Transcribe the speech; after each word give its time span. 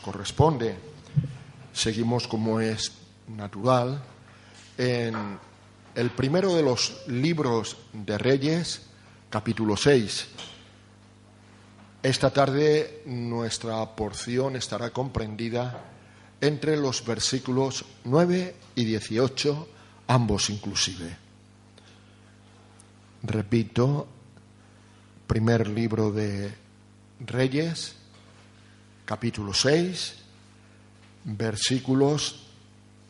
Corresponde. 0.00 0.76
Seguimos 1.72 2.28
como 2.28 2.60
es 2.60 2.92
natural 3.28 4.00
en 4.76 5.38
el 5.94 6.10
primero 6.10 6.54
de 6.54 6.62
los 6.62 7.06
libros 7.08 7.76
de 7.92 8.18
Reyes, 8.18 8.82
capítulo 9.30 9.76
6. 9.76 10.28
Esta 12.02 12.30
tarde 12.30 13.02
nuestra 13.06 13.84
porción 13.96 14.56
estará 14.56 14.90
comprendida 14.90 15.84
entre 16.40 16.76
los 16.76 17.04
versículos 17.04 17.84
9 18.04 18.54
y 18.76 18.84
18 18.84 19.68
ambos 20.08 20.50
inclusive. 20.50 21.16
Repito, 23.22 24.06
primer 25.26 25.68
libro 25.68 26.12
de 26.12 26.52
Reyes, 27.20 27.94
capítulo 29.08 29.54
6, 29.54 30.16
versículos 31.24 32.40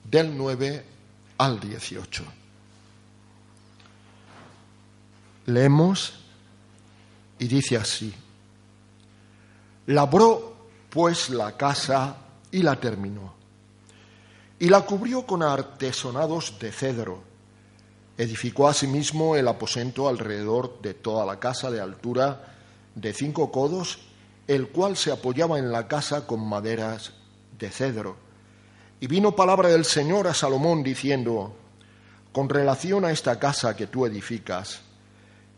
del 0.08 0.36
9 0.38 0.84
al 1.38 1.58
18. 1.58 2.24
Leemos 5.46 6.14
y 7.40 7.48
dice 7.48 7.78
así, 7.78 8.14
labró 9.86 10.68
pues 10.88 11.30
la 11.30 11.56
casa 11.56 12.16
y 12.52 12.62
la 12.62 12.78
terminó 12.78 13.34
y 14.60 14.68
la 14.68 14.82
cubrió 14.82 15.26
con 15.26 15.42
artesonados 15.42 16.60
de 16.60 16.70
cedro. 16.70 17.24
Edificó 18.16 18.68
asimismo 18.68 19.34
el 19.34 19.48
aposento 19.48 20.08
alrededor 20.08 20.80
de 20.80 20.94
toda 20.94 21.26
la 21.26 21.40
casa 21.40 21.72
de 21.72 21.80
altura 21.80 22.54
de 22.94 23.12
cinco 23.12 23.50
codos, 23.50 24.07
el 24.48 24.68
cual 24.68 24.96
se 24.96 25.12
apoyaba 25.12 25.58
en 25.58 25.70
la 25.70 25.86
casa 25.86 26.26
con 26.26 26.40
maderas 26.40 27.12
de 27.58 27.70
cedro. 27.70 28.16
Y 28.98 29.06
vino 29.06 29.36
palabra 29.36 29.68
del 29.68 29.84
Señor 29.84 30.26
a 30.26 30.34
Salomón 30.34 30.82
diciendo, 30.82 31.54
con 32.32 32.48
relación 32.48 33.04
a 33.04 33.12
esta 33.12 33.38
casa 33.38 33.76
que 33.76 33.86
tú 33.86 34.06
edificas, 34.06 34.80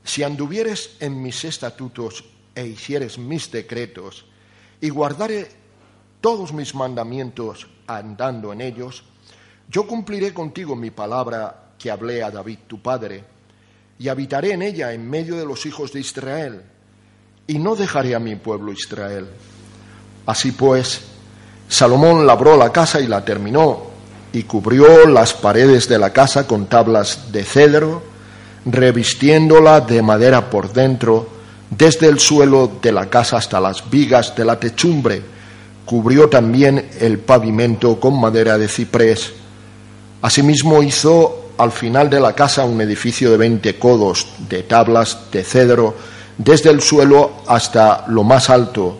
si 0.02 0.24
anduvieres 0.24 0.96
en 0.98 1.22
mis 1.22 1.44
estatutos 1.44 2.24
e 2.54 2.66
hicieres 2.66 3.16
mis 3.16 3.50
decretos, 3.50 4.26
y 4.80 4.88
guardare 4.88 5.48
todos 6.20 6.52
mis 6.52 6.74
mandamientos 6.74 7.68
andando 7.86 8.52
en 8.52 8.60
ellos, 8.60 9.04
yo 9.68 9.86
cumpliré 9.86 10.34
contigo 10.34 10.74
mi 10.74 10.90
palabra 10.90 11.74
que 11.78 11.92
hablé 11.92 12.24
a 12.24 12.30
David 12.30 12.58
tu 12.66 12.82
padre, 12.82 13.24
y 14.00 14.08
habitaré 14.08 14.52
en 14.52 14.62
ella 14.62 14.92
en 14.92 15.08
medio 15.08 15.36
de 15.36 15.46
los 15.46 15.64
hijos 15.64 15.92
de 15.92 16.00
Israel, 16.00 16.64
y 17.50 17.58
no 17.58 17.74
dejaré 17.74 18.14
a 18.14 18.20
mi 18.20 18.36
pueblo 18.36 18.72
Israel. 18.72 19.26
Así 20.24 20.52
pues, 20.52 21.00
Salomón 21.68 22.24
labró 22.24 22.56
la 22.56 22.70
casa 22.70 23.00
y 23.00 23.08
la 23.08 23.24
terminó, 23.24 23.90
y 24.32 24.44
cubrió 24.44 25.04
las 25.08 25.34
paredes 25.34 25.88
de 25.88 25.98
la 25.98 26.12
casa 26.12 26.46
con 26.46 26.66
tablas 26.66 27.32
de 27.32 27.42
cedro, 27.42 28.04
revistiéndola 28.64 29.80
de 29.80 30.00
madera 30.00 30.48
por 30.48 30.72
dentro, 30.72 31.28
desde 31.70 32.06
el 32.06 32.20
suelo 32.20 32.70
de 32.80 32.92
la 32.92 33.10
casa 33.10 33.38
hasta 33.38 33.60
las 33.60 33.90
vigas 33.90 34.36
de 34.36 34.44
la 34.44 34.60
techumbre, 34.60 35.20
cubrió 35.84 36.28
también 36.28 36.90
el 37.00 37.18
pavimento 37.18 37.98
con 37.98 38.20
madera 38.20 38.58
de 38.58 38.68
ciprés. 38.68 39.32
Asimismo 40.22 40.84
hizo 40.84 41.50
al 41.58 41.72
final 41.72 42.08
de 42.08 42.20
la 42.20 42.32
casa 42.32 42.64
un 42.64 42.80
edificio 42.80 43.32
de 43.32 43.38
veinte 43.38 43.76
codos 43.76 44.28
de 44.48 44.62
tablas 44.62 45.18
de 45.32 45.42
cedro 45.42 45.96
desde 46.42 46.70
el 46.70 46.80
suelo 46.80 47.42
hasta 47.46 48.06
lo 48.08 48.24
más 48.24 48.48
alto. 48.48 48.96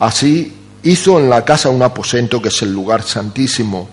Así 0.00 0.52
hizo 0.82 1.20
en 1.20 1.30
la 1.30 1.44
casa 1.44 1.68
un 1.68 1.82
aposento 1.82 2.42
que 2.42 2.48
es 2.48 2.62
el 2.62 2.72
lugar 2.72 3.02
santísimo. 3.02 3.88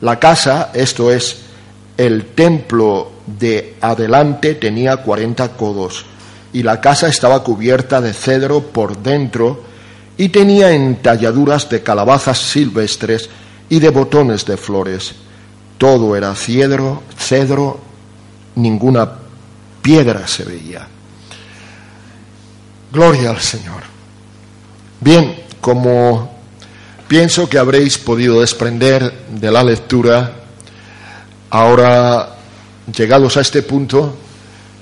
La 0.00 0.20
casa, 0.20 0.70
esto 0.72 1.10
es, 1.10 1.38
el 1.96 2.26
templo 2.26 3.10
de 3.26 3.74
adelante 3.80 4.54
tenía 4.54 4.98
cuarenta 4.98 5.48
codos 5.56 6.06
y 6.52 6.62
la 6.62 6.80
casa 6.80 7.08
estaba 7.08 7.42
cubierta 7.42 8.00
de 8.00 8.12
cedro 8.12 8.60
por 8.60 8.98
dentro 8.98 9.64
y 10.16 10.28
tenía 10.28 10.70
entalladuras 10.70 11.68
de 11.68 11.82
calabazas 11.82 12.38
silvestres 12.38 13.28
y 13.68 13.80
de 13.80 13.90
botones 13.90 14.46
de 14.46 14.56
flores. 14.56 15.14
Todo 15.78 16.14
era 16.14 16.34
cedro, 16.36 17.02
cedro, 17.18 17.80
ninguna 18.54 19.10
piedra 19.82 20.28
se 20.28 20.44
veía. 20.44 20.86
Gloria 22.92 23.30
al 23.30 23.40
Señor. 23.40 23.82
Bien, 25.00 25.44
como 25.60 26.40
pienso 27.06 27.48
que 27.48 27.56
habréis 27.56 27.98
podido 27.98 28.40
desprender 28.40 29.26
de 29.30 29.50
la 29.52 29.62
lectura, 29.62 30.32
ahora 31.50 32.36
llegados 32.92 33.36
a 33.36 33.42
este 33.42 33.62
punto, 33.62 34.16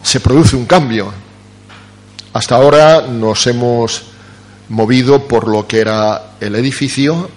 se 0.03 0.21
produce 0.21 0.57
un 0.57 0.65
cambio. 0.65 1.13
Hasta 2.33 2.57
ahora 2.57 3.03
nos 3.03 3.47
hemos 3.47 4.05
movido 4.71 5.29
por 5.29 5.47
lo 5.47 5.67
que 5.67 5.81
era 5.81 6.33
el 6.41 6.55
edificio. 6.55 7.29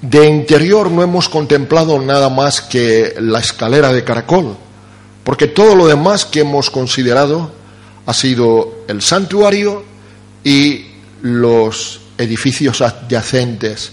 De 0.00 0.26
interior 0.26 0.90
no 0.90 1.02
hemos 1.02 1.28
contemplado 1.28 2.00
nada 2.00 2.30
más 2.30 2.62
que 2.62 3.14
la 3.18 3.40
escalera 3.40 3.92
de 3.92 4.04
caracol, 4.04 4.56
porque 5.22 5.48
todo 5.48 5.74
lo 5.74 5.86
demás 5.86 6.24
que 6.24 6.40
hemos 6.40 6.70
considerado 6.70 7.57
ha 8.08 8.14
sido 8.14 8.84
el 8.88 9.02
santuario 9.02 9.84
y 10.42 10.86
los 11.20 12.00
edificios 12.16 12.80
adyacentes. 12.80 13.92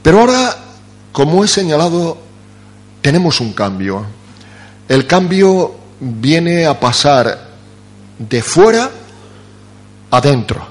Pero 0.00 0.20
ahora, 0.20 0.56
como 1.12 1.44
he 1.44 1.48
señalado, 1.48 2.16
tenemos 3.02 3.42
un 3.42 3.52
cambio. 3.52 4.06
El 4.88 5.06
cambio 5.06 5.74
viene 6.00 6.64
a 6.64 6.80
pasar 6.80 7.48
de 8.18 8.40
fuera 8.40 8.90
adentro. 10.10 10.66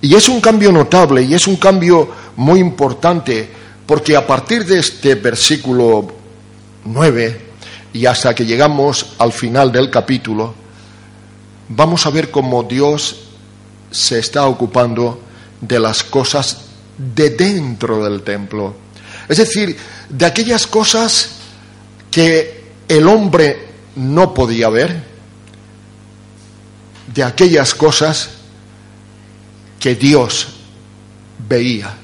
Y 0.00 0.14
es 0.14 0.28
un 0.28 0.40
cambio 0.40 0.70
notable 0.70 1.22
y 1.22 1.34
es 1.34 1.48
un 1.48 1.56
cambio 1.56 2.08
muy 2.36 2.60
importante 2.60 3.50
porque 3.84 4.14
a 4.14 4.24
partir 4.24 4.64
de 4.64 4.78
este 4.78 5.16
versículo 5.16 6.06
9 6.84 7.40
y 7.94 8.06
hasta 8.06 8.32
que 8.32 8.46
llegamos 8.46 9.14
al 9.18 9.32
final 9.32 9.72
del 9.72 9.90
capítulo, 9.90 10.62
vamos 11.68 12.06
a 12.06 12.10
ver 12.10 12.30
cómo 12.30 12.62
Dios 12.62 13.16
se 13.90 14.18
está 14.18 14.46
ocupando 14.46 15.20
de 15.60 15.78
las 15.78 16.02
cosas 16.02 16.62
de 16.98 17.30
dentro 17.30 18.04
del 18.04 18.22
templo. 18.22 18.74
Es 19.28 19.38
decir, 19.38 19.76
de 20.08 20.26
aquellas 20.26 20.66
cosas 20.66 21.30
que 22.10 22.64
el 22.88 23.08
hombre 23.08 23.68
no 23.96 24.34
podía 24.34 24.68
ver, 24.68 25.02
de 27.14 27.22
aquellas 27.22 27.74
cosas 27.74 28.30
que 29.78 29.94
Dios 29.94 30.48
veía. 31.48 31.94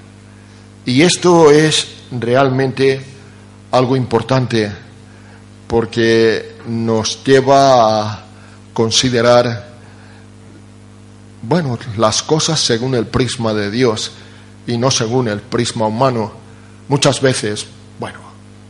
Y 0.86 1.02
esto 1.02 1.50
es 1.50 1.86
realmente 2.10 3.00
algo 3.70 3.96
importante 3.96 4.70
porque 5.66 6.56
nos 6.66 7.22
lleva 7.22 8.12
a 8.12 8.24
considerar, 8.80 9.66
bueno, 11.42 11.78
las 11.98 12.22
cosas 12.22 12.58
según 12.58 12.94
el 12.94 13.04
prisma 13.04 13.52
de 13.52 13.70
Dios 13.70 14.12
y 14.66 14.78
no 14.78 14.90
según 14.90 15.28
el 15.28 15.40
prisma 15.42 15.86
humano. 15.86 16.32
Muchas 16.88 17.20
veces, 17.20 17.66
bueno, 17.98 18.20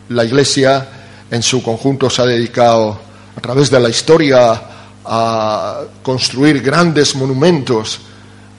la 0.09 0.25
Iglesia 0.25 0.89
en 1.31 1.45
su 1.45 1.63
conjunto 1.63 2.11
se 2.11 2.23
ha 2.23 2.27
dedicado 2.27 2.99
a 3.37 3.41
través 3.41 3.71
de 3.71 3.79
la 3.79 3.89
historia 3.89 4.61
a 5.05 5.81
construir 6.03 6.61
grandes 6.61 7.15
monumentos, 7.15 8.01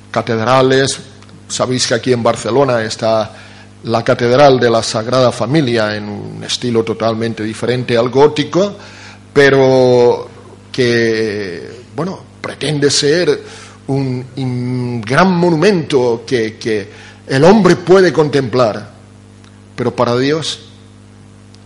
catedrales. 0.09 1.01
Sabéis 1.49 1.85
que 1.85 1.95
aquí 1.95 2.13
en 2.13 2.23
Barcelona 2.23 2.81
está 2.81 3.29
la 3.83 4.05
Catedral 4.05 4.57
de 4.57 4.69
la 4.69 4.81
Sagrada 4.81 5.33
Familia 5.33 5.97
en 5.97 6.07
un 6.07 6.43
estilo 6.45 6.85
totalmente 6.85 7.43
diferente 7.43 7.97
al 7.97 8.07
gótico, 8.07 8.73
pero 9.33 10.30
que, 10.71 11.69
bueno, 11.95 12.19
pretende 12.41 12.89
ser 12.89 13.43
un, 13.87 15.01
gran 15.05 15.35
monumento 15.35 16.23
que, 16.25 17.11
el 17.27 17.43
hombre 17.43 17.75
puede 17.75 18.11
contemplar, 18.11 18.91
pero 19.75 19.95
para 19.95 20.17
Dios 20.17 20.59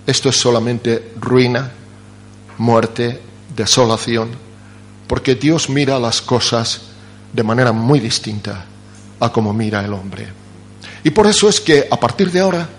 esto 0.05 0.29
es 0.29 0.35
solamente 0.35 1.13
ruina, 1.19 1.71
muerte, 2.59 3.19
desolación, 3.55 4.29
porque 5.07 5.35
Dios 5.35 5.69
mira 5.69 5.97
las 5.97 6.21
cosas 6.21 6.81
de 7.33 7.41
manera 7.41 7.71
muy 7.71 7.99
distinta 7.99 8.65
a 9.19 9.31
como 9.31 9.53
mira 9.53 9.83
el 9.83 9.93
hombre. 9.93 10.27
Y 11.03 11.09
por 11.09 11.25
eso 11.25 11.49
es 11.49 11.59
que 11.59 11.87
a 11.89 11.99
partir 11.99 12.31
de 12.31 12.41
ahora 12.41 12.69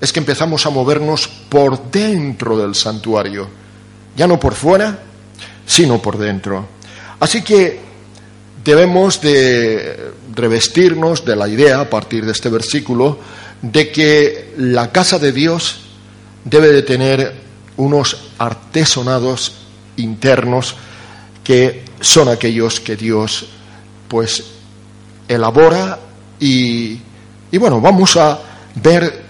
es 0.00 0.12
que 0.12 0.18
empezamos 0.18 0.66
a 0.66 0.70
movernos 0.70 1.28
por 1.28 1.90
dentro 1.90 2.58
del 2.58 2.74
santuario, 2.74 3.48
ya 4.16 4.26
no 4.26 4.40
por 4.40 4.54
fuera, 4.54 4.98
sino 5.66 6.00
por 6.00 6.18
dentro. 6.18 6.66
Así 7.20 7.42
que 7.42 7.80
debemos 8.64 9.20
de 9.20 10.12
revestirnos 10.34 11.24
de 11.24 11.36
la 11.36 11.48
idea 11.48 11.80
a 11.80 11.90
partir 11.90 12.24
de 12.24 12.32
este 12.32 12.48
versículo 12.48 13.18
de 13.62 13.90
que 13.90 14.54
la 14.58 14.90
casa 14.90 15.18
de 15.18 15.32
Dios 15.32 15.80
debe 16.44 16.68
de 16.68 16.82
tener 16.82 17.34
unos 17.76 18.16
artesonados 18.38 19.54
internos 19.96 20.76
que 21.42 21.84
son 22.00 22.28
aquellos 22.28 22.80
que 22.80 22.96
Dios 22.96 23.46
pues 24.08 24.44
elabora 25.28 25.98
y, 26.40 26.98
y 27.50 27.58
bueno, 27.58 27.80
vamos 27.80 28.16
a 28.16 28.38
ver 28.76 29.22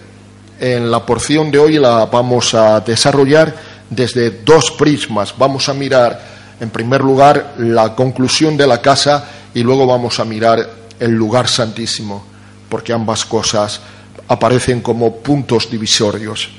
en 0.59 0.89
la 0.89 1.05
porción 1.05 1.51
de 1.51 1.59
hoy 1.59 1.73
la 1.77 2.05
vamos 2.05 2.53
a 2.53 2.79
desarrollar 2.79 3.55
desde 3.89 4.31
dos 4.43 4.71
prismas. 4.71 5.33
Vamos 5.37 5.69
a 5.69 5.73
mirar 5.73 6.35
en 6.59 6.69
primer 6.69 7.01
lugar 7.01 7.55
la 7.57 7.95
conclusión 7.95 8.57
de 8.57 8.67
la 8.67 8.81
casa 8.81 9.27
y 9.53 9.61
luego 9.63 9.85
vamos 9.85 10.19
a 10.19 10.25
mirar 10.25 10.69
el 10.99 11.11
lugar 11.11 11.47
santísimo, 11.47 12.25
porque 12.69 12.93
ambas 12.93 13.25
cosas 13.25 13.81
aparecen 14.27 14.81
como 14.81 15.17
puntos 15.17 15.69
divisorios. 15.69 16.49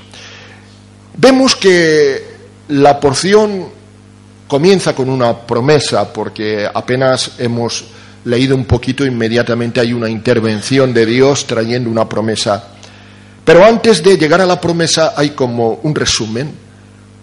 Vemos 1.15 1.55
que 1.55 2.37
la 2.69 2.99
porción 2.99 3.69
comienza 4.47 4.95
con 4.95 5.09
una 5.09 5.35
promesa, 5.35 6.11
porque 6.13 6.67
apenas 6.71 7.31
hemos 7.39 7.85
leído 8.25 8.55
un 8.55 8.65
poquito, 8.65 9.05
inmediatamente 9.05 9.79
hay 9.79 9.93
una 9.93 10.09
intervención 10.09 10.93
de 10.93 11.05
Dios 11.05 11.47
trayendo 11.47 11.89
una 11.89 12.07
promesa. 12.07 12.67
Pero 13.43 13.65
antes 13.65 14.03
de 14.03 14.17
llegar 14.17 14.41
a 14.41 14.45
la 14.45 14.59
promesa 14.59 15.13
hay 15.15 15.31
como 15.31 15.79
un 15.83 15.95
resumen 15.95 16.66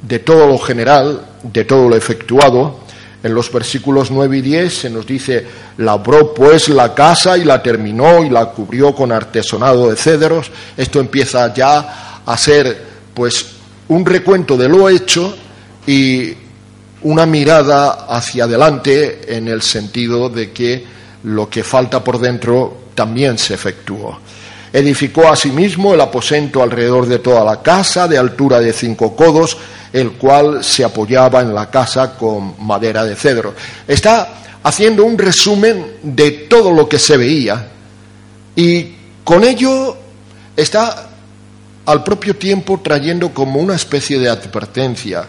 de 0.07 0.19
todo 0.19 0.47
lo 0.47 0.59
general, 0.59 1.21
de 1.43 1.65
todo 1.65 1.89
lo 1.89 1.97
efectuado. 1.97 2.81
En 3.23 3.35
los 3.35 3.51
versículos 3.51 4.11
9 4.11 4.37
y 4.37 4.41
10 4.43 4.79
se 4.79 4.91
nos 4.91 5.07
dice, 5.07 5.47
labró 5.79 6.35
pues 6.35 6.69
la 6.69 6.95
casa 6.95 7.39
y 7.39 7.45
la 7.45 7.63
terminó 7.63 8.23
y 8.23 8.29
la 8.29 8.47
cubrió 8.47 8.95
con 8.95 9.13
artesonado 9.13 9.89
de 9.89 9.97
cedros. 9.97 10.51
Esto 10.77 11.01
empieza 11.01 11.53
ya 11.55 12.21
a 12.27 12.37
ser 12.37 12.95
pues 13.15 13.47
un 13.89 14.05
recuento 14.05 14.57
de 14.57 14.69
lo 14.69 14.89
hecho 14.89 15.35
y 15.87 16.35
una 17.03 17.25
mirada 17.25 18.07
hacia 18.09 18.45
adelante 18.45 19.37
en 19.37 19.49
el 19.49 19.63
sentido 19.63 20.29
de 20.29 20.53
que 20.53 20.85
lo 21.25 21.49
que 21.49 21.65
falta 21.65 22.05
por 22.05 22.19
dentro 22.19 22.85
también 22.95 23.39
se 23.39 23.55
efectuó. 23.55 24.19
Edificó 24.73 25.29
asimismo 25.29 25.95
el 25.95 26.01
aposento 26.01 26.63
alrededor 26.63 27.07
de 27.07 27.21
toda 27.21 27.45
la 27.45 27.63
casa, 27.63 28.09
de 28.09 28.19
altura 28.19 28.59
de 28.59 28.73
cinco 28.73 29.15
codos, 29.15 29.57
el 29.95 30.15
cual 30.15 30.65
se 30.65 30.83
apoyaba 30.83 31.41
en 31.41 31.55
la 31.55 31.71
casa 31.71 32.17
con 32.17 32.57
madera 32.67 33.05
de 33.05 33.15
cedro. 33.15 33.55
Está 33.87 34.59
haciendo 34.65 35.05
un 35.05 35.17
resumen 35.17 35.99
de 36.03 36.33
todo 36.51 36.73
lo 36.73 36.89
que 36.89 36.99
se 36.99 37.17
veía 37.17 37.69
y 38.57 38.93
con 39.23 39.45
ello 39.45 39.97
está 40.57 41.11
al 41.87 42.03
propio 42.03 42.35
tiempo 42.35 42.81
trayendo 42.83 43.33
como 43.33 43.61
una 43.61 43.77
especie 43.77 44.19
de 44.19 44.29
advertencia. 44.29 45.27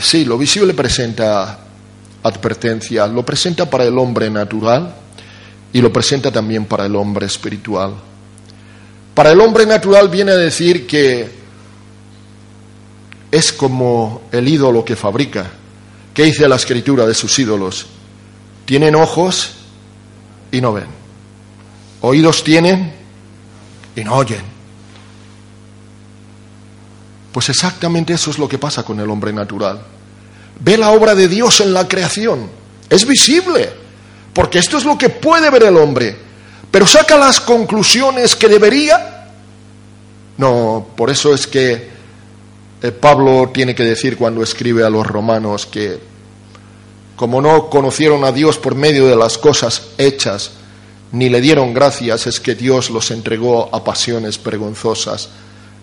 Sí, 0.00 0.24
lo 0.24 0.36
visible 0.36 0.74
presenta 0.74 1.60
advertencia, 2.24 3.06
lo 3.06 3.24
presenta 3.24 3.70
para 3.70 3.84
el 3.84 3.96
hombre 3.98 4.28
natural 4.30 4.96
y 5.72 5.80
lo 5.80 5.92
presenta 5.92 6.32
también 6.32 6.64
para 6.64 6.86
el 6.86 6.96
hombre 6.96 7.26
espiritual. 7.26 7.94
Para 9.14 9.30
el 9.30 9.40
hombre 9.40 9.64
natural 9.64 10.08
viene 10.08 10.32
a 10.32 10.36
decir 10.36 10.88
que 10.88 11.39
es 13.30 13.52
como 13.52 14.22
el 14.32 14.48
ídolo 14.48 14.84
que 14.84 14.96
fabrica. 14.96 15.50
¿Qué 16.12 16.24
dice 16.24 16.48
la 16.48 16.56
escritura 16.56 17.06
de 17.06 17.14
sus 17.14 17.38
ídolos? 17.38 17.86
Tienen 18.64 18.94
ojos 18.94 19.52
y 20.50 20.60
no 20.60 20.72
ven. 20.72 20.86
Oídos 22.00 22.42
tienen 22.42 22.92
y 23.94 24.04
no 24.04 24.14
oyen. 24.14 24.42
Pues 27.32 27.48
exactamente 27.48 28.12
eso 28.12 28.30
es 28.30 28.38
lo 28.38 28.48
que 28.48 28.58
pasa 28.58 28.82
con 28.82 28.98
el 28.98 29.08
hombre 29.08 29.32
natural. 29.32 29.80
Ve 30.58 30.76
la 30.76 30.90
obra 30.90 31.14
de 31.14 31.28
Dios 31.28 31.60
en 31.60 31.72
la 31.72 31.86
creación. 31.86 32.50
Es 32.88 33.06
visible, 33.06 33.70
porque 34.32 34.58
esto 34.58 34.78
es 34.78 34.84
lo 34.84 34.98
que 34.98 35.08
puede 35.08 35.48
ver 35.50 35.62
el 35.62 35.76
hombre. 35.76 36.16
Pero 36.70 36.86
saca 36.86 37.16
las 37.16 37.40
conclusiones 37.40 38.34
que 38.34 38.48
debería. 38.48 39.28
No, 40.38 40.88
por 40.96 41.10
eso 41.10 41.32
es 41.32 41.46
que 41.46 41.90
eh, 42.82 42.92
Pablo 42.92 43.50
tiene 43.52 43.74
que 43.74 43.84
decir 43.84 44.16
cuando 44.16 44.42
escribe 44.42 44.84
a 44.84 44.90
los 44.90 45.06
romanos 45.06 45.66
que 45.66 45.98
como 47.16 47.42
no 47.42 47.68
conocieron 47.68 48.24
a 48.24 48.32
Dios 48.32 48.56
por 48.56 48.74
medio 48.74 49.06
de 49.06 49.16
las 49.16 49.36
cosas 49.36 49.88
hechas, 49.98 50.52
ni 51.12 51.28
le 51.28 51.42
dieron 51.42 51.74
gracias, 51.74 52.26
es 52.26 52.40
que 52.40 52.54
Dios 52.54 52.88
los 52.88 53.10
entregó 53.10 53.68
a 53.74 53.84
pasiones 53.84 54.42
vergonzosas 54.42 55.28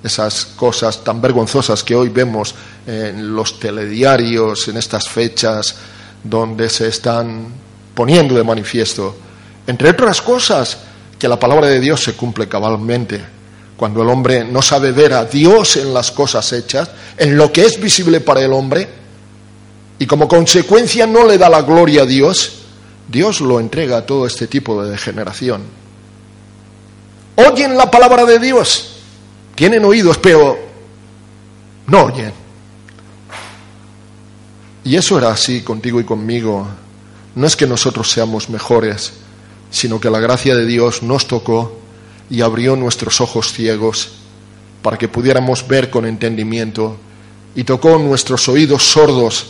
esas 0.04 0.46
cosas 0.46 1.04
tan 1.04 1.22
vergonzosas 1.22 1.84
que 1.84 1.96
hoy 1.96 2.10
vemos 2.10 2.54
en 2.86 3.36
los 3.36 3.60
telediarios, 3.60 4.68
en 4.68 4.78
estas 4.78 5.08
fechas 5.10 5.76
donde 6.24 6.70
se 6.70 6.88
están 6.88 7.48
poniendo 7.94 8.36
de 8.36 8.44
manifiesto. 8.44 9.16
Entre 9.66 9.90
otras 9.90 10.22
cosas, 10.22 10.78
que 11.18 11.28
la 11.28 11.40
palabra 11.40 11.68
de 11.68 11.80
Dios 11.80 12.04
se 12.04 12.14
cumple 12.14 12.48
cabalmente. 12.48 13.37
Cuando 13.78 14.02
el 14.02 14.10
hombre 14.10 14.44
no 14.44 14.62
sabe 14.64 14.92
ver 14.92 15.14
a 15.14 15.26
Dios 15.26 15.78
en 15.78 15.94
las 15.94 16.12
cosas 16.12 16.52
hechas, 16.52 16.90
en 17.16 17.38
lo 17.38 17.54
que 17.54 17.64
es 17.64 17.80
visible 17.80 18.20
para 18.20 18.42
el 18.42 18.52
hombre, 18.52 18.88
y 20.00 20.06
como 20.08 20.28
consecuencia 20.28 21.06
no 21.06 21.26
le 21.26 21.38
da 21.38 21.48
la 21.48 21.62
gloria 21.62 22.02
a 22.02 22.06
Dios, 22.06 22.54
Dios 23.08 23.40
lo 23.40 23.60
entrega 23.60 23.98
a 23.98 24.06
todo 24.06 24.26
este 24.26 24.48
tipo 24.48 24.82
de 24.84 24.92
degeneración. 24.92 25.62
Oyen 27.36 27.78
la 27.78 27.90
palabra 27.90 28.26
de 28.26 28.40
Dios, 28.40 28.96
tienen 29.54 29.86
oídos, 29.86 30.18
pero 30.18 30.58
no 31.86 32.06
oyen. 32.06 32.34
Y 34.84 34.96
eso 34.96 35.18
era 35.18 35.30
así 35.30 35.62
contigo 35.62 36.00
y 36.00 36.04
conmigo. 36.04 36.68
No 37.36 37.46
es 37.46 37.56
que 37.56 37.68
nosotros 37.68 38.10
seamos 38.10 38.50
mejores, 38.50 39.14
sino 39.70 40.00
que 40.00 40.10
la 40.10 40.20
gracia 40.20 40.56
de 40.56 40.66
Dios 40.66 41.04
nos 41.04 41.28
tocó 41.28 41.80
y 42.30 42.42
abrió 42.42 42.76
nuestros 42.76 43.22
ojos 43.22 43.54
ciegos 43.54 44.12
para 44.82 44.98
que 44.98 45.08
pudiéramos 45.08 45.68
ver 45.68 45.90
con 45.90 46.06
entendimiento 46.06 46.98
y 47.56 47.64
tocó 47.64 47.98
nuestros 47.98 48.48
oídos 48.50 48.84
sordos 48.84 49.48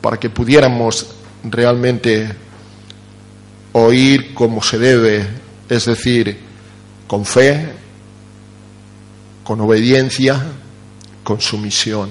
para 0.00 0.18
que 0.18 0.30
pudiéramos 0.30 1.06
realmente 1.44 2.34
oír 3.72 4.34
como 4.34 4.62
se 4.62 4.78
debe, 4.78 5.26
es 5.68 5.86
decir, 5.86 6.38
con 7.06 7.24
fe, 7.24 7.72
con 9.42 9.60
obediencia, 9.60 10.40
con 11.22 11.40
sumisión. 11.40 12.10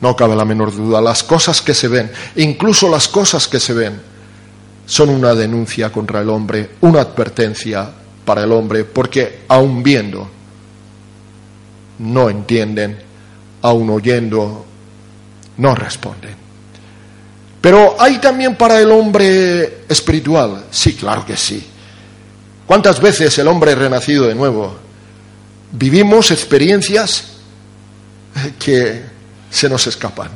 No 0.00 0.16
cabe 0.16 0.36
la 0.36 0.44
menor 0.44 0.74
duda, 0.74 1.00
las 1.00 1.22
cosas 1.22 1.60
que 1.60 1.74
se 1.74 1.88
ven, 1.88 2.10
incluso 2.36 2.88
las 2.88 3.08
cosas 3.08 3.48
que 3.48 3.60
se 3.60 3.74
ven, 3.74 4.00
son 4.86 5.10
una 5.10 5.34
denuncia 5.34 5.90
contra 5.90 6.20
el 6.20 6.30
hombre, 6.30 6.70
una 6.80 7.00
advertencia 7.00 7.99
para 8.30 8.44
el 8.44 8.52
hombre, 8.52 8.84
porque 8.84 9.40
aun 9.48 9.82
viendo, 9.82 10.30
no 11.98 12.30
entienden, 12.30 12.96
aun 13.62 13.90
oyendo, 13.90 14.64
no 15.56 15.74
responden. 15.74 16.36
Pero 17.60 18.00
hay 18.00 18.18
también 18.18 18.54
para 18.54 18.78
el 18.78 18.92
hombre 18.92 19.80
espiritual, 19.88 20.66
sí, 20.70 20.94
claro 20.94 21.26
que 21.26 21.36
sí. 21.36 21.66
¿Cuántas 22.66 23.00
veces 23.00 23.36
el 23.38 23.48
hombre 23.48 23.74
renacido 23.74 24.28
de 24.28 24.36
nuevo 24.36 24.76
vivimos 25.72 26.30
experiencias 26.30 27.24
que 28.60 29.02
se 29.50 29.68
nos 29.68 29.88
escapan, 29.88 30.30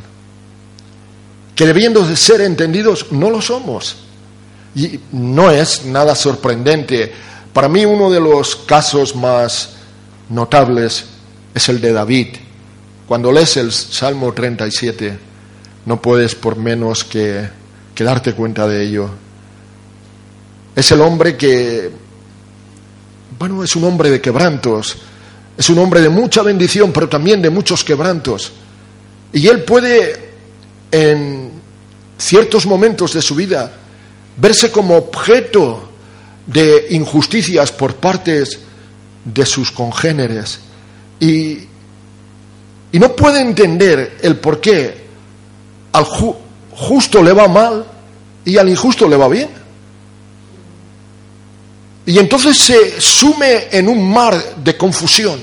que 1.54 1.64
debiendo 1.64 2.04
de 2.04 2.16
ser 2.16 2.40
entendidos 2.40 3.12
no 3.12 3.30
lo 3.30 3.40
somos. 3.40 3.98
Y 4.74 4.98
no 5.12 5.52
es 5.52 5.84
nada 5.84 6.16
sorprendente. 6.16 7.12
Para 7.54 7.68
mí 7.68 7.84
uno 7.84 8.11
de 8.11 8.18
los 8.18 8.56
casos 8.56 9.14
más 9.14 9.76
notables 10.28 11.04
es 11.54 11.68
el 11.68 11.80
de 11.80 11.92
David. 11.92 12.34
Cuando 13.06 13.30
lees 13.30 13.56
el 13.56 13.70
Salmo 13.70 14.32
37, 14.32 15.16
no 15.87 16.02
puedes 16.02 16.34
por 16.34 16.56
menos 16.56 17.04
que, 17.04 17.49
darte 17.96 18.32
cuenta 18.32 18.66
de 18.66 18.82
ello. 18.82 19.08
Es 20.75 20.90
el 20.90 21.00
hombre 21.00 21.37
que, 21.37 21.92
bueno, 23.38 23.62
es 23.62 23.76
un 23.76 23.84
hombre 23.84 24.11
de 24.11 24.20
quebrantos, 24.20 24.96
es 25.56 25.70
un 25.70 25.78
hombre 25.78 26.00
de 26.00 26.08
mucha 26.08 26.42
bendición, 26.42 26.92
pero 26.92 27.08
también 27.08 27.40
de 27.40 27.50
muchos 27.50 27.84
quebrantos. 27.84 28.50
Y 29.32 29.46
él 29.46 29.62
puede, 29.62 30.30
en 30.90 31.52
ciertos 32.18 32.66
momentos 32.66 33.12
de 33.12 33.23
su 33.23 33.37
vida, 33.37 33.73
verse 34.37 34.73
como 34.73 34.96
objeto 34.96 35.93
de 36.46 36.86
injusticias 36.90 37.72
por 37.72 37.96
partes 37.96 38.58
de 39.24 39.46
sus 39.46 39.70
congéneres. 39.70 40.60
Y, 41.20 41.58
y 42.92 42.98
no 42.98 43.14
puede 43.16 43.40
entender 43.40 44.18
el 44.22 44.36
por 44.36 44.60
qué 44.60 45.04
al 45.92 46.04
justo 46.04 47.22
le 47.22 47.32
va 47.32 47.48
mal 47.48 47.84
y 48.44 48.56
al 48.58 48.68
injusto 48.68 49.08
le 49.08 49.16
va 49.16 49.28
bien. 49.28 49.48
Y 52.06 52.18
entonces 52.18 52.58
se 52.58 53.00
sume 53.00 53.68
en 53.70 53.88
un 53.88 54.12
mar 54.12 54.56
de 54.56 54.76
confusión. 54.76 55.40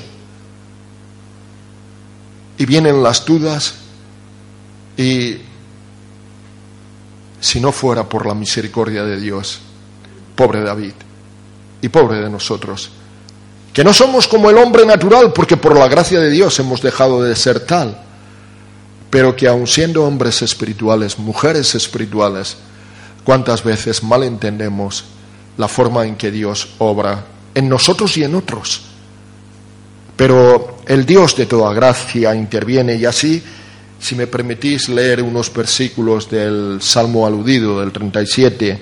Y 2.58 2.65
vienen 2.65 3.01
las 3.01 3.25
dudas 3.25 3.74
y 4.96 5.38
si 7.39 7.60
no 7.60 7.72
fuera 7.72 8.08
por 8.08 8.27
la 8.27 8.36
misericordia 8.36 9.03
de 9.03 9.20
Dios, 9.20 9.60
pobre 10.41 10.63
David 10.63 10.93
y 11.83 11.89
pobre 11.89 12.17
de 12.17 12.27
nosotros, 12.27 12.89
que 13.71 13.83
no 13.83 13.93
somos 13.93 14.27
como 14.27 14.50
el 14.50 14.57
hombre 14.57 14.88
natural 14.88 15.31
porque 15.33 15.55
por 15.55 15.77
la 15.77 15.88
gracia 15.88 16.19
de 16.19 16.31
Dios 16.31 16.57
hemos 16.57 16.81
dejado 16.81 17.21
de 17.21 17.36
ser 17.36 17.60
tal, 17.60 17.95
pero 19.12 19.36
que 19.36 19.48
aun 19.48 19.67
siendo 19.67 20.03
hombres 20.03 20.41
espirituales, 20.41 21.19
mujeres 21.19 21.75
espirituales, 21.75 22.57
cuántas 23.24 23.63
veces 23.63 24.01
mal 24.01 24.24
entendemos 24.24 25.03
la 25.57 25.67
forma 25.67 26.07
en 26.07 26.15
que 26.15 26.31
Dios 26.31 26.69
obra 26.79 27.24
en 27.53 27.69
nosotros 27.69 28.17
y 28.17 28.24
en 28.24 28.33
otros. 28.33 28.81
Pero 30.15 30.79
el 30.88 31.05
Dios 31.05 31.38
de 31.38 31.45
toda 31.45 31.71
gracia 31.71 32.33
interviene 32.33 32.95
y 32.95 33.05
así, 33.05 33.43
si 34.00 34.15
me 34.15 34.25
permitís 34.25 34.89
leer 34.89 35.21
unos 35.21 35.53
versículos 35.53 36.31
del 36.31 36.79
Salmo 36.81 37.27
aludido, 37.27 37.79
del 37.79 37.91
37, 37.91 38.81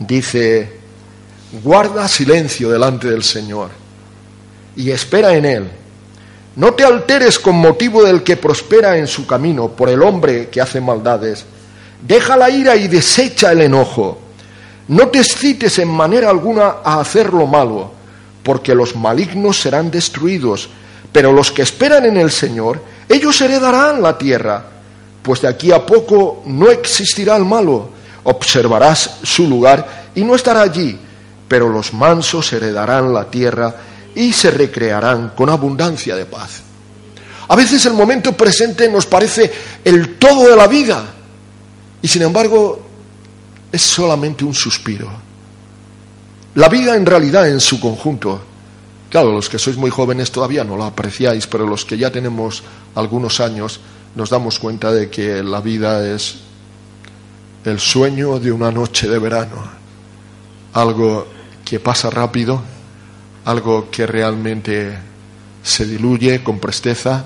dice, 0.00 0.81
guarda 1.52 2.08
silencio 2.08 2.70
delante 2.70 3.10
del 3.10 3.22
Señor 3.22 3.70
y 4.76 4.90
espera 4.90 5.34
en 5.34 5.44
Él. 5.44 5.70
No 6.56 6.74
te 6.74 6.84
alteres 6.84 7.38
con 7.38 7.56
motivo 7.56 8.02
del 8.02 8.22
que 8.22 8.36
prospera 8.36 8.96
en 8.96 9.06
su 9.06 9.26
camino, 9.26 9.68
por 9.68 9.88
el 9.88 10.02
hombre 10.02 10.48
que 10.48 10.60
hace 10.60 10.80
maldades. 10.80 11.44
Deja 12.06 12.36
la 12.36 12.50
ira 12.50 12.76
y 12.76 12.88
desecha 12.88 13.52
el 13.52 13.62
enojo. 13.62 14.18
No 14.88 15.08
te 15.08 15.18
excites 15.18 15.78
en 15.78 15.88
manera 15.88 16.28
alguna 16.28 16.76
a 16.84 17.00
hacer 17.00 17.32
lo 17.32 17.46
malo, 17.46 17.92
porque 18.42 18.74
los 18.74 18.96
malignos 18.96 19.60
serán 19.60 19.90
destruidos, 19.90 20.68
pero 21.10 21.32
los 21.32 21.50
que 21.50 21.62
esperan 21.62 22.04
en 22.04 22.16
el 22.16 22.30
Señor, 22.30 22.82
ellos 23.08 23.40
heredarán 23.40 24.02
la 24.02 24.18
tierra, 24.18 24.64
pues 25.22 25.40
de 25.42 25.48
aquí 25.48 25.70
a 25.72 25.86
poco 25.86 26.42
no 26.46 26.70
existirá 26.70 27.36
el 27.36 27.44
malo. 27.44 27.90
Observarás 28.24 29.18
su 29.22 29.48
lugar 29.48 30.10
y 30.14 30.22
no 30.22 30.34
estará 30.34 30.62
allí, 30.62 30.98
pero 31.52 31.68
los 31.68 31.92
mansos 31.92 32.50
heredarán 32.54 33.12
la 33.12 33.30
tierra 33.30 33.76
y 34.14 34.32
se 34.32 34.50
recrearán 34.50 35.34
con 35.36 35.50
abundancia 35.50 36.16
de 36.16 36.24
paz. 36.24 36.62
A 37.46 37.54
veces 37.54 37.84
el 37.84 37.92
momento 37.92 38.32
presente 38.32 38.88
nos 38.88 39.04
parece 39.04 39.52
el 39.84 40.16
todo 40.16 40.48
de 40.48 40.56
la 40.56 40.66
vida 40.66 41.04
y 42.00 42.08
sin 42.08 42.22
embargo 42.22 42.80
es 43.70 43.82
solamente 43.82 44.46
un 44.46 44.54
suspiro. 44.54 45.10
La 46.54 46.70
vida 46.70 46.96
en 46.96 47.04
realidad 47.04 47.46
en 47.46 47.60
su 47.60 47.78
conjunto, 47.78 48.40
claro, 49.10 49.30
los 49.30 49.50
que 49.50 49.58
sois 49.58 49.76
muy 49.76 49.90
jóvenes 49.90 50.32
todavía 50.32 50.64
no 50.64 50.78
lo 50.78 50.84
apreciáis, 50.84 51.46
pero 51.46 51.66
los 51.66 51.84
que 51.84 51.98
ya 51.98 52.10
tenemos 52.10 52.62
algunos 52.94 53.40
años 53.40 53.78
nos 54.14 54.30
damos 54.30 54.58
cuenta 54.58 54.90
de 54.90 55.10
que 55.10 55.42
la 55.42 55.60
vida 55.60 56.14
es 56.14 56.36
el 57.66 57.78
sueño 57.78 58.38
de 58.38 58.50
una 58.52 58.72
noche 58.72 59.06
de 59.06 59.18
verano, 59.18 59.62
algo 60.72 61.41
que 61.64 61.80
pasa 61.80 62.10
rápido 62.10 62.62
algo 63.44 63.90
que 63.90 64.06
realmente 64.06 64.96
se 65.62 65.86
diluye 65.86 66.42
con 66.42 66.58
presteza 66.58 67.24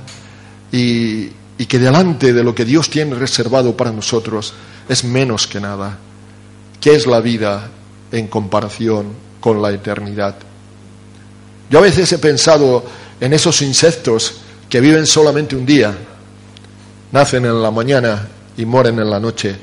y, 0.73 1.31
que 1.67 1.79
delante 1.79 2.33
de 2.33 2.45
lo 2.45 2.55
que 2.55 2.65
Dios 2.65 2.91
tiene 2.91 3.15
reservado 3.15 3.77
para 3.77 3.91
nosotros 3.91 4.53
es 4.89 5.05
menos 5.05 5.47
que 5.47 5.61
nada. 5.61 5.99
¿Qué 6.81 6.95
es 6.95 7.07
la 7.07 7.21
vida 7.21 7.71
en 8.13 8.29
comparación 8.29 9.07
con 9.41 9.61
la 9.61 9.73
eternidad? 9.73 10.37
Yo 11.69 11.79
a 11.79 11.83
veces 11.83 12.13
he 12.13 12.19
pensado 12.19 12.85
en 13.21 13.33
esos 13.33 13.63
insectos 13.63 14.37
que 14.69 14.81
viven 14.81 15.07
solamente 15.07 15.57
un 15.57 15.67
día, 15.67 15.97
nacen 17.11 17.45
en 17.47 17.61
la 17.61 17.71
mañana 17.71 18.29
y 18.57 18.65
mueren 18.65 18.99
en 18.99 19.11
la 19.11 19.19
noche, 19.19 19.57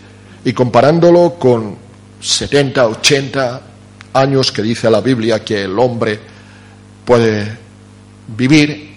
y 0.44 0.52
comparándolo 0.52 1.36
con 1.40 1.78
70, 2.20 2.88
80 2.88 3.62
años 4.14 4.52
que 4.52 4.62
dice 4.62 4.90
la 4.90 5.02
Biblia 5.02 5.44
que 5.44 5.64
el 5.64 5.78
hombre 5.78 6.20
puede 7.06 7.58
vivir, 8.36 8.94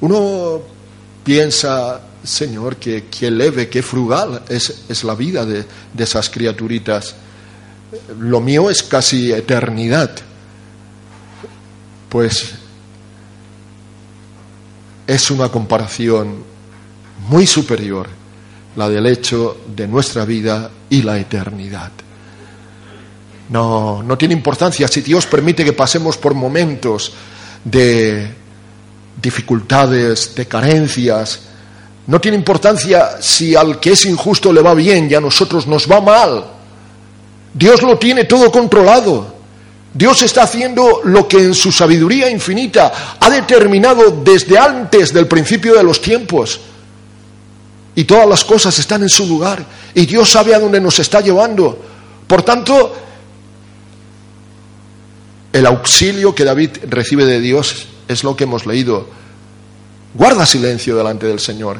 uno 0.00 0.60
piensa, 1.24 2.00
Señor, 2.22 2.76
que, 2.76 3.30
leve, 3.30 3.68
qué 3.68 3.82
frugal 3.82 4.42
es, 4.48 5.04
la 5.04 5.14
vida 5.14 5.44
de, 5.44 5.64
de 5.92 6.04
esas 6.04 6.30
criaturitas. 6.30 7.14
Lo 8.18 8.40
mío 8.40 8.70
es 8.70 8.82
casi 8.82 9.32
eternidad. 9.32 10.10
Pues 12.08 12.54
es 15.06 15.30
una 15.30 15.48
comparación 15.48 16.44
muy 17.28 17.46
superior 17.46 18.08
la 18.76 18.88
del 18.88 19.06
hecho 19.06 19.56
de 19.74 19.88
nuestra 19.88 20.24
vida 20.24 20.70
y 20.88 21.02
la 21.02 21.18
eternidad. 21.18 21.90
No, 23.48 24.02
no 24.02 24.18
tiene 24.18 24.34
importancia 24.34 24.86
si 24.88 25.00
Dios 25.00 25.26
permite 25.26 25.64
que 25.64 25.72
pasemos 25.72 26.16
por 26.18 26.34
momentos 26.34 27.12
de 27.64 28.30
dificultades, 29.20 30.34
de 30.34 30.46
carencias. 30.46 31.40
No 32.06 32.20
tiene 32.20 32.36
importancia 32.36 33.20
si 33.20 33.54
al 33.54 33.80
que 33.80 33.92
es 33.92 34.06
injusto 34.06 34.52
le 34.52 34.62
va 34.62 34.74
bien 34.74 35.10
y 35.10 35.14
a 35.14 35.20
nosotros 35.20 35.66
nos 35.66 35.90
va 35.90 36.00
mal. 36.00 36.44
Dios 37.52 37.82
lo 37.82 37.98
tiene 37.98 38.24
todo 38.24 38.50
controlado. 38.50 39.38
Dios 39.92 40.22
está 40.22 40.42
haciendo 40.42 41.00
lo 41.04 41.26
que 41.26 41.38
en 41.38 41.54
su 41.54 41.72
sabiduría 41.72 42.30
infinita 42.30 43.16
ha 43.18 43.30
determinado 43.30 44.22
desde 44.22 44.58
antes 44.58 45.12
del 45.12 45.26
principio 45.26 45.74
de 45.74 45.82
los 45.82 46.00
tiempos. 46.00 46.60
Y 47.94 48.04
todas 48.04 48.28
las 48.28 48.44
cosas 48.44 48.78
están 48.78 49.02
en 49.02 49.08
su 49.08 49.26
lugar. 49.26 49.64
Y 49.94 50.06
Dios 50.06 50.30
sabe 50.30 50.54
a 50.54 50.60
dónde 50.60 50.80
nos 50.80 50.98
está 51.00 51.20
llevando. 51.20 51.76
Por 52.26 52.42
tanto, 52.42 53.07
el 55.52 55.66
auxilio 55.66 56.34
que 56.34 56.44
David 56.44 56.70
recibe 56.88 57.24
de 57.24 57.40
Dios 57.40 57.86
es 58.06 58.24
lo 58.24 58.36
que 58.36 58.44
hemos 58.44 58.66
leído. 58.66 59.08
Guarda 60.14 60.46
silencio 60.46 60.96
delante 60.96 61.26
del 61.26 61.40
Señor. 61.40 61.78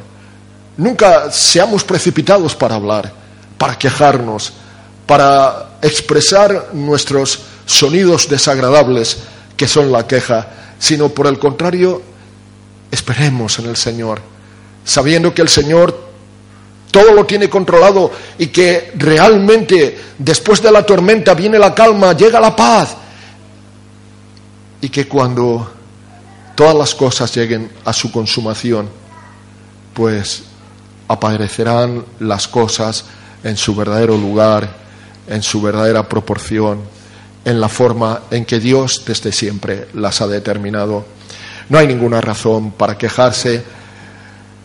Nunca 0.77 1.31
seamos 1.31 1.85
precipitados 1.85 2.55
para 2.55 2.77
hablar, 2.77 3.13
para 3.59 3.79
quejarnos, 3.79 4.53
para 5.07 5.79
expresar 5.83 6.71
nuestros 6.73 7.41
sonidos 7.67 8.29
desagradables 8.29 9.19
que 9.57 9.67
son 9.67 9.91
la 9.91 10.07
queja, 10.07 10.49
sino 10.79 11.09
por 11.09 11.27
el 11.27 11.39
contrario, 11.39 12.01
esperemos 12.91 13.59
en 13.59 13.67
el 13.67 13.77
Señor, 13.77 14.21
sabiendo 14.85 15.35
que 15.35 15.43
el 15.43 15.49
Señor 15.49 16.09
todo 16.91 17.13
lo 17.13 17.27
tiene 17.27 17.51
controlado 17.51 18.11
y 18.39 18.47
que 18.47 18.93
realmente 18.95 19.99
después 20.17 20.63
de 20.63 20.71
la 20.71 20.87
tormenta 20.87 21.35
viene 21.35 21.59
la 21.59 21.75
calma, 21.75 22.17
llega 22.17 22.41
la 22.41 22.55
paz 22.55 22.97
y 24.81 24.89
que 24.89 25.09
cuando 25.09 25.71
todas 26.55 26.75
las 26.75 26.95
cosas 26.95 27.35
lleguen 27.35 27.71
a 27.85 27.93
su 27.93 28.11
consumación, 28.11 28.89
pues 29.95 30.43
aparecerán 31.09 32.05
las 32.21 32.47
cosas 32.47 33.05
en 33.43 33.57
su 33.57 33.75
verdadero 33.75 34.17
lugar, 34.17 34.69
en 35.29 35.43
su 35.43 35.61
verdadera 35.61 36.09
proporción, 36.09 36.81
en 37.45 37.61
la 37.61 37.69
forma 37.69 38.23
en 38.31 38.45
que 38.45 38.61
Dios 38.61 39.03
desde 39.07 39.33
siempre 39.33 39.89
las 39.95 40.21
ha 40.21 40.27
determinado. 40.27 41.05
No 41.69 41.79
hay 41.79 41.87
ninguna 41.87 42.21
razón 42.21 42.73
para 42.73 42.97
quejarse. 42.97 43.63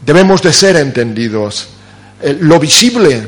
Debemos 0.06 0.42
de 0.42 0.54
ser 0.54 0.76
entendidos. 0.78 1.68
Eh, 2.22 2.38
lo 2.40 2.60
visible, 2.60 3.28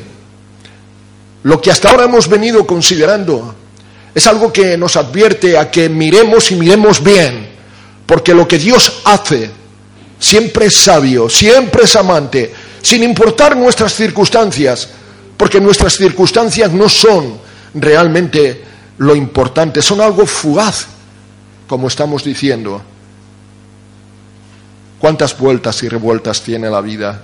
lo 1.44 1.62
que 1.62 1.72
hasta 1.72 1.90
ahora 1.90 2.06
hemos 2.06 2.28
venido 2.28 2.66
considerando, 2.66 3.56
es 4.16 4.26
algo 4.28 4.52
que 4.52 4.78
nos 4.78 4.96
advierte 4.96 5.58
a 5.58 5.70
que 5.70 5.90
miremos 5.90 6.50
y 6.50 6.56
miremos 6.56 7.04
bien, 7.04 7.50
porque 8.06 8.34
lo 8.34 8.48
que 8.48 8.58
Dios 8.58 9.02
hace 9.04 9.52
siempre 10.18 10.68
es 10.68 10.76
sabio, 10.76 11.30
siempre 11.30 11.84
es 11.84 11.98
amante, 11.98 12.54
sin 12.82 13.04
importar 13.04 13.58
nuestras 13.58 13.94
circunstancias, 13.94 14.88
porque 15.36 15.60
nuestras 15.60 15.98
circunstancias 15.98 16.72
no 16.72 16.88
son 16.88 17.38
realmente 17.74 18.64
lo 19.00 19.14
importante, 19.18 19.82
son 19.82 20.00
algo 20.00 20.26
fugaz, 20.26 20.88
como 21.68 21.90
estamos 21.90 22.24
diciendo. 22.24 22.82
¿Cuántas 24.98 25.38
vueltas 25.38 25.84
y 25.84 25.90
revueltas 25.90 26.42
tiene 26.42 26.70
la 26.70 26.80
vida? 26.80 27.22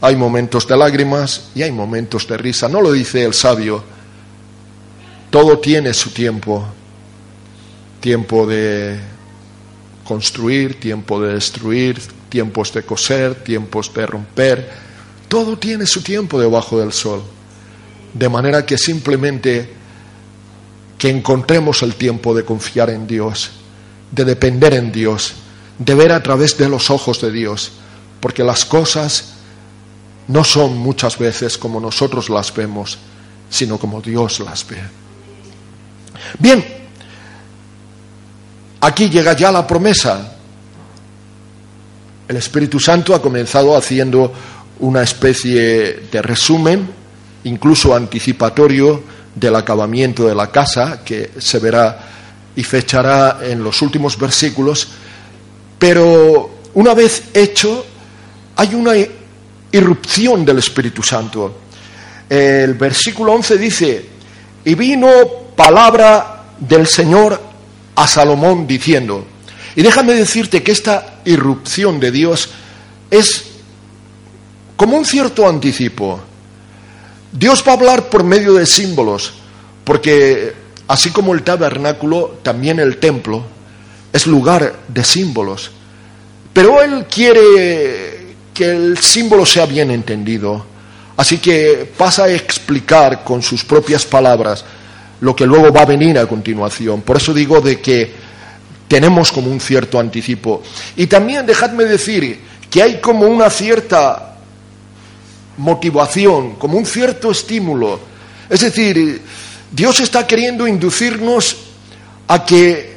Hay 0.00 0.16
momentos 0.16 0.66
de 0.66 0.78
lágrimas 0.78 1.50
y 1.54 1.62
hay 1.62 1.72
momentos 1.72 2.26
de 2.26 2.38
risa. 2.38 2.68
No 2.70 2.80
lo 2.80 2.90
dice 2.90 3.24
el 3.24 3.34
sabio. 3.34 3.97
Todo 5.30 5.58
tiene 5.58 5.92
su 5.94 6.10
tiempo. 6.10 6.64
Tiempo 8.00 8.46
de 8.46 8.98
construir, 10.04 10.80
tiempo 10.80 11.20
de 11.20 11.34
destruir, 11.34 12.00
tiempos 12.28 12.72
de 12.72 12.82
coser, 12.82 13.34
tiempos 13.34 13.92
de 13.92 14.06
romper. 14.06 14.70
Todo 15.28 15.58
tiene 15.58 15.86
su 15.86 16.02
tiempo 16.02 16.40
debajo 16.40 16.78
del 16.78 16.92
sol. 16.92 17.22
De 18.14 18.28
manera 18.28 18.64
que 18.64 18.78
simplemente 18.78 19.74
que 20.96 21.10
encontremos 21.10 21.82
el 21.82 21.94
tiempo 21.94 22.34
de 22.34 22.44
confiar 22.44 22.90
en 22.90 23.06
Dios, 23.06 23.50
de 24.10 24.24
depender 24.24 24.74
en 24.74 24.90
Dios, 24.90 25.34
de 25.78 25.94
ver 25.94 26.12
a 26.12 26.22
través 26.22 26.56
de 26.58 26.68
los 26.68 26.90
ojos 26.90 27.20
de 27.20 27.30
Dios, 27.30 27.72
porque 28.20 28.42
las 28.42 28.64
cosas 28.64 29.34
no 30.26 30.42
son 30.42 30.76
muchas 30.76 31.18
veces 31.18 31.56
como 31.56 31.80
nosotros 31.80 32.28
las 32.30 32.52
vemos, 32.52 32.98
sino 33.48 33.78
como 33.78 34.00
Dios 34.00 34.40
las 34.40 34.66
ve. 34.66 34.78
Bien, 36.38 36.64
aquí 38.80 39.08
llega 39.08 39.34
ya 39.34 39.50
la 39.50 39.66
promesa. 39.66 40.34
El 42.26 42.36
Espíritu 42.36 42.78
Santo 42.78 43.14
ha 43.14 43.22
comenzado 43.22 43.76
haciendo 43.76 44.32
una 44.80 45.02
especie 45.02 46.02
de 46.10 46.22
resumen, 46.22 46.88
incluso 47.44 47.94
anticipatorio, 47.94 49.02
del 49.34 49.56
acabamiento 49.56 50.26
de 50.26 50.34
la 50.34 50.50
casa, 50.50 51.02
que 51.04 51.30
se 51.38 51.58
verá 51.58 51.98
y 52.54 52.62
fechará 52.64 53.38
en 53.42 53.62
los 53.62 53.80
últimos 53.82 54.18
versículos, 54.18 54.88
pero 55.78 56.58
una 56.74 56.92
vez 56.92 57.24
hecho, 57.32 57.84
hay 58.56 58.74
una 58.74 58.92
irrupción 59.70 60.44
del 60.44 60.58
Espíritu 60.58 61.02
Santo. 61.02 61.58
El 62.28 62.74
versículo 62.74 63.32
11 63.32 63.58
dice, 63.58 64.06
y 64.64 64.74
vino 64.74 65.08
palabra 65.58 66.44
del 66.56 66.86
Señor 66.86 67.42
a 67.96 68.06
Salomón 68.06 68.68
diciendo, 68.68 69.26
y 69.74 69.82
déjame 69.82 70.14
decirte 70.14 70.62
que 70.62 70.70
esta 70.70 71.18
irrupción 71.24 71.98
de 71.98 72.12
Dios 72.12 72.48
es 73.10 73.44
como 74.76 74.96
un 74.96 75.04
cierto 75.04 75.48
anticipo. 75.48 76.20
Dios 77.32 77.64
va 77.66 77.72
a 77.72 77.74
hablar 77.74 78.08
por 78.08 78.22
medio 78.22 78.54
de 78.54 78.66
símbolos, 78.66 79.32
porque 79.82 80.54
así 80.86 81.10
como 81.10 81.34
el 81.34 81.42
tabernáculo, 81.42 82.38
también 82.44 82.78
el 82.78 82.98
templo 82.98 83.44
es 84.12 84.28
lugar 84.28 84.76
de 84.86 85.02
símbolos. 85.02 85.72
Pero 86.52 86.80
Él 86.80 87.06
quiere 87.12 88.36
que 88.54 88.70
el 88.70 88.98
símbolo 88.98 89.44
sea 89.44 89.66
bien 89.66 89.90
entendido. 89.90 90.64
Así 91.16 91.38
que 91.38 91.92
pasa 91.98 92.24
a 92.24 92.32
explicar 92.32 93.24
con 93.24 93.42
sus 93.42 93.64
propias 93.64 94.06
palabras 94.06 94.64
lo 95.20 95.34
que 95.34 95.46
luego 95.46 95.72
va 95.72 95.82
a 95.82 95.86
venir 95.86 96.18
a 96.18 96.26
continuación. 96.26 97.02
Por 97.02 97.16
eso 97.16 97.34
digo 97.34 97.60
de 97.60 97.80
que 97.80 98.12
tenemos 98.88 99.30
como 99.30 99.50
un 99.50 99.60
cierto 99.60 99.98
anticipo. 99.98 100.62
Y 100.96 101.06
también 101.06 101.46
dejadme 101.46 101.84
decir 101.84 102.40
que 102.70 102.82
hay 102.82 103.00
como 103.00 103.26
una 103.26 103.50
cierta 103.50 104.36
motivación, 105.58 106.54
como 106.56 106.78
un 106.78 106.86
cierto 106.86 107.30
estímulo. 107.30 108.00
Es 108.48 108.60
decir, 108.60 109.22
Dios 109.70 110.00
está 110.00 110.26
queriendo 110.26 110.66
inducirnos 110.66 111.56
a 112.26 112.44
que 112.44 112.96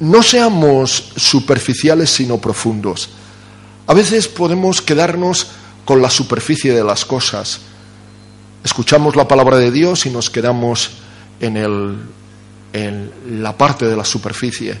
no 0.00 0.22
seamos 0.22 1.12
superficiales 1.16 2.10
sino 2.10 2.38
profundos. 2.38 3.10
A 3.86 3.94
veces 3.94 4.28
podemos 4.28 4.82
quedarnos 4.82 5.48
con 5.84 6.02
la 6.02 6.10
superficie 6.10 6.74
de 6.74 6.84
las 6.84 7.04
cosas. 7.04 7.60
Escuchamos 8.64 9.16
la 9.16 9.26
palabra 9.26 9.56
de 9.56 9.70
Dios 9.70 10.04
y 10.06 10.10
nos 10.10 10.28
quedamos 10.28 10.90
en, 11.40 11.56
el, 11.56 11.96
en 12.72 13.42
la 13.42 13.56
parte 13.56 13.86
de 13.86 13.96
la 13.96 14.04
superficie. 14.04 14.78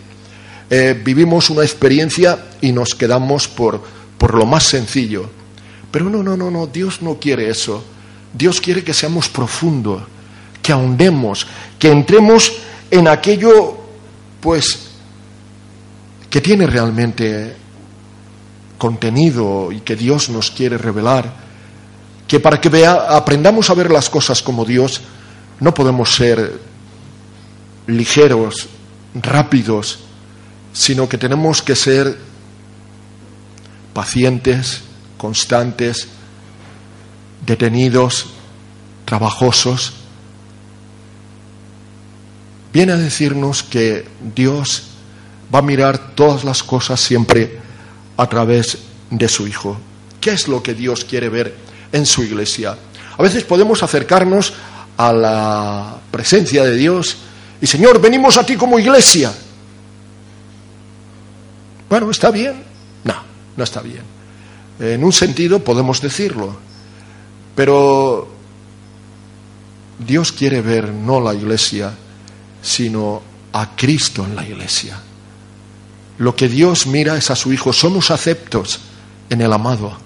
Eh, 0.70 1.00
vivimos 1.02 1.50
una 1.50 1.62
experiencia 1.62 2.38
y 2.60 2.72
nos 2.72 2.94
quedamos 2.94 3.48
por, 3.48 3.82
por 4.18 4.34
lo 4.34 4.44
más 4.44 4.64
sencillo. 4.64 5.30
Pero 5.90 6.10
no, 6.10 6.22
no, 6.22 6.36
no, 6.36 6.50
no, 6.50 6.66
Dios 6.66 7.00
no 7.00 7.14
quiere 7.14 7.48
eso. 7.48 7.82
Dios 8.32 8.60
quiere 8.60 8.84
que 8.84 8.92
seamos 8.92 9.28
profundos, 9.28 10.02
que 10.62 10.72
ahondemos, 10.72 11.46
que 11.78 11.90
entremos 11.90 12.52
en 12.90 13.08
aquello, 13.08 13.78
pues, 14.40 14.90
que 16.28 16.40
tiene 16.40 16.66
realmente 16.66 17.56
contenido 18.76 19.72
y 19.72 19.80
que 19.80 19.96
Dios 19.96 20.28
nos 20.28 20.50
quiere 20.50 20.76
revelar. 20.76 21.48
Que 22.26 22.38
para 22.38 22.60
que 22.60 22.68
vea, 22.68 23.16
aprendamos 23.16 23.70
a 23.70 23.74
ver 23.74 23.90
las 23.90 24.10
cosas 24.10 24.42
como 24.42 24.66
Dios, 24.66 25.00
no 25.60 25.74
podemos 25.74 26.14
ser 26.14 26.60
ligeros, 27.86 28.68
rápidos, 29.14 30.00
sino 30.72 31.08
que 31.08 31.18
tenemos 31.18 31.62
que 31.62 31.74
ser 31.74 32.18
pacientes, 33.92 34.82
constantes, 35.16 36.08
detenidos, 37.44 38.26
trabajosos, 39.04 39.94
viene 42.72 42.92
a 42.92 42.96
decirnos 42.96 43.62
que 43.62 44.06
Dios 44.34 44.84
va 45.52 45.60
a 45.60 45.62
mirar 45.62 46.14
todas 46.14 46.44
las 46.44 46.62
cosas 46.62 47.00
siempre 47.00 47.58
a 48.16 48.26
través 48.28 48.78
de 49.10 49.28
su 49.28 49.48
Hijo. 49.48 49.78
¿Qué 50.20 50.30
es 50.32 50.46
lo 50.46 50.62
que 50.62 50.74
Dios 50.74 51.04
quiere 51.04 51.28
ver 51.28 51.54
en 51.90 52.04
su 52.04 52.22
iglesia? 52.22 52.76
A 53.16 53.22
veces 53.22 53.44
podemos 53.44 53.82
acercarnos 53.82 54.52
a 54.98 55.12
la 55.12 55.96
presencia 56.10 56.64
de 56.64 56.76
Dios 56.76 57.16
y 57.60 57.66
Señor, 57.66 58.00
venimos 58.00 58.36
a 58.36 58.46
ti 58.46 58.56
como 58.56 58.78
iglesia. 58.78 59.32
Bueno, 61.88 62.10
¿está 62.10 62.30
bien? 62.30 62.62
No, 63.04 63.14
no 63.56 63.64
está 63.64 63.80
bien. 63.80 64.02
En 64.78 65.02
un 65.02 65.12
sentido 65.12 65.58
podemos 65.58 66.00
decirlo, 66.00 66.56
pero 67.54 68.28
Dios 69.98 70.30
quiere 70.30 70.60
ver 70.60 70.92
no 70.92 71.20
la 71.20 71.34
iglesia, 71.34 71.92
sino 72.62 73.22
a 73.52 73.74
Cristo 73.74 74.24
en 74.24 74.36
la 74.36 74.46
iglesia. 74.46 75.00
Lo 76.18 76.36
que 76.36 76.48
Dios 76.48 76.86
mira 76.86 77.16
es 77.16 77.30
a 77.30 77.36
su 77.36 77.52
Hijo, 77.52 77.72
somos 77.72 78.10
aceptos 78.10 78.80
en 79.30 79.40
el 79.40 79.52
amado. 79.52 79.96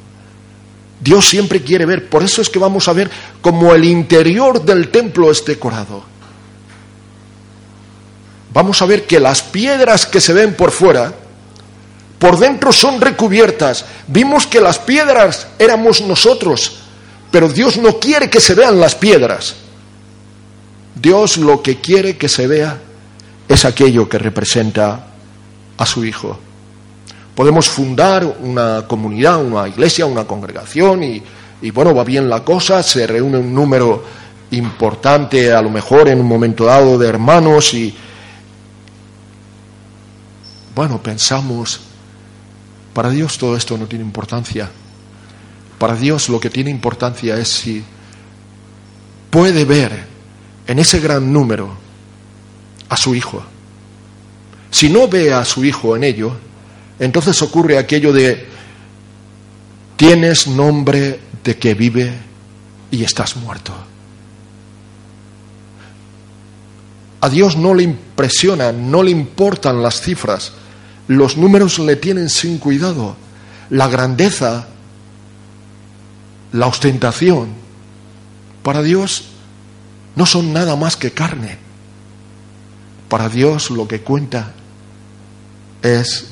Dios 1.03 1.29
siempre 1.29 1.63
quiere 1.63 1.85
ver, 1.85 2.09
por 2.09 2.23
eso 2.23 2.43
es 2.43 2.49
que 2.49 2.61
vamos 2.61 2.87
a 2.87 2.93
ver 2.93 3.11
cómo 3.41 3.75
el 3.75 3.85
interior 3.85 4.65
del 4.65 4.89
templo 4.91 5.31
es 5.31 5.45
decorado. 5.45 6.05
Vamos 8.53 8.81
a 8.83 8.87
ver 8.87 9.07
que 9.07 9.19
las 9.19 9.43
piedras 9.43 10.07
que 10.07 10.21
se 10.21 10.33
ven 10.33 10.55
por 10.55 10.71
fuera 10.71 11.13
por 12.19 12.39
dentro 12.39 12.71
son 12.71 13.01
recubiertas. 13.01 13.85
Vimos 14.07 14.47
que 14.47 14.61
las 14.61 14.79
piedras 14.79 15.49
éramos 15.59 16.03
nosotros, 16.03 16.77
pero 17.33 17.49
Dios 17.49 17.79
no 17.79 17.99
quiere 17.99 18.31
que 18.31 18.41
se 18.41 18.55
vean 18.55 18.79
las 18.79 18.95
piedras. 18.95 19.57
Dios 20.95 21.37
lo 21.37 21.63
que 21.63 21.81
quiere 21.81 22.17
que 22.17 22.29
se 22.29 22.47
vea 22.47 22.79
es 23.49 23.65
aquello 23.65 24.09
que 24.09 24.19
representa 24.19 25.09
a 25.77 25.87
su 25.87 26.05
Hijo. 26.05 26.39
Podemos 27.35 27.69
fundar 27.69 28.37
una 28.41 28.87
comunidad, 28.87 29.43
una 29.43 29.67
iglesia, 29.67 30.05
una 30.05 30.25
congregación 30.25 31.03
y, 31.03 31.71
bueno, 31.71 31.95
va 31.95 32.05
bien 32.05 32.29
la 32.29 32.45
cosa, 32.45 32.83
se 32.83 33.07
reúne 33.07 33.39
un 33.39 33.55
número 33.55 34.05
importante 34.51 35.53
a 35.53 35.63
lo 35.63 35.71
mejor 35.71 36.09
en 36.09 36.21
un 36.21 36.27
momento 36.27 36.67
dado 36.67 36.99
de 36.99 37.09
hermanos 37.09 37.73
y 37.73 37.95
bueno, 40.75 41.03
pensamos 41.03 41.81
para 42.93 43.09
Dios 43.09 43.39
todo 43.39 43.57
esto 43.57 43.79
no 43.79 43.87
tiene 43.87 44.05
importancia. 44.05 44.71
Para 45.79 45.97
Dios 45.97 46.29
lo 46.29 46.39
que 46.39 46.51
tiene 46.51 46.71
importancia 46.71 47.37
es 47.37 47.49
si 47.49 47.83
puede 49.31 49.65
ver 49.65 50.07
en 50.67 50.79
ese 50.79 51.01
gran 51.01 51.33
número 51.33 51.75
a 52.89 52.97
su 52.97 53.15
Hijo. 53.15 53.43
Si 54.71 54.91
no 54.91 55.09
ve 55.09 55.33
a 55.33 55.45
su 55.45 55.65
Hijo 55.65 55.97
en 55.97 56.05
ello, 56.05 56.37
entonces 57.03 57.43
ocurre 57.43 57.79
aquello 57.79 58.13
de 58.13 58.47
tienes 59.97 60.47
nombre 60.47 61.19
de 61.43 61.59
que 61.59 61.75
vive 61.75 62.13
y 62.93 63.03
estás 63.03 63.35
muerto. 63.35 63.73
A 67.21 67.29
Dios 67.29 67.57
no 67.57 67.75
le 67.75 67.83
impresiona, 67.83 68.71
no 68.71 69.03
le 69.03 69.11
importan 69.11 69.83
las 69.83 70.01
cifras, 70.01 70.53
los 71.09 71.37
números 71.37 71.81
le 71.81 71.97
tienen 71.97 72.31
sin 72.31 72.59
cuidado. 72.59 73.17
La 73.69 73.89
grandeza, 73.89 74.69
la 76.53 76.69
ostentación, 76.69 77.49
para 78.63 78.81
Dios 78.81 79.25
no 80.15 80.25
son 80.25 80.53
nada 80.53 80.77
más 80.77 80.97
que 80.97 81.11
carne. 81.11 81.59
Para 83.09 83.29
Dios 83.29 83.73
lo 83.73 83.89
que 83.89 84.03
cuenta 84.03 84.53
es 85.83 86.32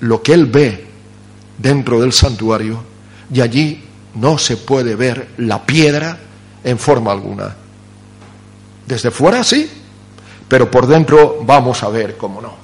lo 0.00 0.22
que 0.22 0.32
Él 0.34 0.46
ve 0.46 0.86
dentro 1.58 2.00
del 2.00 2.12
santuario 2.12 2.82
y 3.32 3.40
allí 3.40 3.84
no 4.14 4.38
se 4.38 4.56
puede 4.56 4.94
ver 4.94 5.28
la 5.38 5.64
piedra 5.64 6.18
en 6.64 6.78
forma 6.78 7.12
alguna. 7.12 7.54
Desde 8.86 9.10
fuera 9.10 9.44
sí, 9.44 9.68
pero 10.48 10.70
por 10.70 10.86
dentro 10.86 11.38
vamos 11.42 11.82
a 11.82 11.88
ver 11.88 12.16
cómo 12.16 12.40
no, 12.40 12.54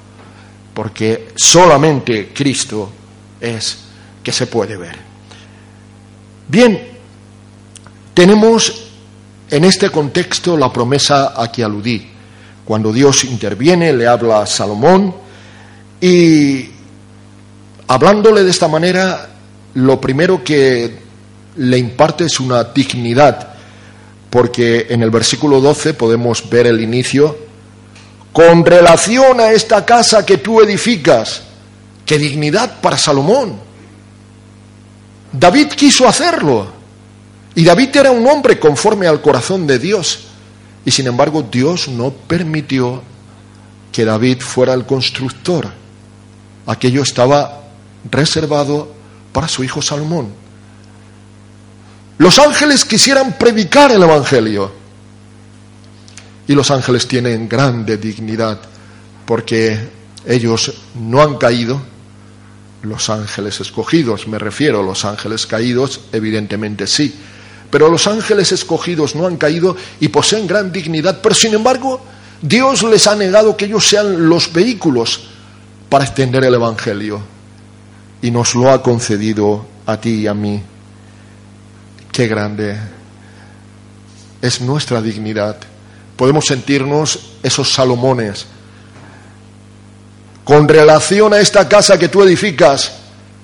porque 0.73 1.29
solamente 1.35 2.31
Cristo 2.33 2.91
es 3.39 3.77
que 4.23 4.31
se 4.31 4.47
puede 4.47 4.75
ver. 4.75 4.97
Bien, 6.47 6.79
tenemos 8.13 8.85
en 9.49 9.63
este 9.63 9.89
contexto 9.89 10.57
la 10.57 10.71
promesa 10.71 11.39
a 11.39 11.51
que 11.51 11.63
aludí. 11.63 12.09
Cuando 12.65 12.91
Dios 12.91 13.23
interviene, 13.25 13.93
le 13.93 14.07
habla 14.07 14.41
a 14.41 14.47
Salomón 14.47 15.13
y 16.01 16.69
hablándole 17.87 18.43
de 18.43 18.51
esta 18.51 18.67
manera, 18.67 19.29
lo 19.75 19.99
primero 19.99 20.43
que 20.43 20.99
le 21.57 21.77
imparte 21.77 22.25
es 22.25 22.39
una 22.39 22.63
dignidad, 22.63 23.55
porque 24.29 24.87
en 24.89 25.01
el 25.01 25.11
versículo 25.11 25.61
12 25.61 25.93
podemos 25.93 26.49
ver 26.49 26.67
el 26.67 26.81
inicio, 26.81 27.37
con 28.33 28.65
relación 28.65 29.39
a 29.39 29.51
esta 29.51 29.85
casa 29.85 30.25
que 30.25 30.37
tú 30.37 30.61
edificas, 30.61 31.43
qué 32.05 32.17
dignidad 32.17 32.81
para 32.81 32.97
Salomón. 32.97 33.57
David 35.31 35.67
quiso 35.69 36.07
hacerlo, 36.07 36.67
y 37.53 37.63
David 37.63 37.95
era 37.95 38.11
un 38.11 38.27
hombre 38.27 38.59
conforme 38.59 39.07
al 39.07 39.21
corazón 39.21 39.65
de 39.65 39.79
Dios, 39.79 40.25
y 40.83 40.91
sin 40.91 41.07
embargo 41.07 41.41
Dios 41.49 41.87
no 41.87 42.11
permitió 42.11 43.01
que 43.91 44.03
David 44.03 44.41
fuera 44.41 44.73
el 44.73 44.85
constructor. 44.85 45.71
Aquello 46.65 47.03
estaba 47.03 47.64
reservado 48.09 48.93
para 49.31 49.47
su 49.47 49.63
hijo 49.63 49.81
Salomón. 49.81 50.45
Los 52.17 52.39
ángeles 52.39 52.85
quisieran 52.85 53.37
predicar 53.37 53.91
el 53.91 54.01
Evangelio. 54.01 54.71
Y 56.47 56.53
los 56.53 56.71
ángeles 56.71 57.07
tienen 57.07 57.49
grande 57.49 57.97
dignidad 57.97 58.59
porque 59.25 59.79
ellos 60.25 60.73
no 60.95 61.21
han 61.21 61.37
caído. 61.37 61.81
Los 62.83 63.09
ángeles 63.09 63.59
escogidos, 63.59 64.27
me 64.27 64.37
refiero, 64.37 64.83
los 64.83 65.05
ángeles 65.05 65.47
caídos, 65.47 66.01
evidentemente 66.11 66.85
sí. 66.85 67.13
Pero 67.71 67.89
los 67.89 68.05
ángeles 68.07 68.51
escogidos 68.51 69.15
no 69.15 69.25
han 69.25 69.37
caído 69.37 69.75
y 69.99 70.07
poseen 70.07 70.45
gran 70.45 70.71
dignidad. 70.71 71.19
Pero 71.21 71.33
sin 71.33 71.55
embargo, 71.55 72.05
Dios 72.41 72.83
les 72.83 73.07
ha 73.07 73.15
negado 73.15 73.57
que 73.57 73.65
ellos 73.65 73.87
sean 73.87 74.29
los 74.29 74.53
vehículos 74.53 75.23
para 75.89 76.05
extender 76.05 76.45
el 76.45 76.53
Evangelio. 76.53 77.34
Y 78.25 78.31
nos 78.31 78.55
lo 78.55 78.71
ha 78.71 78.81
concedido 78.81 79.63
a 79.85 79.97
ti 79.97 80.21
y 80.21 80.27
a 80.27 80.33
mí. 80.33 80.59
Qué 82.11 82.27
grande 82.27 82.75
es 84.41 84.61
nuestra 84.61 84.99
dignidad. 84.99 85.57
Podemos 86.17 86.45
sentirnos 86.45 87.19
esos 87.43 87.71
Salomones. 87.71 88.47
Con 90.43 90.67
relación 90.67 91.35
a 91.35 91.39
esta 91.39 91.69
casa 91.69 91.99
que 91.99 92.07
tú 92.07 92.23
edificas, 92.23 92.93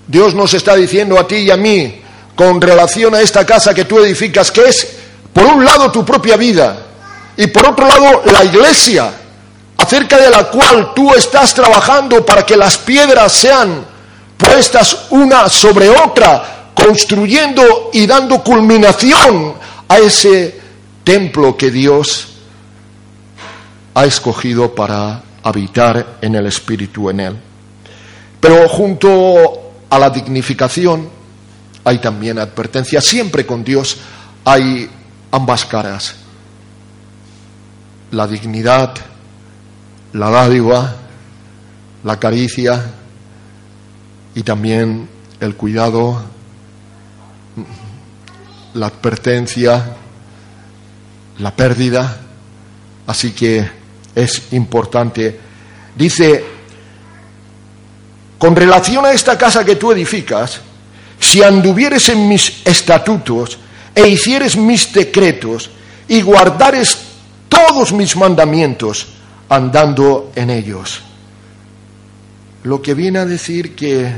Dios 0.08 0.34
nos 0.34 0.52
está 0.56 0.76
diciendo 0.76 1.20
a 1.20 1.28
ti 1.28 1.36
y 1.36 1.52
a 1.52 1.58
mí, 1.58 2.02
con 2.36 2.60
relación 2.60 3.14
a 3.14 3.22
esta 3.22 3.46
casa 3.46 3.76
que 3.76 3.86
tú 3.86 4.00
edificas, 4.00 4.50
que 4.50 4.68
es, 4.68 4.88
por 5.32 5.46
un 5.46 5.64
lado, 5.64 5.92
tu 5.92 6.04
propia 6.04 6.38
vida 6.38 6.88
y 7.38 7.46
por 7.46 7.68
otro 7.68 7.88
lado, 7.88 8.24
la 8.32 8.44
iglesia, 8.46 9.14
acerca 9.78 10.18
de 10.18 10.32
la 10.32 10.46
cual 10.46 10.92
tú 10.96 11.14
estás 11.14 11.54
trabajando 11.54 12.26
para 12.26 12.44
que 12.44 12.58
las 12.58 12.80
piedras 12.80 13.32
sean 13.32 13.91
puestas 14.42 15.08
una 15.12 15.48
sobre 15.48 15.90
otra 15.90 16.72
construyendo 16.74 17.92
y 17.94 18.08
dando 18.08 18.44
culminación 18.44 19.54
a 19.88 20.00
ese 20.00 20.60
templo 21.04 21.56
que 21.56 21.70
Dios 21.70 22.28
ha 23.94 24.06
escogido 24.06 24.74
para 24.74 25.22
habitar 25.44 26.18
en 26.22 26.36
el 26.36 26.48
Espíritu 26.48 27.10
en 27.10 27.20
él. 27.20 27.38
Pero 28.40 28.68
junto 28.68 29.74
a 29.90 30.00
la 30.00 30.10
dignificación 30.10 31.08
hay 31.84 32.00
también 32.00 32.40
advertencia. 32.40 33.00
Siempre 33.02 33.46
con 33.46 33.64
Dios 33.64 33.98
hay 34.44 34.90
ambas 35.32 35.66
caras. 35.66 36.16
La 38.12 38.28
dignidad, 38.28 38.94
la 40.14 40.30
dádiva, 40.30 40.96
la 42.04 42.20
caricia 42.20 43.01
y 44.36 44.44
también 44.44 45.08
el 45.40 45.56
cuidado 45.56 46.24
la 48.74 48.88
advertencia, 48.88 49.96
la 51.40 51.56
pérdida. 51.56 52.18
Así 53.08 53.32
que 53.32 53.70
es 54.16 54.54
importante. 54.54 55.40
Dice, 55.96 56.44
con 58.38 58.56
relación 58.56 59.06
a 59.06 59.12
esta 59.12 59.38
casa 59.38 59.66
que 59.66 59.76
tú 59.76 59.92
edificas, 59.92 60.62
si 61.20 61.44
anduvieres 61.44 62.10
en 62.10 62.28
mis 62.28 62.62
estatutos 62.66 63.58
e 63.94 64.08
hicieres 64.08 64.56
mis 64.56 64.92
decretos 64.94 65.70
y 66.08 66.22
guardares 66.22 66.98
todos 67.48 67.92
mis 67.92 68.16
mandamientos 68.16 69.08
andando 69.50 70.32
en 70.36 70.50
ellos. 70.50 71.02
Lo 72.64 72.82
que 72.82 72.94
viene 72.94 73.20
a 73.20 73.26
decir 73.26 73.76
que 73.76 74.14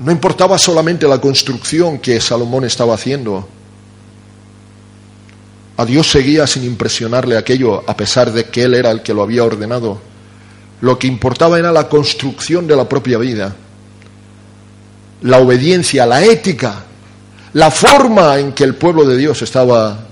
no 0.00 0.10
importaba 0.10 0.56
solamente 0.56 1.06
la 1.06 1.20
construcción 1.20 1.98
que 1.98 2.20
Salomón 2.20 2.64
estaba 2.64 2.94
haciendo. 2.94 3.46
A 5.76 5.84
Dios 5.84 6.10
seguía 6.10 6.46
sin 6.46 6.64
impresionarle 6.64 7.36
aquello, 7.36 7.82
a 7.88 7.96
pesar 7.96 8.32
de 8.32 8.44
que 8.44 8.62
Él 8.62 8.74
era 8.74 8.90
el 8.90 9.02
que 9.02 9.12
lo 9.12 9.22
había 9.22 9.44
ordenado. 9.44 10.00
Lo 10.80 10.98
que 10.98 11.06
importaba 11.06 11.58
era 11.58 11.70
la 11.70 11.88
construcción 11.88 12.66
de 12.66 12.76
la 12.76 12.88
propia 12.88 13.18
vida, 13.18 13.54
la 15.22 15.38
obediencia, 15.38 16.06
la 16.06 16.24
ética, 16.24 16.84
la 17.52 17.70
forma 17.70 18.38
en 18.38 18.52
que 18.52 18.64
el 18.64 18.74
pueblo 18.76 19.04
de 19.04 19.18
Dios 19.18 19.42
estaba 19.42 20.06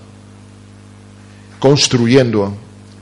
construyendo. 1.58 2.54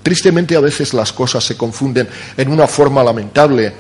Tristemente 0.07 0.55
a 0.55 0.61
veces 0.61 0.95
las 0.95 1.13
cosas 1.13 1.43
se 1.43 1.57
confunden 1.57 2.07
en 2.37 2.49
una 2.49 2.69
forma 2.69 3.03
lamentable 3.03 3.73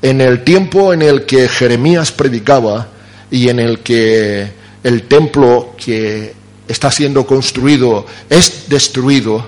en 0.00 0.20
el 0.20 0.44
tiempo 0.44 0.92
en 0.92 1.02
el 1.02 1.26
que 1.26 1.48
Jeremías 1.48 2.12
predicaba 2.12 2.86
y 3.28 3.48
en 3.48 3.58
el 3.58 3.80
que 3.80 4.48
el 4.84 5.08
templo 5.08 5.74
que 5.76 6.36
está 6.68 6.88
siendo 6.92 7.26
construido 7.26 8.06
es 8.30 8.68
destruido, 8.68 9.44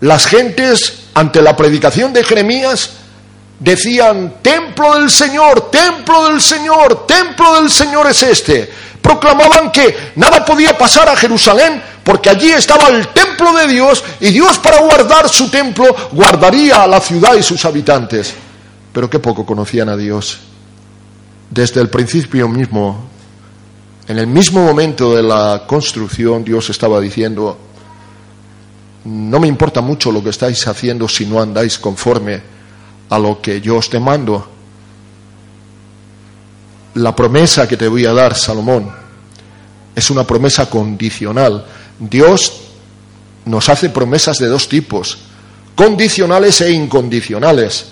las 0.00 0.26
gentes 0.26 1.06
ante 1.12 1.42
la 1.42 1.56
predicación 1.56 2.12
de 2.12 2.22
Jeremías 2.22 2.90
decían, 3.58 4.36
templo 4.42 4.96
del 4.96 5.10
Señor, 5.10 5.72
templo 5.72 6.28
del 6.28 6.40
Señor, 6.40 7.04
templo 7.04 7.60
del 7.62 7.68
Señor 7.68 8.08
es 8.08 8.22
este. 8.22 8.70
Proclamaban 9.06 9.70
que 9.70 10.12
nada 10.16 10.44
podía 10.44 10.76
pasar 10.76 11.08
a 11.08 11.16
Jerusalén 11.16 11.80
porque 12.02 12.30
allí 12.30 12.50
estaba 12.50 12.88
el 12.88 13.08
templo 13.08 13.52
de 13.52 13.68
Dios 13.68 14.02
y 14.20 14.30
Dios 14.30 14.58
para 14.58 14.80
guardar 14.80 15.28
su 15.28 15.48
templo 15.48 15.84
guardaría 16.12 16.82
a 16.82 16.86
la 16.86 17.00
ciudad 17.00 17.34
y 17.34 17.42
sus 17.42 17.64
habitantes 17.64 18.34
pero 18.96 19.10
qué 19.10 19.18
poco 19.18 19.44
conocían 19.44 19.90
a 19.90 19.96
Dios. 19.98 20.38
Desde 21.50 21.82
el 21.82 21.90
principio 21.90 22.48
mismo, 22.48 23.04
en 24.08 24.18
el 24.18 24.26
mismo 24.26 24.64
momento 24.64 25.14
de 25.14 25.22
la 25.22 25.64
construcción, 25.66 26.42
Dios 26.42 26.70
estaba 26.70 26.98
diciendo, 26.98 27.58
no 29.04 29.38
me 29.38 29.48
importa 29.48 29.82
mucho 29.82 30.10
lo 30.10 30.24
que 30.24 30.30
estáis 30.30 30.66
haciendo 30.66 31.06
si 31.08 31.26
no 31.26 31.42
andáis 31.42 31.78
conforme 31.78 32.40
a 33.10 33.18
lo 33.18 33.38
que 33.42 33.60
yo 33.60 33.76
os 33.76 33.90
te 33.90 34.00
mando. 34.00 34.48
La 36.96 37.14
promesa 37.14 37.68
que 37.68 37.76
te 37.76 37.88
voy 37.88 38.06
a 38.06 38.14
dar, 38.14 38.34
Salomón, 38.34 38.90
es 39.94 40.10
una 40.10 40.26
promesa 40.26 40.70
condicional. 40.70 41.66
Dios 41.98 42.54
nos 43.44 43.68
hace 43.68 43.90
promesas 43.90 44.38
de 44.38 44.46
dos 44.46 44.66
tipos, 44.66 45.18
condicionales 45.74 46.62
e 46.62 46.70
incondicionales. 46.70 47.88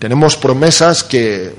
Tenemos 0.00 0.36
promesas 0.36 1.04
que 1.04 1.54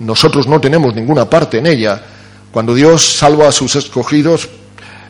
nosotros 0.00 0.48
no 0.48 0.60
tenemos 0.60 0.96
ninguna 0.96 1.30
parte 1.30 1.58
en 1.58 1.66
ella. 1.68 2.02
Cuando 2.50 2.74
Dios 2.74 3.18
salva 3.18 3.46
a 3.46 3.52
sus 3.52 3.76
escogidos 3.76 4.48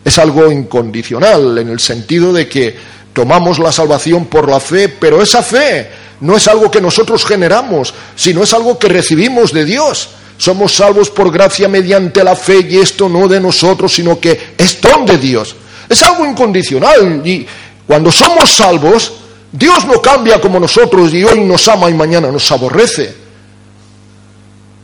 es 0.04 0.18
algo 0.18 0.52
incondicional, 0.52 1.56
en 1.56 1.70
el 1.70 1.80
sentido 1.80 2.30
de 2.30 2.46
que 2.46 2.76
tomamos 3.14 3.58
la 3.58 3.72
salvación 3.72 4.26
por 4.26 4.50
la 4.50 4.60
fe, 4.60 4.90
pero 4.90 5.22
esa 5.22 5.42
fe 5.42 5.90
no 6.20 6.36
es 6.36 6.46
algo 6.46 6.70
que 6.70 6.82
nosotros 6.82 7.24
generamos, 7.24 7.94
sino 8.14 8.42
es 8.42 8.52
algo 8.52 8.78
que 8.78 8.88
recibimos 8.88 9.54
de 9.54 9.64
Dios. 9.64 10.10
Somos 10.38 10.74
salvos 10.74 11.10
por 11.10 11.32
gracia 11.32 11.68
mediante 11.68 12.22
la 12.22 12.36
fe 12.36 12.66
y 12.68 12.76
esto 12.76 13.08
no 13.08 13.26
de 13.26 13.40
nosotros, 13.40 13.92
sino 13.92 14.20
que 14.20 14.54
es 14.56 14.80
don 14.80 15.06
de 15.06 15.18
Dios. 15.18 15.56
Es 15.88 16.02
algo 16.02 16.26
incondicional 16.26 17.22
y 17.26 17.46
cuando 17.86 18.10
somos 18.10 18.50
salvos, 18.50 19.12
Dios 19.50 19.86
no 19.86 20.02
cambia 20.02 20.40
como 20.40 20.60
nosotros 20.60 21.14
y 21.14 21.24
hoy 21.24 21.40
nos 21.40 21.66
ama 21.68 21.88
y 21.88 21.94
mañana 21.94 22.30
nos 22.30 22.50
aborrece. 22.50 23.14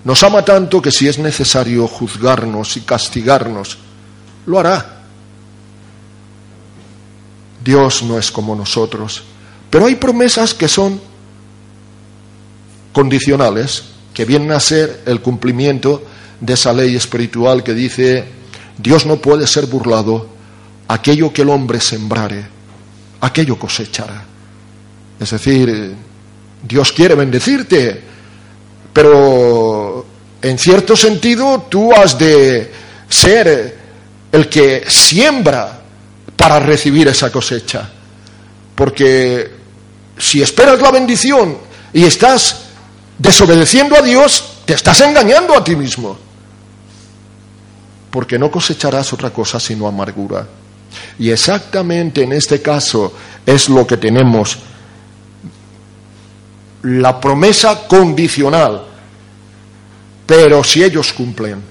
Nos 0.05 0.23
ama 0.23 0.45
tanto 0.45 0.81
que 0.81 0.91
si 0.91 1.07
es 1.07 1.19
necesario 1.19 1.87
juzgarnos 1.87 2.77
y 2.77 2.81
castigarnos, 2.81 3.79
lo 4.47 4.59
hará. 4.59 5.03
Dios 7.63 8.03
no 8.03 8.19
es 8.19 8.31
como 8.31 8.57
nosotros. 8.57 9.23
Pero 9.71 9.87
hay 9.87 9.95
promesas 9.95 10.55
que 10.55 10.69
son 10.69 11.01
condicionales, 12.93 13.85
que 14.15 14.25
vienen 14.25 14.53
a 14.53 14.61
ser 14.61 15.03
el 15.07 15.21
cumplimiento 15.21 16.05
de 16.41 16.55
esa 16.55 16.73
ley 16.73 16.97
espiritual 16.97 17.63
que 17.63 17.75
dice, 17.75 18.25
Dios 18.79 19.07
no 19.07 19.17
puede 19.17 19.47
ser 19.47 19.67
burlado, 19.67 20.29
aquello 20.89 21.33
que 21.33 21.43
el 21.43 21.49
hombre 21.49 21.81
sembrare, 21.81 22.45
aquello 23.21 23.59
cosechará. 23.59 24.25
Es 25.19 25.31
decir, 25.31 25.95
Dios 26.63 26.93
quiere 26.93 27.15
bendecirte, 27.15 28.01
pero 28.93 30.05
en 30.43 30.59
cierto 30.59 30.97
sentido 30.97 31.67
tú 31.69 31.93
has 31.93 32.19
de 32.19 32.71
ser 33.09 33.79
el 34.33 34.49
que 34.49 34.85
siembra 34.89 35.81
para 36.37 36.59
recibir 36.59 37.09
esa 37.09 37.31
cosecha. 37.31 37.89
Porque 38.75 39.51
si 40.19 40.43
esperas 40.43 40.81
la 40.81 40.91
bendición 40.91 41.59
y 41.93 42.05
estás 42.05 42.72
desobedeciendo 43.23 43.97
a 43.97 44.03
Dios, 44.03 44.59
te 44.65 44.75
estás 44.75 45.01
engañando 45.01 45.57
a 45.57 45.63
ti 45.63 45.77
mismo. 45.77 46.19
Porque 48.11 48.39
no 48.39 48.51
cosecharás 48.51 49.13
otra 49.13 49.31
cosa 49.31 49.61
sino 49.61 49.87
amargura. 49.87 50.47
Y 51.19 51.31
exactamente 51.31 52.25
en 52.25 52.33
este 52.33 52.61
caso 52.61 53.15
es 53.47 53.69
lo 53.69 53.87
que 53.87 53.97
tenemos. 53.97 54.59
La 56.83 57.21
promesa 57.21 57.87
condicional. 57.87 58.83
Pero 60.27 60.65
si 60.65 60.83
ellos 60.83 61.13
cumplen, 61.13 61.63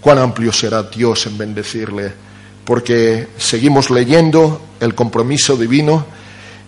cuán 0.00 0.18
amplio 0.18 0.52
será 0.52 0.84
Dios 0.84 1.26
en 1.26 1.36
bendecirle. 1.36 2.12
Porque 2.64 3.28
seguimos 3.36 3.90
leyendo 3.90 4.68
el 4.80 4.94
compromiso 4.94 5.54
divino 5.54 6.06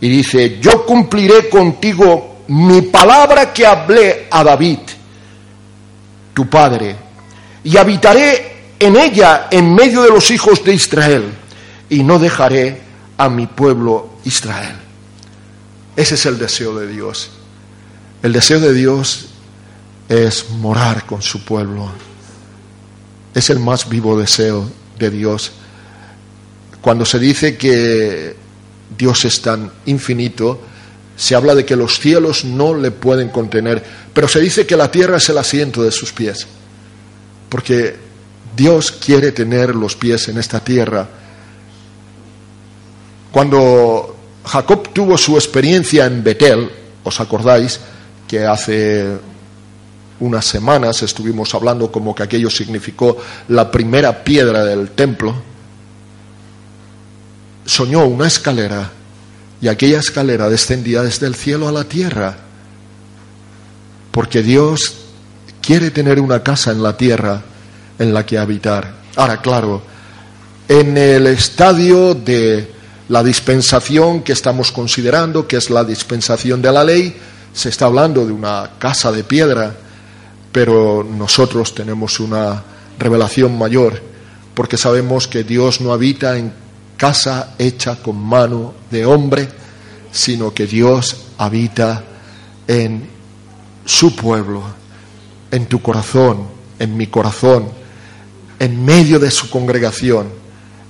y 0.01 0.09
dice, 0.09 0.61
yo 0.61 0.85
cumpliré 0.85 1.49
contigo 1.49 2.38
mi 2.49 2.83
palabra 2.83 3.53
que 3.53 3.67
hablé 3.67 4.27
a 4.31 4.43
David, 4.43 4.79
tu 6.35 6.49
padre, 6.49 6.97
y 7.65 7.77
habitaré 7.77 8.75
en 8.79 8.97
ella 8.97 9.49
en 9.51 9.75
medio 9.75 10.03
de 10.03 10.11
los 10.11 10.31
hijos 10.31 10.65
de 10.65 10.75
Israel, 10.75 11.25
y 11.91 12.03
no 12.03 12.19
dejaré 12.19 12.81
a 13.17 13.29
mi 13.29 13.47
pueblo 13.47 14.19
Israel. 14.25 14.77
Ese 15.97 16.15
es 16.15 16.27
el 16.27 16.39
deseo 16.39 16.79
de 16.79 16.87
Dios. 16.87 17.31
El 18.23 18.33
deseo 18.33 18.61
de 18.61 18.73
Dios 18.73 19.27
es 20.09 20.51
morar 20.51 21.05
con 21.07 21.23
su 21.23 21.45
pueblo 21.45 21.91
es 23.39 23.51
el 23.51 23.59
más 23.59 23.89
vivo 23.89 24.19
deseo 24.19 24.69
de 24.99 25.11
Dios. 25.11 25.53
Cuando 26.81 27.05
se 27.05 27.19
dice 27.19 27.57
que 27.57 28.35
Dios 28.97 29.25
es 29.25 29.41
tan 29.41 29.71
infinito, 29.87 30.61
se 31.19 31.35
habla 31.35 31.57
de 31.57 31.67
que 31.67 31.75
los 31.75 31.99
cielos 31.99 32.45
no 32.45 32.75
le 32.75 32.93
pueden 32.93 33.31
contener, 33.31 33.83
pero 34.15 34.29
se 34.29 34.39
dice 34.39 34.65
que 34.65 34.77
la 34.77 34.89
tierra 34.89 35.17
es 35.17 35.29
el 35.29 35.37
asiento 35.37 35.83
de 35.83 35.91
sus 35.91 36.13
pies, 36.13 36.47
porque 37.49 37.97
Dios 38.57 38.93
quiere 38.93 39.33
tener 39.33 39.75
los 39.75 39.97
pies 39.97 40.29
en 40.29 40.39
esta 40.39 40.61
tierra. 40.61 41.09
Cuando 43.33 44.17
Jacob 44.45 44.91
tuvo 44.93 45.19
su 45.19 45.35
experiencia 45.35 46.07
en 46.07 46.23
Betel, 46.23 46.71
¿os 47.03 47.21
acordáis? 47.21 47.81
Que 48.29 48.47
hace 48.47 49.09
unas 50.21 50.45
semanas 50.45 51.03
estuvimos 51.03 51.53
hablando 51.53 51.91
como 51.91 52.15
que 52.15 52.23
aquello 52.23 52.49
significó 52.49 53.17
la 53.49 53.73
primera 53.73 54.23
piedra 54.23 54.65
del 54.65 54.91
templo, 54.91 55.35
soñó 57.67 58.07
una 58.07 58.29
escalera 58.29 58.93
y 59.61 59.69
aquella 59.69 59.99
escalera 59.99 60.49
descendía 60.49 61.03
desde 61.03 61.27
el 61.27 61.35
cielo 61.35 61.69
a 61.69 61.73
la 61.73 61.85
tierra, 61.85 62.37
porque 64.11 64.43
Dios 64.43 64.95
quiere 65.61 65.91
tener 65.91 66.21
una 66.21 66.43
casa 66.43 66.71
en 66.71 66.83
la 66.83 66.97
tierra 66.97 67.43
en 67.99 68.15
la 68.15 68.25
que 68.25 68.39
habitar. 68.39 68.95
Ahora, 69.17 69.41
claro, 69.41 69.83
en 70.69 70.97
el 70.97 71.27
estadio 71.27 72.15
de 72.15 72.73
la 73.09 73.23
dispensación 73.23 74.23
que 74.23 74.33
estamos 74.33 74.71
considerando, 74.71 75.49
que 75.49 75.57
es 75.57 75.71
la 75.71 75.85
dispensación 75.85 76.63
de 76.63 76.73
la 76.73 76.85
ley, 76.85 77.17
se 77.53 77.71
está 77.71 77.87
hablando 77.87 78.25
de 78.25 78.33
una 78.33 78.73
casa 78.79 79.11
de 79.11 79.25
piedra, 79.25 79.75
pero 80.53 81.05
nosotros 81.05 81.75
tenemos 81.75 82.21
una 82.21 82.63
revelación 82.99 83.57
mayor, 83.59 84.01
porque 84.55 84.77
sabemos 84.77 85.27
que 85.27 85.43
Dios 85.43 85.81
no 85.81 85.93
habita 85.93 86.37
en 86.37 86.53
casa 86.99 87.55
hecha 87.59 87.97
con 88.03 88.19
mano 88.19 88.75
de 88.91 89.07
hombre, 89.07 89.49
sino 90.11 90.53
que 90.53 90.67
Dios 90.67 91.17
habita 91.39 92.05
en 92.67 93.09
su 93.87 94.15
pueblo, 94.15 94.63
en 95.51 95.67
tu 95.67 95.81
corazón, 95.81 96.47
en 96.79 96.97
mi 96.97 97.07
corazón, 97.07 97.69
en 98.59 98.85
medio 98.85 99.19
de 99.19 99.31
su 99.31 99.49
congregación, 99.49 100.29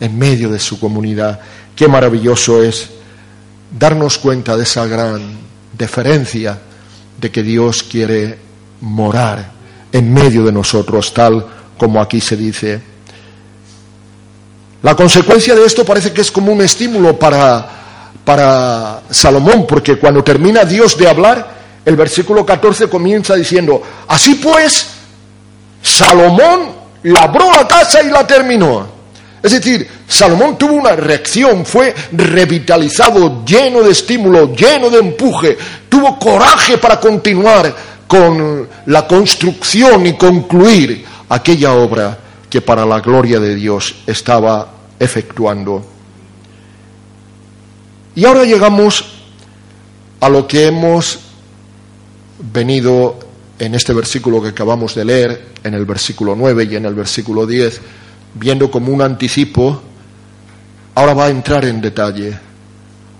en 0.00 0.18
medio 0.18 0.48
de 0.48 0.58
su 0.58 0.80
comunidad. 0.80 1.40
Qué 1.76 1.86
maravilloso 1.86 2.62
es 2.62 2.88
darnos 3.78 4.18
cuenta 4.18 4.56
de 4.56 4.62
esa 4.62 4.86
gran 4.86 5.20
deferencia 5.76 6.58
de 7.20 7.30
que 7.30 7.42
Dios 7.42 7.82
quiere 7.82 8.38
morar 8.80 9.52
en 9.92 10.12
medio 10.12 10.44
de 10.44 10.52
nosotros, 10.52 11.12
tal 11.12 11.46
como 11.76 12.00
aquí 12.00 12.20
se 12.20 12.36
dice. 12.36 12.87
La 14.82 14.94
consecuencia 14.94 15.54
de 15.54 15.64
esto 15.64 15.84
parece 15.84 16.12
que 16.12 16.20
es 16.20 16.30
como 16.30 16.52
un 16.52 16.60
estímulo 16.60 17.18
para, 17.18 17.68
para 18.24 19.02
Salomón, 19.10 19.66
porque 19.66 19.96
cuando 19.96 20.22
termina 20.22 20.64
Dios 20.64 20.96
de 20.96 21.08
hablar, 21.08 21.58
el 21.84 21.96
versículo 21.96 22.46
14 22.46 22.88
comienza 22.88 23.34
diciendo, 23.34 23.82
así 24.06 24.36
pues, 24.36 24.86
Salomón 25.82 26.76
labró 27.02 27.50
la 27.50 27.66
casa 27.66 28.02
y 28.02 28.08
la 28.08 28.24
terminó. 28.24 28.98
Es 29.42 29.52
decir, 29.52 29.88
Salomón 30.06 30.56
tuvo 30.56 30.74
una 30.74 30.92
reacción, 30.92 31.66
fue 31.66 31.94
revitalizado, 32.12 33.44
lleno 33.44 33.82
de 33.82 33.90
estímulo, 33.90 34.54
lleno 34.54 34.90
de 34.90 34.98
empuje, 34.98 35.58
tuvo 35.88 36.18
coraje 36.18 36.78
para 36.78 37.00
continuar 37.00 37.74
con 38.06 38.68
la 38.86 39.06
construcción 39.06 40.06
y 40.06 40.16
concluir 40.16 41.04
aquella 41.28 41.72
obra 41.72 42.18
que 42.50 42.60
para 42.60 42.86
la 42.86 43.00
gloria 43.00 43.40
de 43.40 43.54
Dios 43.54 43.96
estaba 44.06 44.72
efectuando. 44.98 45.84
Y 48.14 48.24
ahora 48.24 48.44
llegamos 48.44 49.04
a 50.20 50.28
lo 50.28 50.46
que 50.46 50.66
hemos 50.66 51.20
venido 52.52 53.18
en 53.58 53.74
este 53.74 53.92
versículo 53.92 54.42
que 54.42 54.48
acabamos 54.48 54.94
de 54.94 55.04
leer, 55.04 55.48
en 55.64 55.74
el 55.74 55.84
versículo 55.84 56.34
9 56.36 56.68
y 56.70 56.76
en 56.76 56.86
el 56.86 56.94
versículo 56.94 57.46
10, 57.46 57.80
viendo 58.34 58.70
como 58.70 58.92
un 58.92 59.02
anticipo, 59.02 59.82
ahora 60.94 61.14
va 61.14 61.26
a 61.26 61.30
entrar 61.30 61.64
en 61.64 61.80
detalle. 61.80 62.38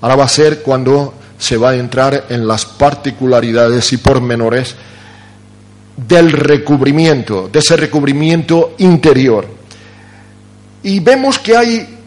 Ahora 0.00 0.16
va 0.16 0.24
a 0.24 0.28
ser 0.28 0.62
cuando 0.62 1.14
se 1.38 1.56
va 1.56 1.70
a 1.70 1.76
entrar 1.76 2.26
en 2.28 2.46
las 2.46 2.66
particularidades 2.66 3.92
y 3.92 3.96
pormenores 3.98 4.74
del 6.06 6.32
recubrimiento, 6.32 7.48
de 7.48 7.58
ese 7.58 7.76
recubrimiento 7.76 8.74
interior. 8.78 9.46
Y 10.82 11.00
vemos 11.00 11.38
que 11.38 11.56
hay 11.56 11.98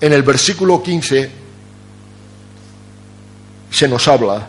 en 0.00 0.12
el 0.12 0.22
versículo 0.22 0.82
15, 0.82 1.30
se 3.70 3.88
nos 3.88 4.08
habla, 4.08 4.48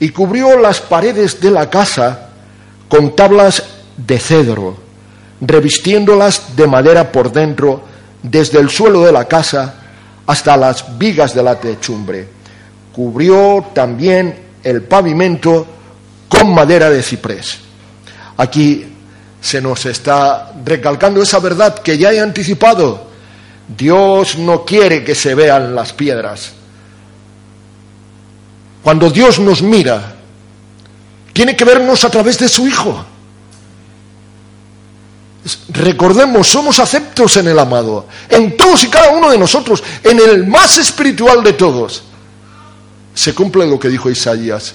y 0.00 0.08
cubrió 0.10 0.58
las 0.58 0.80
paredes 0.80 1.40
de 1.40 1.50
la 1.50 1.68
casa 1.68 2.30
con 2.88 3.14
tablas 3.14 3.62
de 3.96 4.18
cedro, 4.18 4.76
revistiéndolas 5.40 6.56
de 6.56 6.66
madera 6.66 7.10
por 7.10 7.32
dentro, 7.32 7.82
desde 8.22 8.58
el 8.58 8.70
suelo 8.70 9.02
de 9.02 9.12
la 9.12 9.26
casa 9.26 9.74
hasta 10.26 10.56
las 10.56 10.98
vigas 10.98 11.34
de 11.34 11.42
la 11.42 11.60
techumbre 11.60 12.28
cubrió 12.94 13.66
también 13.74 14.36
el 14.62 14.82
pavimento 14.82 15.66
con 16.34 16.52
madera 16.54 16.90
de 16.90 17.02
ciprés. 17.02 17.58
Aquí 18.36 18.84
se 19.40 19.60
nos 19.60 19.86
está 19.86 20.52
recalcando 20.64 21.22
esa 21.22 21.38
verdad 21.38 21.78
que 21.78 21.96
ya 21.96 22.12
he 22.12 22.20
anticipado. 22.20 23.08
Dios 23.76 24.38
no 24.38 24.64
quiere 24.64 25.04
que 25.04 25.14
se 25.14 25.34
vean 25.34 25.74
las 25.74 25.92
piedras. 25.92 26.52
Cuando 28.82 29.10
Dios 29.10 29.38
nos 29.38 29.62
mira, 29.62 30.16
tiene 31.32 31.56
que 31.56 31.64
vernos 31.64 32.04
a 32.04 32.10
través 32.10 32.38
de 32.38 32.48
su 32.48 32.66
Hijo. 32.66 33.04
Recordemos, 35.68 36.48
somos 36.48 36.80
aceptos 36.80 37.36
en 37.36 37.48
el 37.48 37.58
amado, 37.58 38.06
en 38.30 38.56
todos 38.56 38.82
y 38.84 38.88
cada 38.88 39.10
uno 39.10 39.30
de 39.30 39.38
nosotros, 39.38 39.82
en 40.02 40.18
el 40.18 40.46
más 40.46 40.78
espiritual 40.78 41.42
de 41.42 41.52
todos 41.52 42.02
se 43.14 43.32
cumple 43.32 43.66
lo 43.66 43.78
que 43.78 43.88
dijo 43.88 44.10
Isaías. 44.10 44.74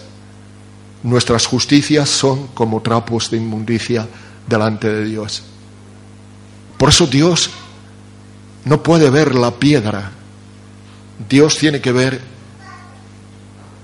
Nuestras 1.03 1.45
justicias 1.45 2.09
son 2.09 2.47
como 2.47 2.81
trapos 2.81 3.31
de 3.31 3.37
inmundicia 3.37 4.07
delante 4.47 4.89
de 4.89 5.05
Dios. 5.05 5.43
Por 6.77 6.89
eso 6.89 7.07
Dios 7.07 7.49
no 8.65 8.83
puede 8.83 9.09
ver 9.09 9.35
la 9.35 9.51
piedra. 9.51 10.11
Dios 11.29 11.57
tiene 11.57 11.81
que 11.81 11.91
ver 11.91 12.21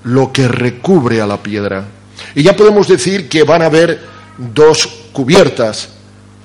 lo 0.03 0.31
que 0.31 0.47
recubre 0.47 1.21
a 1.21 1.27
la 1.27 1.41
piedra. 1.41 1.85
Y 2.33 2.43
ya 2.43 2.55
podemos 2.55 2.87
decir 2.87 3.27
que 3.29 3.43
van 3.43 3.61
a 3.61 3.65
haber 3.65 4.01
dos 4.37 4.87
cubiertas. 5.11 5.89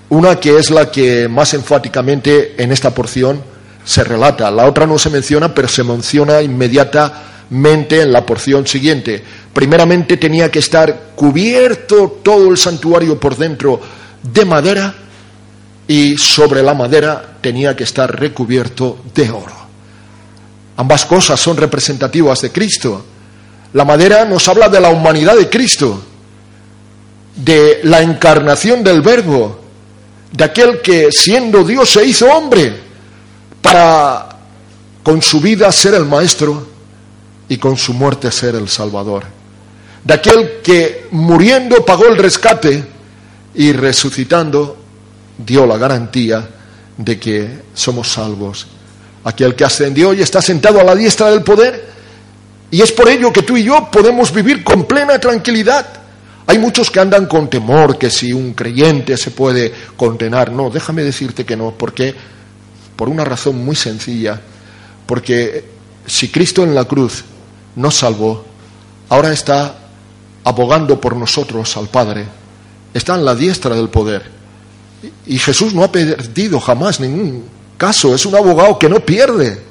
Una 0.08 0.36
que 0.36 0.58
es 0.58 0.70
la 0.70 0.90
que 0.90 1.28
más 1.28 1.54
enfáticamente 1.54 2.60
en 2.62 2.72
esta 2.72 2.94
porción 2.94 3.42
se 3.84 4.04
relata. 4.04 4.50
La 4.50 4.66
otra 4.66 4.86
no 4.86 4.98
se 4.98 5.10
menciona, 5.10 5.54
pero 5.54 5.68
se 5.68 5.84
menciona 5.84 6.40
inmediatamente 7.50 8.02
en 8.02 8.12
la 8.12 8.24
porción 8.24 8.66
siguiente. 8.66 9.22
Primeramente 9.52 10.16
tenía 10.16 10.50
que 10.50 10.60
estar 10.60 11.10
cubierto 11.16 12.20
todo 12.22 12.50
el 12.50 12.56
santuario 12.56 13.18
por 13.18 13.36
dentro 13.36 13.80
de 14.22 14.44
madera 14.44 14.94
y 15.88 16.16
sobre 16.16 16.62
la 16.62 16.74
madera 16.74 17.38
tenía 17.40 17.74
que 17.74 17.84
estar 17.84 18.18
recubierto 18.18 18.98
de 19.14 19.30
oro. 19.30 19.56
Ambas 20.76 21.04
cosas 21.04 21.40
son 21.40 21.56
representativas 21.56 22.40
de 22.40 22.52
Cristo. 22.52 23.04
La 23.72 23.84
madera 23.84 24.24
nos 24.24 24.46
habla 24.48 24.68
de 24.68 24.80
la 24.80 24.90
humanidad 24.90 25.36
de 25.36 25.50
Cristo, 25.50 26.00
de 27.36 27.80
la 27.84 28.00
encarnación 28.02 28.82
del 28.84 29.02
Verbo, 29.02 29.60
de 30.32 30.44
aquel 30.44 30.80
que 30.80 31.10
siendo 31.10 31.64
Dios 31.64 31.90
se 31.90 32.04
hizo 32.04 32.26
hombre 32.26 32.72
para 33.60 34.28
con 35.02 35.20
su 35.20 35.40
vida 35.40 35.70
ser 35.72 35.94
el 35.94 36.04
Maestro 36.04 36.69
y 37.50 37.58
con 37.58 37.76
su 37.76 37.92
muerte 37.92 38.30
ser 38.30 38.54
el 38.54 38.68
Salvador. 38.68 39.24
De 40.04 40.14
aquel 40.14 40.60
que 40.62 41.08
muriendo 41.10 41.84
pagó 41.84 42.06
el 42.06 42.16
rescate 42.16 42.82
y 43.56 43.72
resucitando 43.72 44.76
dio 45.36 45.66
la 45.66 45.76
garantía 45.76 46.48
de 46.96 47.18
que 47.18 47.62
somos 47.74 48.06
salvos. 48.06 48.68
Aquel 49.24 49.56
que 49.56 49.64
ascendió 49.64 50.14
y 50.14 50.22
está 50.22 50.40
sentado 50.40 50.80
a 50.80 50.84
la 50.84 50.94
diestra 50.94 51.28
del 51.28 51.42
poder. 51.42 51.90
Y 52.70 52.82
es 52.82 52.92
por 52.92 53.08
ello 53.08 53.32
que 53.32 53.42
tú 53.42 53.56
y 53.56 53.64
yo 53.64 53.90
podemos 53.90 54.32
vivir 54.32 54.62
con 54.62 54.84
plena 54.84 55.18
tranquilidad. 55.18 55.86
Hay 56.46 56.58
muchos 56.58 56.88
que 56.88 57.00
andan 57.00 57.26
con 57.26 57.50
temor 57.50 57.98
que 57.98 58.10
si 58.10 58.32
un 58.32 58.54
creyente 58.54 59.16
se 59.16 59.32
puede 59.32 59.72
condenar. 59.96 60.52
No, 60.52 60.70
déjame 60.70 61.02
decirte 61.02 61.44
que 61.44 61.56
no, 61.56 61.72
porque 61.76 62.14
por 62.94 63.08
una 63.08 63.24
razón 63.24 63.56
muy 63.64 63.74
sencilla. 63.74 64.40
Porque 65.04 65.64
si 66.06 66.28
Cristo 66.28 66.62
en 66.62 66.76
la 66.76 66.84
cruz 66.84 67.24
nos 67.76 67.96
salvó, 67.96 68.44
ahora 69.08 69.32
está 69.32 69.74
abogando 70.44 71.00
por 71.00 71.16
nosotros 71.16 71.76
al 71.76 71.88
Padre. 71.88 72.26
Está 72.92 73.14
en 73.14 73.24
la 73.24 73.34
diestra 73.34 73.74
del 73.74 73.88
poder 73.88 74.40
y 75.26 75.38
Jesús 75.38 75.74
no 75.74 75.84
ha 75.84 75.92
perdido 75.92 76.60
jamás 76.60 77.00
ningún 77.00 77.48
caso, 77.76 78.14
es 78.14 78.26
un 78.26 78.34
abogado 78.34 78.78
que 78.78 78.88
no 78.88 79.00
pierde. 79.00 79.62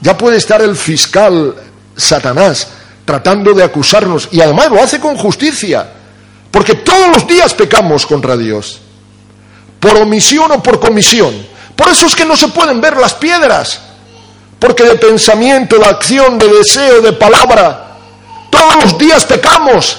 Ya 0.00 0.16
puede 0.16 0.36
estar 0.36 0.60
el 0.60 0.76
fiscal 0.76 1.54
Satanás 1.96 2.68
tratando 3.04 3.52
de 3.54 3.62
acusarnos 3.62 4.28
y 4.32 4.40
además 4.40 4.70
lo 4.70 4.82
hace 4.82 4.98
con 4.98 5.16
justicia, 5.16 5.88
porque 6.50 6.74
todos 6.74 7.08
los 7.12 7.26
días 7.26 7.54
pecamos 7.54 8.04
contra 8.04 8.36
Dios, 8.36 8.80
por 9.78 9.96
omisión 9.96 10.50
o 10.50 10.62
por 10.62 10.80
comisión. 10.80 11.34
Por 11.76 11.88
eso 11.88 12.06
es 12.06 12.16
que 12.16 12.24
no 12.24 12.36
se 12.36 12.48
pueden 12.48 12.80
ver 12.80 12.96
las 12.96 13.14
piedras, 13.14 13.80
porque 14.58 14.84
de 14.84 14.96
pensamiento, 14.96 15.78
de 15.78 15.84
acción, 15.84 16.38
de 16.38 16.48
deseo, 16.48 17.00
de 17.00 17.12
palabra, 17.12 17.96
todos 18.50 18.76
los 18.82 18.98
días 18.98 19.24
pecamos. 19.24 19.98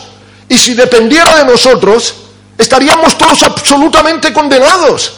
Y 0.50 0.58
si 0.58 0.74
dependiera 0.74 1.36
de 1.38 1.46
nosotros, 1.46 2.16
estaríamos 2.58 3.18
todos 3.18 3.44
absolutamente 3.44 4.34
condenados. 4.34 5.14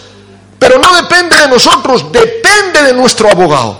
Pero 0.57 0.77
no 0.77 0.93
depende 0.95 1.37
de 1.37 1.47
nosotros, 1.47 2.11
depende 2.11 2.83
de 2.83 2.93
nuestro 2.93 3.29
abogado. 3.29 3.79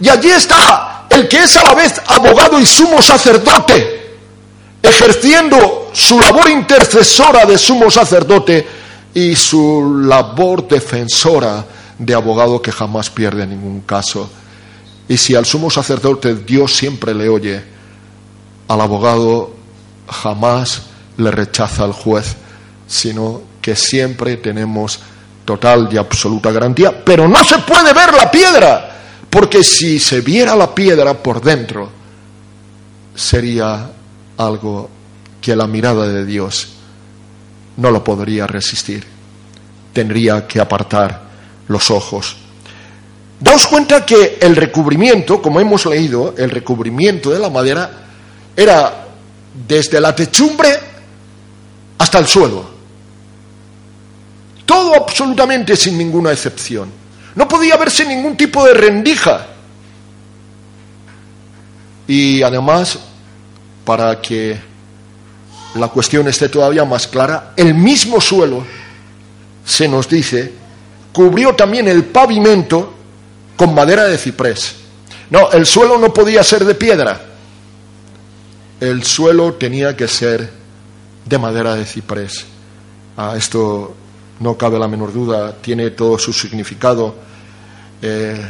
Y 0.00 0.08
allí 0.08 0.30
está 0.30 1.06
el 1.10 1.26
que 1.28 1.38
es 1.38 1.56
a 1.56 1.64
la 1.64 1.74
vez 1.74 2.00
abogado 2.06 2.60
y 2.60 2.66
sumo 2.66 3.02
sacerdote, 3.02 4.16
ejerciendo 4.82 5.90
su 5.92 6.20
labor 6.20 6.48
intercesora 6.48 7.44
de 7.44 7.58
sumo 7.58 7.90
sacerdote 7.90 8.66
y 9.14 9.34
su 9.34 10.02
labor 10.02 10.68
defensora 10.68 11.64
de 11.98 12.14
abogado 12.14 12.60
que 12.60 12.70
jamás 12.70 13.10
pierde 13.10 13.46
ningún 13.46 13.80
caso. 13.80 14.30
Y 15.08 15.16
si 15.16 15.34
al 15.34 15.46
sumo 15.46 15.70
sacerdote 15.70 16.34
Dios 16.34 16.74
siempre 16.74 17.14
le 17.14 17.28
oye, 17.28 17.62
al 18.68 18.80
abogado 18.80 19.54
jamás 20.08 20.82
le 21.16 21.30
rechaza 21.30 21.84
el 21.84 21.92
juez 21.92 22.36
sino 22.86 23.42
que 23.60 23.74
siempre 23.74 24.36
tenemos 24.36 24.98
total 25.44 25.88
y 25.90 25.96
absoluta 25.96 26.50
garantía. 26.50 27.04
Pero 27.04 27.28
no 27.28 27.42
se 27.44 27.58
puede 27.58 27.92
ver 27.92 28.14
la 28.14 28.30
piedra, 28.30 28.96
porque 29.28 29.64
si 29.64 29.98
se 29.98 30.20
viera 30.20 30.54
la 30.54 30.74
piedra 30.74 31.14
por 31.14 31.42
dentro, 31.42 31.90
sería 33.14 33.90
algo 34.36 34.88
que 35.40 35.56
la 35.56 35.66
mirada 35.66 36.06
de 36.08 36.24
Dios 36.24 36.68
no 37.76 37.90
lo 37.90 38.02
podría 38.04 38.46
resistir. 38.46 39.04
Tendría 39.92 40.46
que 40.46 40.60
apartar 40.60 41.22
los 41.68 41.90
ojos. 41.90 42.36
Daos 43.38 43.66
cuenta 43.66 44.06
que 44.06 44.38
el 44.40 44.56
recubrimiento, 44.56 45.42
como 45.42 45.60
hemos 45.60 45.84
leído, 45.86 46.34
el 46.38 46.50
recubrimiento 46.50 47.30
de 47.30 47.38
la 47.38 47.50
madera 47.50 47.90
era 48.56 49.06
desde 49.68 50.00
la 50.00 50.14
techumbre 50.14 50.70
hasta 51.98 52.18
el 52.18 52.26
suelo. 52.26 52.70
Todo 54.64 54.94
absolutamente 54.94 55.76
sin 55.76 55.98
ninguna 55.98 56.32
excepción. 56.32 56.90
No 57.34 57.46
podía 57.46 57.76
verse 57.76 58.06
ningún 58.06 58.36
tipo 58.36 58.64
de 58.64 58.72
rendija. 58.72 59.46
Y 62.08 62.42
además, 62.42 62.98
para 63.84 64.20
que 64.20 64.58
la 65.74 65.88
cuestión 65.88 66.26
esté 66.28 66.48
todavía 66.48 66.86
más 66.86 67.06
clara, 67.06 67.52
el 67.56 67.74
mismo 67.74 68.18
suelo, 68.20 68.64
se 69.64 69.86
nos 69.86 70.08
dice, 70.08 70.52
cubrió 71.12 71.54
también 71.54 71.86
el 71.88 72.04
pavimento 72.06 72.95
con 73.56 73.74
madera 73.74 74.04
de 74.04 74.18
ciprés. 74.18 74.76
No, 75.30 75.50
el 75.50 75.66
suelo 75.66 75.98
no 75.98 76.12
podía 76.12 76.42
ser 76.44 76.64
de 76.64 76.74
piedra. 76.74 77.20
El 78.78 79.02
suelo 79.04 79.54
tenía 79.54 79.96
que 79.96 80.06
ser 80.06 80.50
de 81.24 81.38
madera 81.38 81.74
de 81.74 81.84
ciprés. 81.84 82.44
Ah, 83.16 83.34
esto 83.36 83.94
no 84.40 84.56
cabe 84.56 84.78
la 84.78 84.86
menor 84.86 85.12
duda, 85.12 85.54
tiene 85.60 85.90
todo 85.90 86.18
su 86.18 86.32
significado. 86.32 87.14
Eh, 88.02 88.40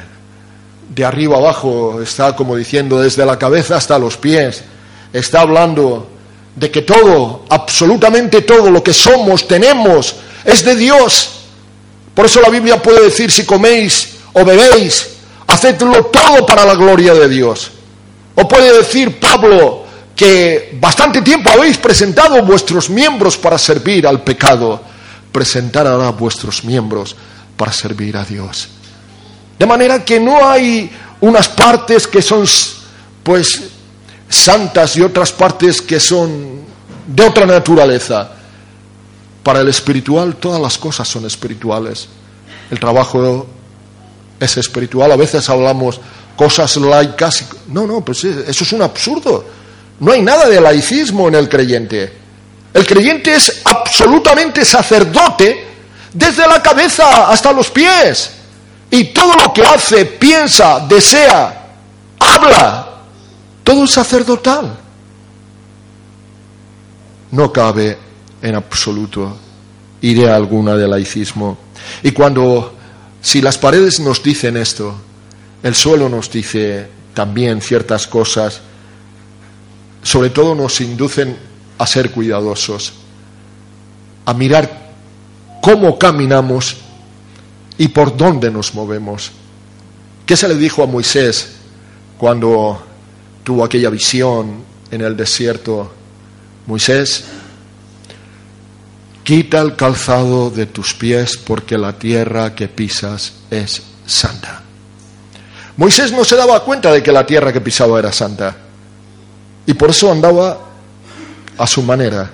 de 0.88 1.05
arriba 1.05 1.37
abajo 1.37 2.01
está 2.03 2.35
como 2.37 2.57
diciendo 2.57 3.01
desde 3.01 3.25
la 3.25 3.38
cabeza 3.38 3.77
hasta 3.77 3.99
los 3.99 4.16
pies, 4.16 4.62
está 5.12 5.40
hablando 5.40 6.09
de 6.55 6.71
que 6.71 6.83
todo, 6.83 7.45
absolutamente 7.49 8.42
todo 8.42 8.71
lo 8.71 8.83
que 8.83 8.92
somos, 8.92 9.47
tenemos, 9.47 10.16
es 10.45 10.64
de 10.64 10.77
Dios. 10.77 11.31
Por 12.14 12.27
eso 12.27 12.40
la 12.40 12.49
Biblia 12.49 12.81
puede 12.81 13.05
decir, 13.05 13.31
si 13.31 13.45
coméis 13.45 14.15
o 14.38 14.44
bebéis, 14.44 15.16
hacedlo 15.46 16.07
todo 16.07 16.44
para 16.44 16.66
la 16.66 16.75
gloria 16.75 17.14
de 17.14 17.27
Dios. 17.27 17.70
O 18.35 18.46
puede 18.46 18.77
decir 18.77 19.18
Pablo 19.18 19.85
que 20.14 20.77
bastante 20.79 21.22
tiempo 21.22 21.49
habéis 21.51 21.79
presentado 21.79 22.42
vuestros 22.42 22.90
miembros 22.90 23.38
para 23.38 23.57
servir 23.57 24.07
al 24.07 24.22
pecado 24.22 24.83
presentar 25.33 25.87
ahora 25.87 26.11
vuestros 26.11 26.64
miembros 26.64 27.16
para 27.57 27.72
servir 27.72 28.16
a 28.16 28.24
Dios. 28.24 28.68
De 29.59 29.66
manera 29.66 30.05
que 30.05 30.20
no 30.20 30.47
hay 30.47 30.91
unas 31.20 31.49
partes 31.49 32.07
que 32.07 32.20
son 32.20 32.45
pues 33.22 33.62
santas 34.28 34.97
y 34.97 35.03
otras 35.03 35.32
partes 35.32 35.80
que 35.80 35.99
son 35.99 36.61
de 37.07 37.22
otra 37.22 37.47
naturaleza. 37.47 38.32
Para 39.43 39.61
el 39.61 39.68
espiritual 39.68 40.37
todas 40.37 40.61
las 40.61 40.76
cosas 40.76 41.09
son 41.09 41.24
espirituales. 41.24 42.09
El 42.70 42.78
trabajo 42.78 43.55
es 44.39 44.57
espiritual. 44.57 45.12
A 45.12 45.16
veces 45.16 45.49
hablamos 45.49 46.01
cosas 46.37 46.76
laicas. 46.76 47.45
No, 47.68 47.87
no, 47.87 48.05
pues 48.05 48.24
eso 48.24 48.64
es 48.64 48.72
un 48.72 48.82
absurdo. 48.82 49.45
No 50.01 50.12
hay 50.12 50.22
nada 50.22 50.47
de 50.49 50.61
laicismo 50.61 51.28
en 51.28 51.34
el 51.34 51.49
creyente. 51.49 52.12
El 52.72 52.87
creyente 52.87 53.34
es 53.34 53.62
absolutamente 53.64 54.64
sacerdote 54.64 55.64
desde 56.12 56.47
la 56.47 56.62
cabeza 56.62 57.30
hasta 57.30 57.53
los 57.53 57.70
pies. 57.70 58.30
Y 58.91 59.05
todo 59.05 59.34
lo 59.34 59.53
que 59.53 59.62
hace, 59.62 60.05
piensa, 60.05 60.80
desea, 60.80 61.66
habla, 62.18 62.89
todo 63.64 63.84
es 63.84 63.91
sacerdotal. 63.91 64.76
No 67.32 67.53
cabe 67.53 67.99
en 68.41 68.55
absoluto 68.55 69.37
idea 70.03 70.37
alguna 70.37 70.74
de 70.74 70.87
laicismo. 70.87 71.59
Y 72.03 72.12
cuando, 72.12 72.76
si 73.21 73.41
las 73.41 73.59
paredes 73.59 74.01
nos 74.01 74.23
dicen 74.23 74.57
esto, 74.57 74.95
el 75.62 75.75
suelo 75.75 76.09
nos 76.09 76.31
dice 76.31 76.89
también 77.14 77.61
ciertas 77.61 78.07
cosas, 78.07 78.61
sobre 80.03 80.31
todo 80.31 80.55
nos 80.55 80.81
inducen 80.81 81.37
a 81.79 81.87
ser 81.87 82.11
cuidadosos, 82.11 82.93
a 84.25 84.35
mirar 84.35 84.93
cómo 85.62 85.99
caminamos 85.99 86.77
y 87.79 87.89
por 87.89 88.17
dónde 88.17 88.51
nos 88.51 88.75
movemos. 88.75 89.33
¿Qué 90.25 90.37
se 90.37 90.49
le 90.49 90.57
dijo 90.57 90.83
a 90.83 90.87
Moisés 90.87 91.49
cuando 92.19 92.83
tuvo 93.43 93.64
aquella 93.64 93.91
visión 93.91 94.62
en 94.91 95.01
el 95.01 95.17
desierto? 95.17 95.91
Moisés, 96.67 97.25
quita 99.27 99.61
el 99.61 99.74
calzado 99.74 100.51
de 100.51 100.66
tus 100.66 100.95
pies 100.95 101.37
porque 101.37 101.77
la 101.77 101.99
tierra 101.99 102.55
que 102.55 102.68
pisas 102.68 103.33
es 103.51 103.83
santa. 104.07 104.62
Moisés 105.77 106.12
no 106.12 106.24
se 106.24 106.37
daba 106.37 106.62
cuenta 106.62 106.93
de 106.93 107.03
que 107.03 107.11
la 107.11 107.27
tierra 107.27 107.53
que 107.53 107.61
pisaba 107.61 107.99
era 107.99 108.12
santa 108.12 108.57
y 109.66 109.74
por 109.74 109.91
eso 109.91 110.12
andaba 110.12 110.61
a 111.59 111.66
su 111.66 111.83
manera. 111.83 112.31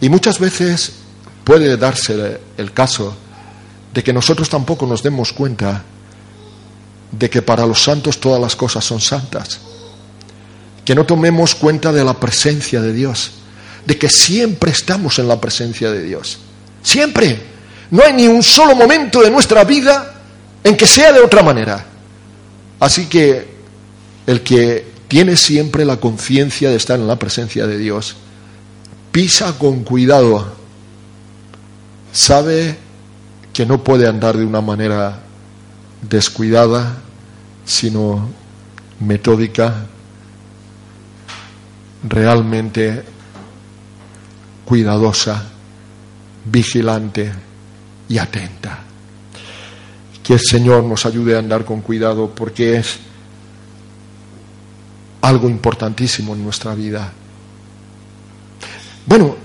Y 0.00 0.08
muchas 0.08 0.40
veces 0.40 0.94
puede 1.44 1.76
darse 1.76 2.40
el 2.56 2.72
caso 2.72 3.16
de 3.94 4.02
que 4.02 4.12
nosotros 4.12 4.48
tampoco 4.48 4.84
nos 4.84 5.00
demos 5.00 5.32
cuenta 5.32 5.84
de 7.12 7.30
que 7.30 7.40
para 7.40 7.64
los 7.64 7.80
santos 7.80 8.18
todas 8.18 8.40
las 8.40 8.56
cosas 8.56 8.84
son 8.84 9.00
santas. 9.00 9.60
Que 10.84 10.96
no 10.96 11.06
tomemos 11.06 11.54
cuenta 11.54 11.92
de 11.92 12.02
la 12.02 12.14
presencia 12.14 12.80
de 12.80 12.92
Dios, 12.92 13.43
de 13.86 13.98
que 13.98 14.08
siempre 14.08 14.70
estamos 14.70 15.18
en 15.18 15.28
la 15.28 15.40
presencia 15.40 15.90
de 15.90 16.02
Dios. 16.02 16.38
Siempre. 16.82 17.54
No 17.90 18.02
hay 18.02 18.12
ni 18.12 18.26
un 18.26 18.42
solo 18.42 18.74
momento 18.74 19.22
de 19.22 19.30
nuestra 19.30 19.62
vida 19.64 20.14
en 20.64 20.76
que 20.76 20.86
sea 20.86 21.12
de 21.12 21.20
otra 21.20 21.42
manera. 21.42 21.84
Así 22.80 23.06
que 23.06 23.46
el 24.26 24.40
que 24.42 24.86
tiene 25.06 25.36
siempre 25.36 25.84
la 25.84 25.98
conciencia 25.98 26.70
de 26.70 26.76
estar 26.76 26.98
en 26.98 27.06
la 27.06 27.18
presencia 27.18 27.66
de 27.66 27.78
Dios, 27.78 28.16
pisa 29.12 29.56
con 29.58 29.84
cuidado, 29.84 30.54
sabe 32.12 32.76
que 33.52 33.66
no 33.66 33.84
puede 33.84 34.08
andar 34.08 34.36
de 34.36 34.44
una 34.44 34.60
manera 34.60 35.20
descuidada, 36.02 36.96
sino 37.64 38.28
metódica, 38.98 39.86
realmente 42.08 43.04
cuidadosa, 44.64 45.44
vigilante 46.44 47.32
y 48.08 48.18
atenta. 48.18 48.80
Que 50.22 50.34
el 50.34 50.40
Señor 50.40 50.84
nos 50.84 51.04
ayude 51.06 51.36
a 51.36 51.38
andar 51.38 51.64
con 51.64 51.82
cuidado 51.82 52.30
porque 52.34 52.78
es 52.78 52.98
algo 55.20 55.48
importantísimo 55.48 56.34
en 56.34 56.44
nuestra 56.44 56.74
vida. 56.74 57.12
Bueno, 59.06 59.36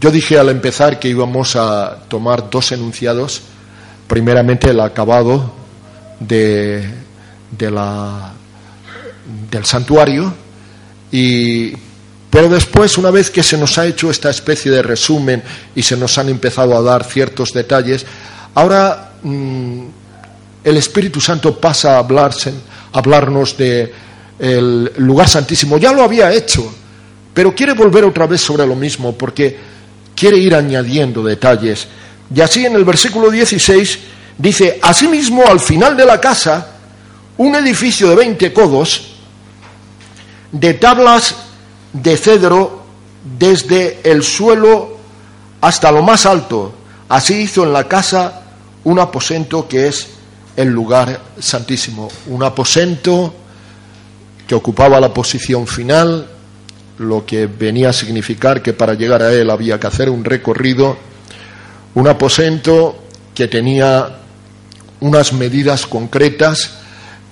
yo 0.00 0.10
dije 0.10 0.38
al 0.38 0.48
empezar 0.48 0.98
que 0.98 1.08
íbamos 1.08 1.54
a 1.56 2.04
tomar 2.08 2.50
dos 2.50 2.72
enunciados. 2.72 3.42
Primeramente 4.08 4.70
el 4.70 4.80
acabado 4.80 5.52
de, 6.18 6.84
de 7.56 7.70
la, 7.70 8.32
del 9.50 9.64
santuario. 9.64 10.34
Y, 11.10 11.72
pero 12.32 12.48
después, 12.48 12.96
una 12.96 13.10
vez 13.10 13.30
que 13.30 13.42
se 13.42 13.58
nos 13.58 13.76
ha 13.76 13.84
hecho 13.84 14.10
esta 14.10 14.30
especie 14.30 14.70
de 14.70 14.82
resumen 14.82 15.42
y 15.74 15.82
se 15.82 15.98
nos 15.98 16.16
han 16.16 16.30
empezado 16.30 16.74
a 16.74 16.80
dar 16.80 17.04
ciertos 17.04 17.52
detalles, 17.52 18.06
ahora 18.54 19.12
mm, 19.22 19.82
el 20.64 20.76
Espíritu 20.78 21.20
Santo 21.20 21.60
pasa 21.60 21.96
a, 21.96 21.98
hablarse, 21.98 22.54
a 22.90 22.98
hablarnos 22.98 23.54
de 23.58 23.92
el 24.38 24.92
lugar 24.96 25.28
santísimo. 25.28 25.76
Ya 25.76 25.92
lo 25.92 26.02
había 26.02 26.32
hecho, 26.32 26.74
pero 27.34 27.54
quiere 27.54 27.74
volver 27.74 28.04
otra 28.04 28.26
vez 28.26 28.40
sobre 28.40 28.66
lo 28.66 28.76
mismo 28.76 29.12
porque 29.12 29.54
quiere 30.16 30.38
ir 30.38 30.54
añadiendo 30.54 31.22
detalles. 31.22 31.86
Y 32.34 32.40
así 32.40 32.64
en 32.64 32.76
el 32.76 32.86
versículo 32.86 33.30
16 33.30 33.98
dice, 34.38 34.78
asimismo 34.80 35.46
al 35.46 35.60
final 35.60 35.98
de 35.98 36.06
la 36.06 36.18
casa, 36.18 36.66
un 37.36 37.54
edificio 37.56 38.08
de 38.08 38.16
20 38.16 38.54
codos, 38.54 39.08
de 40.50 40.72
tablas 40.72 41.51
de 41.92 42.16
cedro 42.16 42.82
desde 43.38 44.00
el 44.04 44.22
suelo 44.22 44.96
hasta 45.60 45.92
lo 45.92 46.02
más 46.02 46.26
alto. 46.26 46.72
Así 47.08 47.42
hizo 47.42 47.64
en 47.64 47.72
la 47.72 47.86
casa 47.88 48.42
un 48.84 48.98
aposento 48.98 49.68
que 49.68 49.88
es 49.88 50.08
el 50.56 50.68
lugar 50.68 51.20
santísimo, 51.38 52.10
un 52.26 52.42
aposento 52.42 53.34
que 54.46 54.54
ocupaba 54.54 55.00
la 55.00 55.12
posición 55.12 55.66
final 55.66 56.28
lo 56.98 57.24
que 57.26 57.46
venía 57.46 57.90
a 57.90 57.92
significar 57.92 58.62
que 58.62 58.72
para 58.72 58.94
llegar 58.94 59.22
a 59.22 59.32
él 59.32 59.50
había 59.50 59.78
que 59.78 59.86
hacer 59.86 60.08
un 60.08 60.24
recorrido, 60.24 60.96
un 61.94 62.08
aposento 62.08 62.96
que 63.34 63.48
tenía 63.48 64.18
unas 65.00 65.32
medidas 65.32 65.86
concretas. 65.86 66.78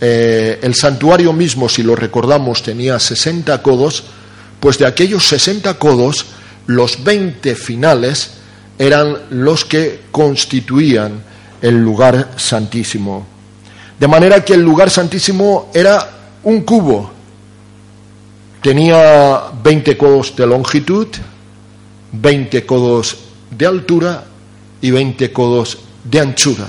Eh, 0.01 0.59
el 0.63 0.75
santuario 0.75 1.33
mismo, 1.33 1.69
si 1.69 1.83
lo 1.83 1.95
recordamos, 1.95 2.63
tenía 2.63 2.99
60 2.99 3.63
codos, 3.63 4.05
pues 4.61 4.79
de 4.79 4.87
aquellos 4.87 5.27
60 5.27 5.79
codos, 5.79 6.27
los 6.67 7.03
20 7.03 7.55
finales 7.55 8.33
eran 8.79 9.17
los 9.31 9.65
que 9.65 10.03
constituían 10.11 11.23
el 11.61 11.83
lugar 11.83 12.33
santísimo. 12.37 13.27
De 13.99 14.09
manera 14.09 14.45
que 14.45 14.55
el 14.55 14.63
lugar 14.63 14.91
santísimo 14.91 15.71
era 15.75 16.09
un 16.45 16.63
cubo, 16.63 17.13
Tenía 18.63 19.45
20 19.63 19.97
codos 19.97 20.37
de 20.37 20.47
longitud, 20.47 21.09
20 22.13 22.67
codos 22.67 23.17
de 23.51 23.67
altura 23.67 24.25
y 24.83 24.91
20 24.91 25.33
codos 25.33 25.79
de 26.05 26.21
anchura, 26.21 26.69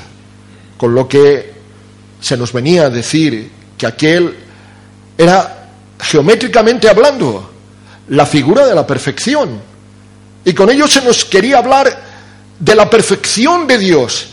con 0.77 0.95
lo 0.95 1.05
que 1.05 1.51
se 2.21 2.37
nos 2.37 2.53
venía 2.53 2.83
a 2.83 2.89
decir 2.89 3.51
que 3.77 3.85
aquel 3.85 4.33
era 5.17 5.69
geométricamente 5.99 6.87
hablando 6.87 7.50
la 8.09 8.25
figura 8.25 8.65
de 8.65 8.75
la 8.75 8.85
perfección. 8.85 9.59
Y 10.43 10.53
con 10.53 10.69
ello 10.69 10.87
se 10.87 11.01
nos 11.01 11.25
quería 11.25 11.59
hablar 11.59 12.01
de 12.59 12.75
la 12.75 12.89
perfección 12.89 13.67
de 13.67 13.77
Dios, 13.77 14.27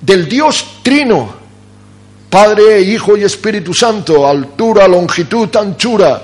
del 0.00 0.28
Dios 0.28 0.64
trino, 0.82 1.34
Padre, 2.30 2.80
Hijo 2.82 3.16
y 3.16 3.24
Espíritu 3.24 3.72
Santo, 3.72 4.26
altura, 4.26 4.86
longitud, 4.88 5.54
anchura, 5.56 6.22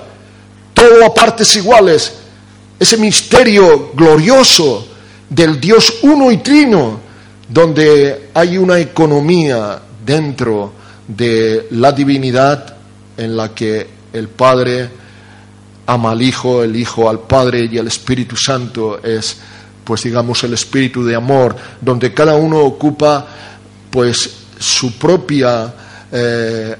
todo 0.73 1.05
a 1.05 1.13
partes 1.13 1.55
iguales, 1.55 2.13
ese 2.79 2.97
misterio 2.97 3.91
glorioso 3.93 4.87
del 5.29 5.59
Dios 5.59 5.99
uno 6.03 6.31
y 6.31 6.37
trino, 6.37 6.99
donde 7.47 8.29
hay 8.33 8.57
una 8.57 8.79
economía 8.79 9.81
dentro 10.05 10.73
de 11.07 11.67
la 11.71 11.91
divinidad 11.91 12.75
en 13.17 13.37
la 13.37 13.53
que 13.53 13.87
el 14.11 14.27
Padre 14.29 14.89
ama 15.85 16.11
al 16.11 16.21
Hijo, 16.21 16.63
el 16.63 16.75
Hijo 16.75 17.09
al 17.09 17.19
Padre 17.19 17.69
y 17.71 17.77
el 17.77 17.87
Espíritu 17.87 18.35
Santo 18.35 19.01
es, 19.03 19.37
pues 19.83 20.03
digamos, 20.03 20.43
el 20.43 20.53
espíritu 20.53 21.03
de 21.03 21.15
amor, 21.15 21.55
donde 21.81 22.13
cada 22.13 22.35
uno 22.35 22.59
ocupa, 22.59 23.25
pues, 23.89 24.29
su 24.57 24.93
propia, 24.97 25.73
eh, 26.11 26.75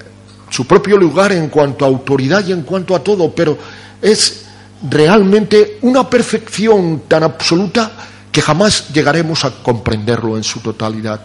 su 0.50 0.66
propio 0.66 0.98
lugar 0.98 1.32
en 1.34 1.50
cuanto 1.50 1.84
a 1.84 1.88
autoridad 1.88 2.46
y 2.48 2.52
en 2.52 2.62
cuanto 2.62 2.96
a 2.96 3.04
todo, 3.04 3.34
pero 3.34 3.58
es 4.02 4.46
realmente 4.90 5.80
una 5.82 6.10
perfección 6.10 7.04
tan 7.08 7.24
absoluta 7.24 7.92
que 8.32 8.42
jamás 8.42 8.90
llegaremos 8.90 9.46
a 9.46 9.52
comprenderlo 9.52 10.38
en 10.38 10.44
su 10.44 10.60
totalidad. 10.60 11.22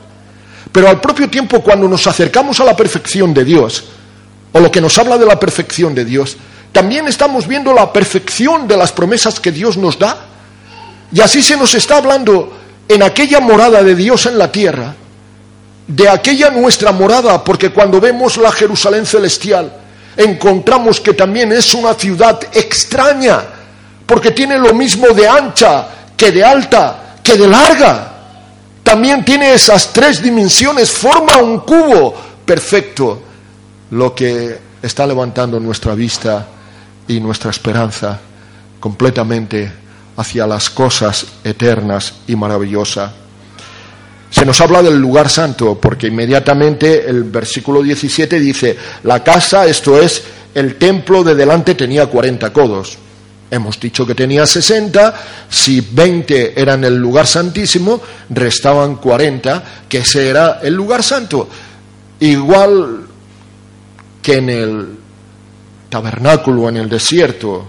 Pero 0.70 0.88
al 0.88 1.00
propio 1.00 1.28
tiempo, 1.28 1.60
cuando 1.62 1.88
nos 1.88 2.06
acercamos 2.06 2.60
a 2.60 2.64
la 2.64 2.76
perfección 2.76 3.32
de 3.32 3.44
Dios, 3.44 3.84
o 4.52 4.60
lo 4.60 4.70
que 4.70 4.80
nos 4.80 4.96
habla 4.98 5.16
de 5.16 5.26
la 5.26 5.38
perfección 5.38 5.94
de 5.94 6.04
Dios, 6.04 6.36
también 6.72 7.08
estamos 7.08 7.46
viendo 7.46 7.72
la 7.72 7.92
perfección 7.92 8.68
de 8.68 8.76
las 8.76 8.92
promesas 8.92 9.40
que 9.40 9.52
Dios 9.52 9.76
nos 9.76 9.98
da. 9.98 10.16
Y 11.12 11.20
así 11.20 11.42
se 11.42 11.56
nos 11.56 11.74
está 11.74 11.96
hablando 11.96 12.52
en 12.86 13.02
aquella 13.02 13.40
morada 13.40 13.82
de 13.82 13.94
Dios 13.94 14.26
en 14.26 14.38
la 14.38 14.52
tierra, 14.52 14.94
de 15.86 16.08
aquella 16.08 16.50
nuestra 16.50 16.92
morada, 16.92 17.42
porque 17.42 17.70
cuando 17.70 18.00
vemos 18.00 18.36
la 18.36 18.52
Jerusalén 18.52 19.06
celestial, 19.06 19.72
encontramos 20.16 21.00
que 21.00 21.14
también 21.14 21.52
es 21.52 21.72
una 21.74 21.94
ciudad 21.94 22.38
extraña, 22.52 23.40
porque 24.04 24.32
tiene 24.32 24.58
lo 24.58 24.74
mismo 24.74 25.08
de 25.08 25.26
ancha 25.26 25.88
que 26.16 26.30
de 26.30 26.44
alta, 26.44 27.16
que 27.22 27.36
de 27.36 27.48
larga. 27.48 28.12
También 28.82 29.24
tiene 29.24 29.54
esas 29.54 29.92
tres 29.92 30.22
dimensiones, 30.22 30.90
forma 30.90 31.38
un 31.38 31.60
cubo 31.60 32.14
perfecto, 32.44 33.22
lo 33.90 34.14
que 34.14 34.58
está 34.82 35.06
levantando 35.06 35.58
nuestra 35.58 35.94
vista 35.94 36.46
y 37.08 37.20
nuestra 37.20 37.50
esperanza 37.50 38.20
completamente 38.78 39.72
hacia 40.16 40.46
las 40.46 40.70
cosas 40.70 41.26
eternas 41.42 42.14
y 42.26 42.36
maravillosas. 42.36 43.12
Se 44.30 44.44
nos 44.44 44.60
habla 44.60 44.82
del 44.82 44.98
lugar 44.98 45.30
santo, 45.30 45.78
porque 45.80 46.08
inmediatamente 46.08 47.08
el 47.08 47.24
versículo 47.24 47.82
17 47.82 48.38
dice, 48.38 48.76
la 49.04 49.24
casa, 49.24 49.66
esto 49.66 50.00
es 50.00 50.22
el 50.54 50.76
templo 50.76 51.24
de 51.24 51.34
delante 51.34 51.74
tenía 51.74 52.06
40 52.06 52.52
codos. 52.52 52.98
Hemos 53.50 53.80
dicho 53.80 54.06
que 54.06 54.14
tenía 54.14 54.46
60, 54.46 55.14
si 55.48 55.80
20 55.80 56.60
eran 56.60 56.84
el 56.84 56.96
lugar 56.96 57.26
santísimo, 57.26 58.00
restaban 58.28 58.96
40, 58.96 59.64
que 59.88 59.98
ese 59.98 60.28
era 60.28 60.60
el 60.62 60.74
lugar 60.74 61.02
santo. 61.02 61.48
Igual 62.20 63.06
que 64.20 64.34
en 64.34 64.50
el 64.50 64.97
tabernáculo, 65.88 66.68
en 66.68 66.76
el 66.76 66.88
desierto, 66.88 67.66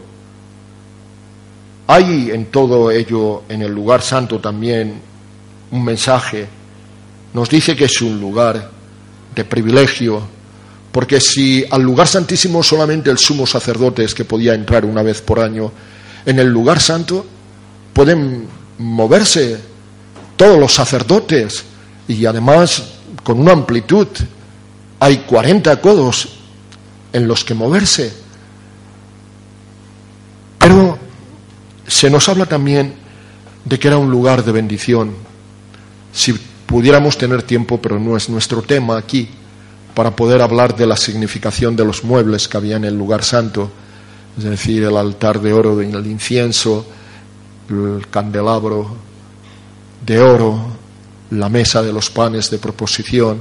hay 1.87 2.29
en 2.31 2.45
todo 2.47 2.91
ello, 2.91 3.43
en 3.49 3.61
el 3.61 3.71
lugar 3.71 4.01
santo 4.01 4.39
también, 4.39 5.01
un 5.71 5.83
mensaje. 5.83 6.47
Nos 7.33 7.49
dice 7.49 7.75
que 7.75 7.85
es 7.85 8.01
un 8.01 8.19
lugar 8.19 8.69
de 9.35 9.45
privilegio, 9.45 10.21
porque 10.91 11.19
si 11.19 11.65
al 11.69 11.81
lugar 11.81 12.07
santísimo 12.07 12.63
solamente 12.63 13.09
el 13.09 13.17
sumo 13.17 13.47
sacerdote 13.47 14.03
es 14.03 14.13
que 14.13 14.25
podía 14.25 14.53
entrar 14.53 14.85
una 14.85 15.01
vez 15.01 15.21
por 15.21 15.39
año, 15.39 15.71
en 16.25 16.39
el 16.39 16.47
lugar 16.47 16.79
santo 16.79 17.25
pueden 17.93 18.47
moverse 18.77 19.59
todos 20.35 20.59
los 20.59 20.73
sacerdotes 20.73 21.63
y 22.07 22.25
además 22.25 22.83
con 23.23 23.39
una 23.39 23.51
amplitud. 23.51 24.07
Hay 24.99 25.17
40 25.19 25.79
codos 25.81 26.38
en 27.13 27.27
los 27.27 27.43
que 27.43 27.53
moverse. 27.53 28.13
Pero 30.57 30.97
se 31.87 32.09
nos 32.09 32.29
habla 32.29 32.45
también 32.45 32.93
de 33.65 33.79
que 33.79 33.87
era 33.87 33.97
un 33.97 34.11
lugar 34.11 34.43
de 34.43 34.51
bendición. 34.51 35.13
Si 36.13 36.33
pudiéramos 36.65 37.17
tener 37.17 37.43
tiempo, 37.43 37.81
pero 37.81 37.99
no 37.99 38.15
es 38.15 38.29
nuestro 38.29 38.61
tema 38.61 38.97
aquí, 38.97 39.29
para 39.95 40.15
poder 40.15 40.41
hablar 40.41 40.75
de 40.75 40.85
la 40.85 40.95
significación 40.95 41.75
de 41.75 41.85
los 41.85 42.03
muebles 42.03 42.47
que 42.47 42.57
había 42.57 42.77
en 42.77 42.85
el 42.85 42.97
lugar 42.97 43.23
santo, 43.23 43.71
es 44.37 44.43
decir, 44.43 44.83
el 44.83 44.95
altar 44.95 45.41
de 45.41 45.51
oro, 45.51 45.81
el 45.81 46.07
incienso, 46.07 46.85
el 47.69 48.07
candelabro 48.09 48.95
de 50.05 50.19
oro, 50.19 50.59
la 51.31 51.49
mesa 51.49 51.81
de 51.81 51.91
los 51.91 52.09
panes 52.09 52.49
de 52.49 52.57
proposición, 52.57 53.39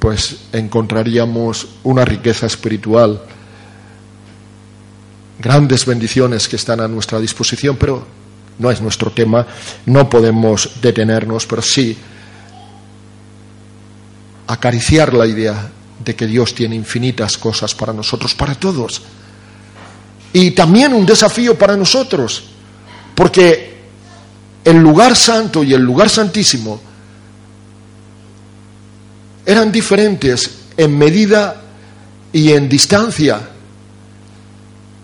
pues 0.00 0.38
encontraríamos 0.52 1.68
una 1.84 2.06
riqueza 2.06 2.46
espiritual, 2.46 3.20
grandes 5.38 5.84
bendiciones 5.84 6.48
que 6.48 6.56
están 6.56 6.80
a 6.80 6.88
nuestra 6.88 7.20
disposición, 7.20 7.76
pero 7.76 8.04
no 8.58 8.70
es 8.70 8.80
nuestro 8.80 9.12
tema, 9.12 9.46
no 9.86 10.08
podemos 10.08 10.70
detenernos, 10.80 11.46
pero 11.46 11.60
sí 11.60 11.96
acariciar 14.46 15.12
la 15.12 15.26
idea 15.26 15.70
de 16.02 16.16
que 16.16 16.26
Dios 16.26 16.54
tiene 16.54 16.76
infinitas 16.76 17.36
cosas 17.36 17.74
para 17.74 17.92
nosotros, 17.92 18.34
para 18.34 18.54
todos. 18.54 19.02
Y 20.32 20.52
también 20.52 20.94
un 20.94 21.04
desafío 21.04 21.58
para 21.58 21.76
nosotros, 21.76 22.44
porque 23.14 23.74
el 24.64 24.78
lugar 24.78 25.14
santo 25.14 25.62
y 25.62 25.74
el 25.74 25.82
lugar 25.82 26.08
santísimo 26.08 26.89
eran 29.44 29.72
diferentes 29.72 30.50
en 30.76 30.96
medida 30.96 31.62
y 32.32 32.52
en 32.52 32.68
distancia. 32.68 33.40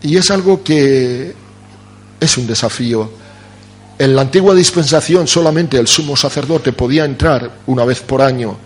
Y 0.02 0.16
es 0.16 0.30
algo 0.30 0.62
que 0.62 1.34
es 2.20 2.38
un 2.38 2.46
desafío. 2.46 3.10
En 3.98 4.14
la 4.14 4.22
antigua 4.22 4.54
dispensación 4.54 5.26
solamente 5.26 5.78
el 5.78 5.86
sumo 5.86 6.16
sacerdote 6.16 6.72
podía 6.72 7.04
entrar 7.04 7.50
una 7.66 7.84
vez 7.84 8.00
por 8.00 8.20
año 8.20 8.58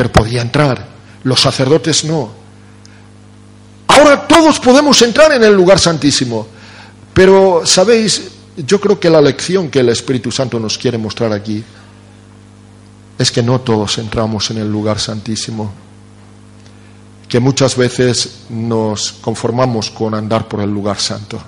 pero 0.00 0.10
podía 0.10 0.40
entrar. 0.40 0.82
Los 1.24 1.40
sacerdotes 1.40 2.04
no. 2.04 2.30
Ahora 3.86 4.26
todos 4.26 4.58
podemos 4.58 5.02
entrar 5.02 5.30
en 5.32 5.44
el 5.44 5.52
lugar 5.52 5.78
santísimo. 5.78 6.48
Pero, 7.12 7.62
¿sabéis? 7.66 8.30
Yo 8.56 8.80
creo 8.80 8.98
que 8.98 9.10
la 9.10 9.20
lección 9.20 9.68
que 9.68 9.80
el 9.80 9.90
Espíritu 9.90 10.32
Santo 10.32 10.58
nos 10.58 10.78
quiere 10.78 10.96
mostrar 10.96 11.34
aquí 11.34 11.62
es 13.20 13.30
que 13.30 13.42
no 13.42 13.60
todos 13.60 13.98
entramos 13.98 14.50
en 14.50 14.56
el 14.56 14.72
lugar 14.72 14.98
santísimo. 14.98 15.70
Que 17.28 17.38
muchas 17.38 17.76
veces 17.76 18.44
nos 18.48 19.12
conformamos 19.12 19.90
con 19.90 20.14
andar 20.14 20.48
por 20.48 20.62
el 20.62 20.70
lugar 20.70 20.98
santo. 20.98 21.38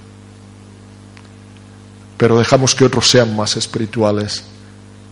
Pero 2.18 2.38
dejamos 2.38 2.74
que 2.74 2.84
otros 2.84 3.08
sean 3.08 3.34
más 3.34 3.56
espirituales. 3.56 4.42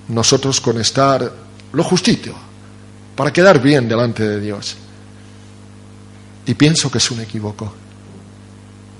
Nosotros 0.08 0.60
con 0.60 0.78
estar 0.78 1.32
lo 1.72 1.82
justito 1.82 2.34
para 3.16 3.32
quedar 3.32 3.62
bien 3.62 3.88
delante 3.88 4.22
de 4.22 4.38
Dios. 4.38 4.76
Y 6.44 6.52
pienso 6.52 6.90
que 6.90 6.98
es 6.98 7.10
un 7.10 7.20
equívoco. 7.20 7.72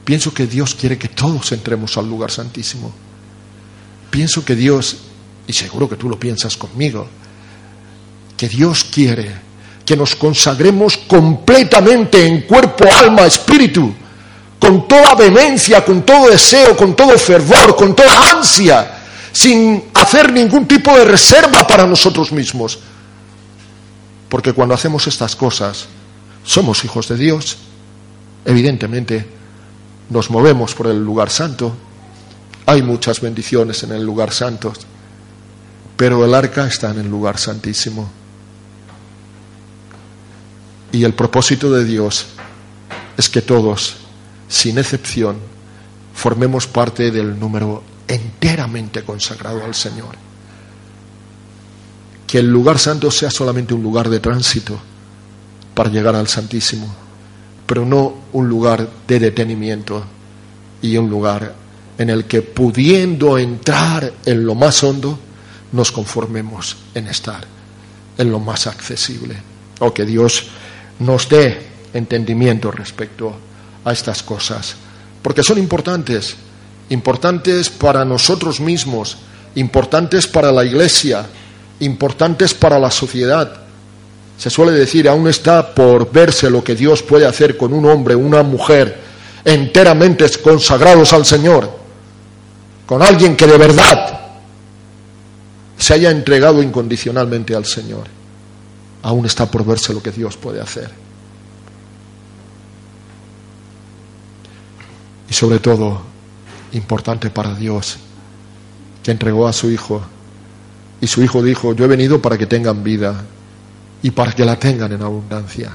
Pienso 0.03 0.33
que 0.33 0.47
Dios 0.47 0.75
quiere 0.75 0.97
que 0.97 1.09
todos 1.09 1.53
entremos 1.53 1.99
al 1.99 2.09
lugar 2.09 2.31
santísimo. 2.31 2.91
Pienso 4.11 4.47
que 4.47 4.57
Dios, 4.57 4.97
y 5.47 5.53
seguro 5.53 5.91
que 5.91 5.97
tú 5.97 6.09
lo 6.09 6.19
piensas 6.19 6.57
conmigo, 6.57 7.07
que 8.41 8.49
Dios 8.49 8.85
quiere 8.85 9.51
que 9.85 9.95
nos 9.95 10.17
consagremos 10.17 10.97
completamente 10.97 12.25
en 12.25 12.43
cuerpo, 12.43 12.85
alma, 12.91 13.27
espíritu, 13.27 13.93
con 14.59 14.89
toda 14.89 15.15
vehemencia, 15.15 15.85
con 15.85 16.03
todo 16.03 16.31
deseo, 16.31 16.77
con 16.77 16.97
todo 16.97 17.19
fervor, 17.19 17.77
con 17.77 17.95
toda 17.95 18.31
ansia, 18.31 18.99
sin 19.33 19.85
hacer 19.93 20.33
ningún 20.33 20.67
tipo 20.67 20.97
de 20.97 21.05
reserva 21.05 21.67
para 21.67 21.87
nosotros 21.87 22.31
mismos 22.31 22.79
porque 24.31 24.53
cuando 24.53 24.75
hacemos 24.75 25.07
estas 25.09 25.35
cosas, 25.35 25.87
somos 26.45 26.85
hijos 26.85 27.09
de 27.09 27.17
Dios. 27.17 27.59
Evidentemente, 28.45 29.27
nos 30.09 30.31
movemos 30.31 30.75
por 30.75 30.87
el 30.87 31.05
lugar 31.05 31.31
santo. 31.31 31.77
Hay 32.65 32.81
muchas 32.81 33.21
bendiciones 33.21 33.83
en 33.83 33.91
el 33.91 34.05
lugar 34.05 34.33
santo. 34.33 34.73
Pero 35.97 36.25
el 36.25 36.33
arca 36.33 36.69
está 36.69 36.93
en 36.93 37.01
el 37.01 37.11
lugar 37.11 37.39
santísimo. 37.39 38.09
Y 40.93 41.05
el 41.05 41.15
propósito 41.15 41.71
de 41.73 41.85
Dios 41.85 42.27
es 43.17 43.29
que 43.29 43.43
todos, 43.43 43.97
sin 44.49 44.79
excepción, 44.79 45.37
formemos 46.15 46.67
parte 46.67 47.11
del 47.11 47.39
número 47.39 47.83
enteramente 48.09 49.03
consagrado 49.05 49.65
al 49.65 49.75
Señor 49.75 50.31
que 52.31 52.39
el 52.39 52.47
lugar 52.47 52.79
santo 52.79 53.11
sea 53.11 53.29
solamente 53.29 53.75
un 53.75 53.83
lugar 53.83 54.09
de 54.09 54.21
tránsito 54.21 54.79
para 55.75 55.91
llegar 55.91 56.15
al 56.15 56.29
Santísimo, 56.29 56.87
pero 57.67 57.85
no 57.85 58.19
un 58.33 58.49
lugar 58.49 58.89
de 59.09 59.19
detenimiento 59.19 60.05
y 60.81 60.97
un 60.97 61.11
lugar 61.11 61.57
en 61.99 62.09
el 62.09 62.27
que 62.27 62.43
pudiendo 62.43 63.37
entrar 63.37 64.13
en 64.25 64.47
lo 64.47 64.55
más 64.55 64.85
hondo, 64.85 65.19
nos 65.73 65.91
conformemos 65.91 66.77
en 66.95 67.09
estar 67.09 67.45
en 68.17 68.31
lo 68.31 68.39
más 68.39 68.69
accesible. 68.69 69.37
O 69.81 69.93
que 69.93 70.05
Dios 70.07 70.47
nos 71.01 71.29
dé 71.29 71.59
entendimiento 71.93 72.71
respecto 72.71 73.35
a 73.85 73.93
estas 73.93 74.23
cosas, 74.23 74.77
porque 75.23 75.43
son 75.43 75.59
importantes, 75.59 76.37
importantes 76.91 77.71
para 77.71 78.05
nosotros 78.05 78.61
mismos, 78.61 79.17
importantes 79.55 80.27
para 80.27 80.53
la 80.53 80.65
Iglesia, 80.65 81.27
importantes 81.81 82.55
para 82.55 82.79
la 82.79 82.91
sociedad. 82.91 83.63
Se 84.39 84.51
suele 84.51 84.73
decir, 84.73 85.09
aún 85.09 85.29
está 85.29 85.75
por 85.75 86.11
verse 86.11 86.49
lo 86.49 86.63
que 86.63 86.75
Dios 86.75 87.03
puede 87.03 87.27
hacer 87.27 87.57
con 87.57 87.73
un 87.73 87.87
hombre, 87.87 88.15
una 88.15 88.43
mujer, 88.43 88.99
enteramente 89.45 90.27
consagrados 90.43 91.13
al 91.13 91.27
Señor, 91.27 91.71
con 92.87 93.03
alguien 93.03 93.37
que 93.37 93.47
de 93.47 93.59
verdad 93.59 94.21
se 95.77 95.95
haya 95.95 96.11
entregado 96.11 96.63
incondicionalmente 96.63 97.55
al 97.55 97.65
Señor. 97.65 98.20
Aún 99.03 99.27
está 99.27 99.51
por 99.51 99.65
verse 99.65 99.95
lo 99.95 100.03
que 100.03 100.11
Dios 100.11 100.37
puede 100.37 100.61
hacer. 100.61 100.91
Y 105.29 105.33
sobre 105.33 105.59
todo, 105.59 106.03
importante 106.73 107.31
para 107.31 107.55
Dios, 107.55 107.99
que 109.03 109.11
entregó 109.11 109.47
a 109.47 109.53
su 109.53 109.71
Hijo 109.71 110.03
y 111.01 111.07
su 111.07 111.23
hijo 111.23 111.43
dijo, 111.43 111.75
yo 111.75 111.85
he 111.85 111.89
venido 111.89 112.21
para 112.21 112.37
que 112.37 112.47
tengan 112.47 112.83
vida 112.85 113.25
y 114.03 114.11
para 114.11 114.33
que 114.33 114.45
la 114.45 114.57
tengan 114.57 114.93
en 114.93 115.03
abundancia. 115.03 115.71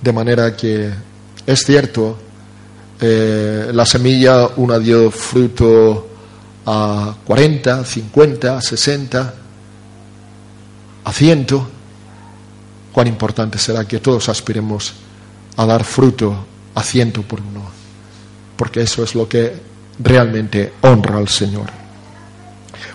De 0.00 0.12
manera 0.12 0.56
que 0.56 0.90
es 1.46 1.60
cierto, 1.60 2.18
eh, 2.98 3.70
la 3.72 3.84
semilla 3.84 4.48
una 4.56 4.78
dio 4.78 5.10
fruto 5.10 6.08
a 6.64 7.14
40, 7.24 7.84
50, 7.84 8.60
60, 8.62 9.34
100. 11.12 11.46
Cuán 12.92 13.06
importante 13.06 13.58
será 13.58 13.84
que 13.86 13.98
todos 14.00 14.28
aspiremos 14.28 14.92
a 15.56 15.66
dar 15.66 15.84
fruto 15.84 16.46
a 16.74 16.82
ciento 16.82 17.22
por 17.22 17.40
uno, 17.40 17.62
porque 18.56 18.82
eso 18.82 19.04
es 19.04 19.14
lo 19.14 19.28
que 19.28 19.54
realmente 19.98 20.74
honra 20.82 21.18
al 21.18 21.28
Señor. 21.28 21.70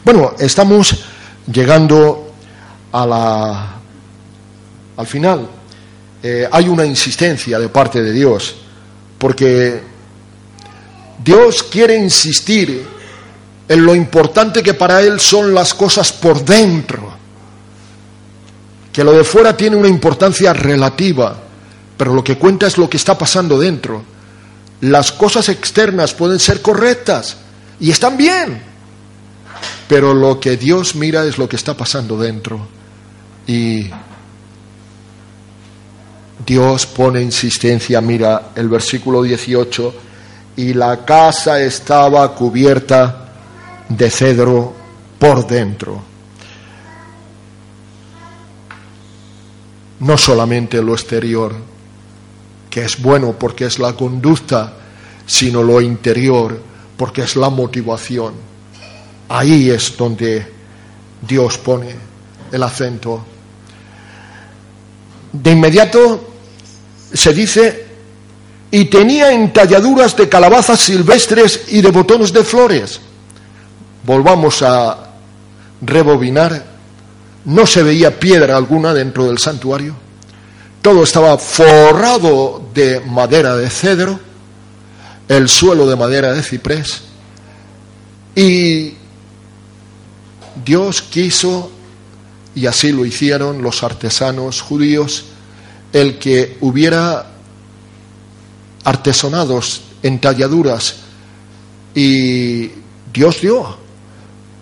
Bueno, 0.03 0.33
estamos 0.39 1.05
llegando 1.51 2.33
a 2.91 3.05
la, 3.05 3.75
al 4.97 5.07
final. 5.07 5.49
eh, 6.23 6.49
hay 6.51 6.67
una 6.67 6.83
insistencia 6.83 7.59
de 7.59 7.69
parte 7.69 8.01
de 8.01 8.11
Dios, 8.11 8.55
porque 9.19 9.79
Dios 11.23 11.61
quiere 11.63 11.95
insistir 11.97 12.83
en 13.67 13.85
lo 13.85 13.93
importante 13.93 14.63
que 14.63 14.73
para 14.73 15.01
Él 15.01 15.19
son 15.19 15.53
las 15.53 15.75
cosas 15.75 16.11
por 16.11 16.43
dentro, 16.43 17.04
que 18.95 19.03
lo 19.03 19.11
de 19.11 19.25
fuera 19.25 19.57
tiene 19.57 19.75
una 19.75 19.89
importancia 19.89 20.53
relativa, 20.53 21.35
pero 21.97 22.13
lo 22.13 22.23
que 22.23 22.37
cuenta 22.37 22.65
es 22.65 22.77
lo 22.77 22.89
que 22.89 22.95
está 22.95 23.17
pasando 23.17 23.59
dentro. 23.59 24.01
Las 24.79 25.11
cosas 25.11 25.49
externas 25.49 26.13
pueden 26.13 26.39
ser 26.39 26.61
correctas 26.61 27.35
y 27.77 27.91
están 27.91 28.15
bien, 28.15 28.61
pero 29.89 30.13
lo 30.13 30.39
que 30.39 30.55
Dios 30.55 30.95
mira 30.95 31.25
es 31.25 31.37
lo 31.37 31.49
que 31.49 31.57
está 31.57 31.75
pasando 31.75 32.17
dentro. 32.17 32.69
Y 33.45 33.89
Dios 36.45 36.85
pone 36.85 37.21
insistencia, 37.21 37.99
mira 37.99 38.51
el 38.55 38.69
versículo 38.69 39.23
18, 39.23 39.93
y 40.55 40.73
la 40.73 41.03
casa 41.03 41.59
estaba 41.59 42.33
cubierta 42.33 43.25
de 43.89 44.09
cedro 44.09 44.73
por 45.19 45.45
dentro. 45.45 46.14
No 49.99 50.17
solamente 50.17 50.81
lo 50.81 50.93
exterior, 50.93 51.55
que 52.69 52.83
es 52.83 53.01
bueno 53.01 53.33
porque 53.39 53.65
es 53.65 53.79
la 53.79 53.93
conducta, 53.93 54.73
sino 55.25 55.63
lo 55.63 55.79
interior, 55.81 56.61
porque 56.97 57.21
es 57.21 57.35
la 57.35 57.49
motivación. 57.49 58.33
Ahí 59.29 59.69
es 59.69 59.95
donde 59.97 60.45
Dios 61.27 61.57
pone 61.57 61.95
el 62.51 62.61
acento. 62.61 63.25
De 65.31 65.51
inmediato 65.51 66.29
se 67.13 67.33
dice, 67.33 67.85
y 68.71 68.85
tenía 68.85 69.31
entalladuras 69.31 70.17
de 70.17 70.27
calabazas 70.27 70.81
silvestres 70.81 71.61
y 71.69 71.81
de 71.81 71.91
botones 71.91 72.33
de 72.33 72.43
flores. 72.43 72.99
Volvamos 74.03 74.61
a 74.61 75.11
rebobinar. 75.81 76.74
No 77.45 77.65
se 77.65 77.83
veía 77.83 78.19
piedra 78.19 78.57
alguna 78.57 78.93
dentro 78.93 79.25
del 79.25 79.37
santuario. 79.37 79.95
Todo 80.81 81.03
estaba 81.03 81.37
forrado 81.37 82.69
de 82.73 82.99
madera 83.01 83.55
de 83.55 83.69
cedro, 83.69 84.19
el 85.27 85.49
suelo 85.49 85.87
de 85.87 85.95
madera 85.95 86.33
de 86.33 86.43
ciprés. 86.43 87.01
Y 88.35 88.93
Dios 90.63 91.01
quiso, 91.01 91.71
y 92.53 92.65
así 92.65 92.91
lo 92.91 93.05
hicieron 93.05 93.61
los 93.61 93.83
artesanos 93.83 94.61
judíos, 94.61 95.25
el 95.93 96.19
que 96.19 96.57
hubiera 96.61 97.27
artesonados, 98.83 99.81
entalladuras, 100.03 100.97
y 101.95 102.69
Dios 103.13 103.41
dio 103.41 103.77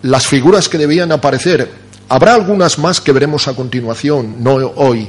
las 0.02 0.26
figuras 0.26 0.68
que 0.68 0.78
debían 0.78 1.12
aparecer. 1.12 1.83
Habrá 2.08 2.34
algunas 2.34 2.78
más 2.78 3.00
que 3.00 3.12
veremos 3.12 3.48
a 3.48 3.54
continuación, 3.54 4.36
no 4.42 4.54
hoy, 4.54 5.08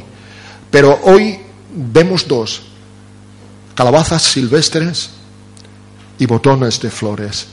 pero 0.71 0.99
hoy 1.03 1.39
vemos 1.73 2.27
dos, 2.27 2.61
calabazas 3.75 4.21
silvestres 4.21 5.09
y 6.17 6.25
botones 6.25 6.81
de 6.81 6.89
flores. 6.89 7.47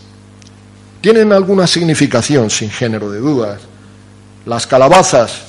Tienen 1.01 1.32
alguna 1.32 1.66
significación, 1.66 2.49
sin 2.49 2.70
género 2.70 3.11
de 3.11 3.18
dudas. 3.18 3.61
Las 4.47 4.66
calabazas 4.66 5.43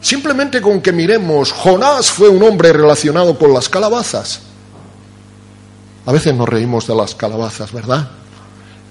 Simplemente 0.00 0.60
con 0.60 0.80
que 0.80 0.92
miremos, 0.92 1.52
Jonás 1.52 2.10
fue 2.10 2.28
un 2.28 2.42
hombre 2.42 2.72
relacionado 2.72 3.36
con 3.36 3.52
las 3.52 3.68
calabazas. 3.68 4.40
A 6.06 6.12
veces 6.12 6.34
nos 6.34 6.48
reímos 6.48 6.86
de 6.86 6.94
las 6.94 7.14
calabazas, 7.14 7.72
¿verdad? 7.72 8.08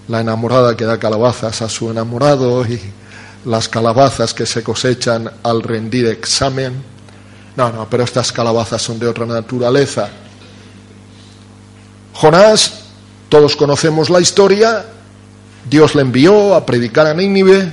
La 0.07 0.21
enamorada 0.21 0.75
que 0.75 0.85
da 0.85 0.99
calabazas 0.99 1.61
a 1.61 1.69
su 1.69 1.89
enamorado 1.89 2.65
y 2.65 2.79
las 3.47 3.69
calabazas 3.69 4.33
que 4.33 4.45
se 4.45 4.61
cosechan 4.61 5.31
al 5.41 5.63
rendir 5.63 6.07
examen. 6.07 6.83
No, 7.55 7.71
no, 7.71 7.89
pero 7.89 8.03
estas 8.03 8.31
calabazas 8.31 8.81
son 8.81 8.99
de 8.99 9.07
otra 9.07 9.25
naturaleza. 9.25 10.09
Jonás, 12.13 12.81
todos 13.29 13.55
conocemos 13.55 14.09
la 14.09 14.19
historia, 14.19 14.85
Dios 15.69 15.95
le 15.95 16.01
envió 16.01 16.55
a 16.55 16.65
predicar 16.65 17.07
a 17.07 17.13
Nínive 17.13 17.71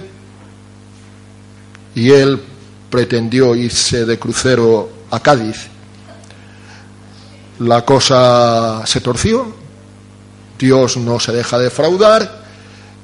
y 1.94 2.10
él 2.10 2.40
pretendió 2.88 3.56
irse 3.56 4.06
de 4.06 4.18
crucero 4.18 4.88
a 5.10 5.18
Cádiz. 5.18 5.68
La 7.58 7.84
cosa 7.84 8.86
se 8.86 9.00
torció, 9.00 9.52
Dios 10.56 10.96
no 10.96 11.18
se 11.18 11.32
deja 11.32 11.58
defraudar 11.58 12.44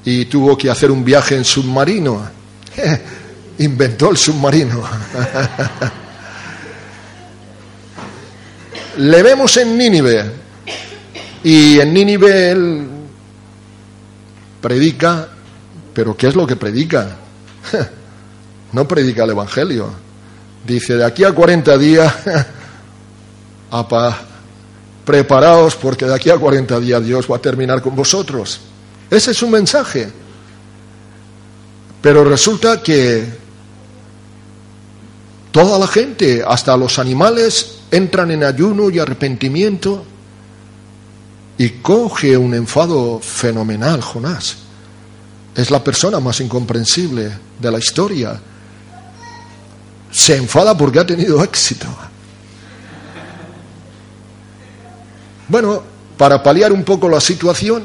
y 0.04 0.26
tuvo 0.26 0.56
que 0.56 0.70
hacer 0.70 0.92
un 0.92 1.04
viaje 1.04 1.34
en 1.34 1.44
submarino. 1.44 2.39
Inventó 3.58 4.10
el 4.10 4.16
submarino. 4.16 4.82
Le 8.98 9.22
vemos 9.22 9.56
en 9.56 9.78
Nínive 9.78 10.24
y 11.44 11.78
en 11.78 11.92
Nínive 11.94 12.50
él 12.50 12.86
predica, 14.60 15.28
pero 15.94 16.16
¿qué 16.16 16.28
es 16.28 16.34
lo 16.34 16.46
que 16.46 16.56
predica? 16.56 17.16
no 18.72 18.86
predica 18.86 19.24
el 19.24 19.30
Evangelio. 19.30 19.90
Dice, 20.66 20.96
de 20.96 21.04
aquí 21.04 21.24
a 21.24 21.32
40 21.32 21.78
días, 21.78 22.14
apa, 23.70 24.18
preparaos 25.04 25.76
porque 25.76 26.04
de 26.04 26.14
aquí 26.14 26.30
a 26.30 26.36
40 26.36 26.78
días 26.80 27.04
Dios 27.04 27.26
va 27.30 27.36
a 27.36 27.40
terminar 27.40 27.80
con 27.80 27.96
vosotros. 27.96 28.60
Ese 29.10 29.30
es 29.30 29.36
su 29.36 29.48
mensaje. 29.48 30.10
Pero 32.01 32.24
resulta 32.24 32.82
que 32.82 33.24
toda 35.53 35.78
la 35.78 35.86
gente, 35.86 36.42
hasta 36.46 36.76
los 36.76 36.98
animales, 36.98 37.78
entran 37.90 38.30
en 38.30 38.44
ayuno 38.44 38.90
y 38.90 38.98
arrepentimiento 38.98 40.05
y 41.59 41.68
coge 41.82 42.36
un 42.36 42.55
enfado 42.55 43.20
fenomenal, 43.20 44.01
Jonás. 44.01 44.57
Es 45.55 45.70
la 45.70 45.82
persona 45.84 46.20
más 46.20 46.40
incomprensible 46.40 47.30
de 47.61 47.70
la 47.70 47.78
historia 47.78 48.40
se 50.11 50.36
enfada 50.36 50.76
porque 50.76 50.98
ha 50.98 51.07
tenido 51.07 51.42
éxito. 51.42 51.86
Bueno, 55.48 55.82
para 56.16 56.42
paliar 56.42 56.72
un 56.72 56.84
poco 56.84 57.09
la 57.09 57.20
situación, 57.20 57.84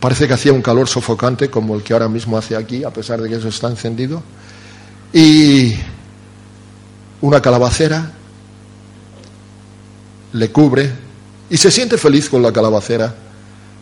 parece 0.00 0.28
que 0.28 0.34
hacía 0.34 0.52
un 0.52 0.62
calor 0.62 0.88
sofocante 0.88 1.50
como 1.50 1.74
el 1.74 1.82
que 1.82 1.92
ahora 1.92 2.08
mismo 2.08 2.36
hace 2.36 2.56
aquí, 2.56 2.84
a 2.84 2.90
pesar 2.90 3.20
de 3.20 3.28
que 3.28 3.36
eso 3.36 3.48
está 3.48 3.68
encendido, 3.68 4.22
y 5.12 5.74
una 7.20 7.40
calabacera 7.40 8.12
le 10.32 10.50
cubre 10.50 10.92
y 11.48 11.56
se 11.56 11.70
siente 11.70 11.96
feliz 11.96 12.28
con 12.28 12.42
la 12.42 12.52
calabacera, 12.52 13.14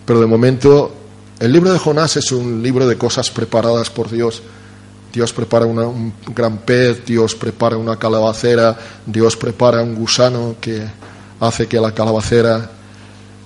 pero 0.07 0.21
de 0.21 0.27
momento 0.27 0.95
el 1.41 1.53
libro 1.53 1.73
de 1.73 1.79
Jonás 1.79 2.17
es 2.17 2.31
un 2.31 2.63
libro 2.63 2.87
de 2.87 2.97
cosas 2.97 3.31
preparadas 3.31 3.91
por 3.91 4.11
Dios. 4.11 4.43
Dios 5.13 5.33
prepara 5.33 5.67
un 5.67 6.13
gran 6.35 6.59
pez, 6.59 7.05
Dios 7.05 7.35
prepara 7.35 7.77
una 7.77 7.97
calabacera, 7.97 8.77
Dios 9.07 9.37
prepara 9.37 9.83
un 9.83 9.95
gusano 9.95 10.57
que 10.61 10.83
hace 11.41 11.67
que 11.67 11.81
la 11.81 11.93
calabacera... 11.93 12.71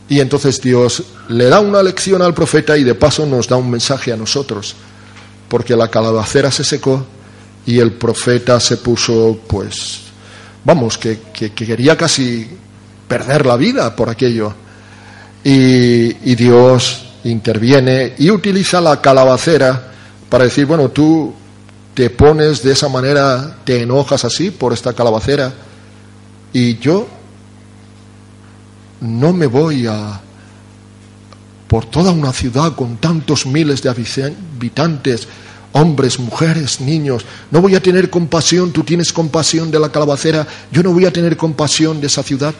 Y 0.08 0.20
entonces 0.20 0.60
Dios 0.60 1.02
le 1.28 1.46
da 1.46 1.60
una 1.60 1.82
lección 1.82 2.22
al 2.22 2.34
profeta 2.34 2.76
y 2.76 2.84
de 2.84 2.94
paso 2.94 3.26
nos 3.26 3.46
da 3.46 3.56
un 3.56 3.70
mensaje 3.70 4.12
a 4.12 4.16
nosotros, 4.16 4.74
porque 5.48 5.76
la 5.76 5.88
calabacera 5.88 6.50
se 6.50 6.64
secó 6.64 7.04
y 7.66 7.78
el 7.78 7.92
profeta 7.92 8.58
se 8.58 8.78
puso, 8.78 9.40
pues, 9.46 10.00
vamos, 10.64 10.96
que, 10.96 11.18
quería 11.32 11.96
casi 11.96 12.48
perder 13.06 13.44
la 13.46 13.56
vida 13.56 13.94
por 13.94 14.08
aquello. 14.08 14.54
y 15.44 16.34
Dios 16.34 17.04
interviene 17.24 18.14
y 18.18 18.30
utiliza 18.30 18.80
la 18.80 19.00
calabacera 19.00 19.92
para 20.28 20.44
decir, 20.44 20.66
bueno, 20.66 20.90
tú 20.90 21.32
te 21.94 22.10
pones 22.10 22.62
de 22.62 22.72
esa 22.72 22.88
manera, 22.88 23.58
te 23.64 23.82
enojas 23.82 24.24
así 24.24 24.50
por 24.50 24.72
esta 24.72 24.92
calabacera 24.92 25.52
y 26.52 26.78
yo 26.78 27.08
no 29.00 29.32
me 29.32 29.46
voy 29.46 29.86
a 29.86 30.20
por 31.68 31.84
toda 31.84 32.12
una 32.12 32.32
ciudad 32.32 32.74
con 32.74 32.96
tantos 32.96 33.44
miles 33.44 33.82
de 33.82 33.90
habitantes, 33.90 35.28
hombres, 35.72 36.18
mujeres, 36.18 36.80
niños, 36.80 37.24
no 37.50 37.60
voy 37.60 37.74
a 37.74 37.82
tener 37.82 38.08
compasión, 38.08 38.72
tú 38.72 38.82
tienes 38.82 39.12
compasión 39.12 39.70
de 39.70 39.78
la 39.78 39.92
calabacera, 39.92 40.46
yo 40.72 40.82
no 40.82 40.92
voy 40.92 41.04
a 41.04 41.12
tener 41.12 41.36
compasión 41.36 42.00
de 42.00 42.06
esa 42.06 42.22
ciudad. 42.22 42.54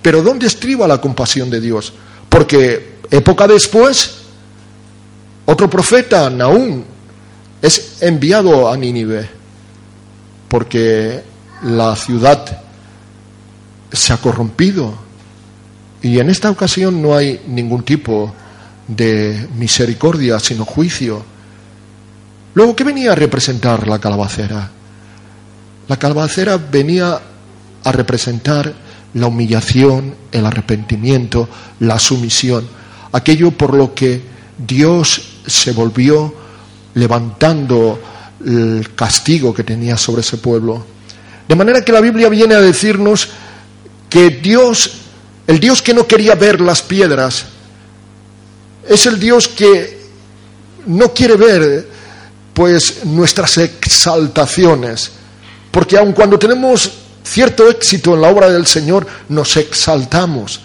Pero 0.00 0.22
¿dónde 0.22 0.46
estriba 0.46 0.88
la 0.88 1.00
compasión 1.00 1.50
de 1.50 1.60
Dios? 1.60 1.92
Porque 2.28 2.98
época 3.10 3.46
después, 3.46 4.16
otro 5.44 5.68
profeta, 5.68 6.30
Naúm, 6.30 6.82
es 7.60 8.02
enviado 8.02 8.70
a 8.70 8.76
Nínive 8.76 9.28
porque 10.48 11.22
la 11.62 11.96
ciudad 11.96 12.62
se 13.92 14.12
ha 14.12 14.18
corrompido. 14.18 15.03
Y 16.04 16.20
en 16.20 16.28
esta 16.28 16.50
ocasión 16.50 17.00
no 17.00 17.16
hay 17.16 17.40
ningún 17.46 17.82
tipo 17.82 18.30
de 18.86 19.48
misericordia, 19.56 20.38
sino 20.38 20.66
juicio. 20.66 21.24
Luego, 22.52 22.76
¿qué 22.76 22.84
venía 22.84 23.12
a 23.12 23.14
representar 23.14 23.88
la 23.88 23.98
calabacera? 23.98 24.70
La 25.88 25.96
calabacera 25.96 26.58
venía 26.58 27.18
a 27.82 27.92
representar 27.92 28.74
la 29.14 29.28
humillación, 29.28 30.14
el 30.30 30.44
arrepentimiento, 30.44 31.48
la 31.80 31.98
sumisión, 31.98 32.68
aquello 33.12 33.52
por 33.52 33.72
lo 33.72 33.94
que 33.94 34.20
Dios 34.58 35.38
se 35.46 35.72
volvió 35.72 36.34
levantando 36.92 37.98
el 38.44 38.94
castigo 38.94 39.54
que 39.54 39.64
tenía 39.64 39.96
sobre 39.96 40.20
ese 40.20 40.36
pueblo. 40.36 40.84
De 41.48 41.54
manera 41.54 41.82
que 41.82 41.92
la 41.92 42.02
Biblia 42.02 42.28
viene 42.28 42.54
a 42.54 42.60
decirnos 42.60 43.30
que 44.10 44.28
Dios, 44.28 45.03
el 45.46 45.60
Dios 45.60 45.82
que 45.82 45.94
no 45.94 46.06
quería 46.06 46.34
ver 46.34 46.60
las 46.60 46.82
piedras, 46.82 47.44
es 48.88 49.06
el 49.06 49.18
Dios 49.18 49.48
que 49.48 50.04
no 50.86 51.12
quiere 51.12 51.36
ver 51.36 51.88
pues 52.52 53.04
nuestras 53.04 53.58
exaltaciones, 53.58 55.10
porque 55.70 55.98
aun 55.98 56.12
cuando 56.12 56.38
tenemos 56.38 56.90
cierto 57.24 57.68
éxito 57.68 58.14
en 58.14 58.20
la 58.20 58.28
obra 58.28 58.50
del 58.50 58.66
Señor, 58.66 59.06
nos 59.28 59.56
exaltamos. 59.56 60.60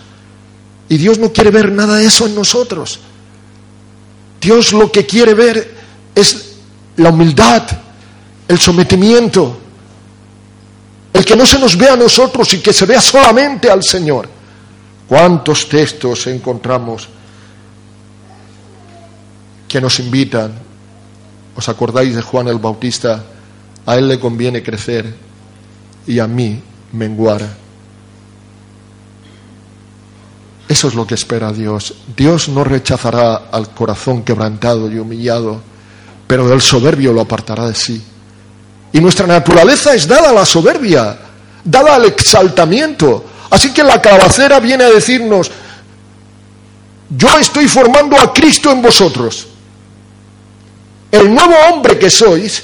Y 0.87 0.97
Dios 0.97 1.17
no 1.17 1.31
quiere 1.31 1.51
ver 1.51 1.71
nada 1.71 1.97
de 1.97 2.05
eso 2.05 2.25
en 2.25 2.35
nosotros. 2.35 2.99
Dios 4.41 4.73
lo 4.73 4.91
que 4.91 5.05
quiere 5.05 5.33
ver 5.33 5.75
es 6.15 6.45
la 6.97 7.09
humildad, 7.09 7.63
el 8.47 8.59
sometimiento, 8.59 9.57
el 11.13 11.25
que 11.25 11.35
no 11.35 11.45
se 11.45 11.59
nos 11.59 11.77
vea 11.77 11.93
a 11.93 11.97
nosotros 11.97 12.53
y 12.53 12.59
que 12.59 12.73
se 12.73 12.85
vea 12.85 13.01
solamente 13.01 13.69
al 13.69 13.83
Señor. 13.83 14.38
¿Cuántos 15.09 15.67
textos 15.67 16.27
encontramos 16.27 17.09
que 19.67 19.81
nos 19.81 19.99
invitan? 19.99 20.53
¿Os 21.55 21.67
acordáis 21.67 22.15
de 22.15 22.21
Juan 22.21 22.47
el 22.47 22.59
Bautista? 22.59 23.23
A 23.87 23.97
él 23.97 24.07
le 24.07 24.19
conviene 24.19 24.61
crecer 24.61 25.11
y 26.05 26.19
a 26.19 26.27
mí 26.27 26.61
menguar. 26.91 27.41
Eso 30.67 30.87
es 30.87 30.93
lo 30.93 31.07
que 31.07 31.15
espera 31.15 31.51
Dios. 31.51 31.95
Dios 32.15 32.47
no 32.47 32.63
rechazará 32.63 33.49
al 33.51 33.71
corazón 33.71 34.21
quebrantado 34.21 34.91
y 34.91 34.99
humillado, 34.99 35.59
pero 36.27 36.47
del 36.47 36.61
soberbio 36.61 37.13
lo 37.13 37.21
apartará 37.21 37.65
de 37.65 37.73
sí. 37.73 37.99
Y 38.93 38.99
nuestra 38.99 39.25
naturaleza 39.25 39.95
es 39.95 40.07
dada 40.07 40.29
a 40.29 40.33
la 40.33 40.45
soberbia, 40.45 41.17
dada 41.63 41.95
al 41.95 42.05
exaltamiento. 42.05 43.25
Así 43.49 43.73
que 43.73 43.83
la 43.83 44.01
calabacera 44.01 44.59
viene 44.59 44.83
a 44.83 44.89
decirnos, 44.89 45.49
yo 47.09 47.37
estoy 47.39 47.67
formando 47.67 48.19
a 48.19 48.33
Cristo 48.33 48.71
en 48.71 48.81
vosotros. 48.81 49.47
El 51.11 51.33
nuevo 51.33 51.55
hombre 51.71 51.97
que 51.97 52.09
sois 52.09 52.63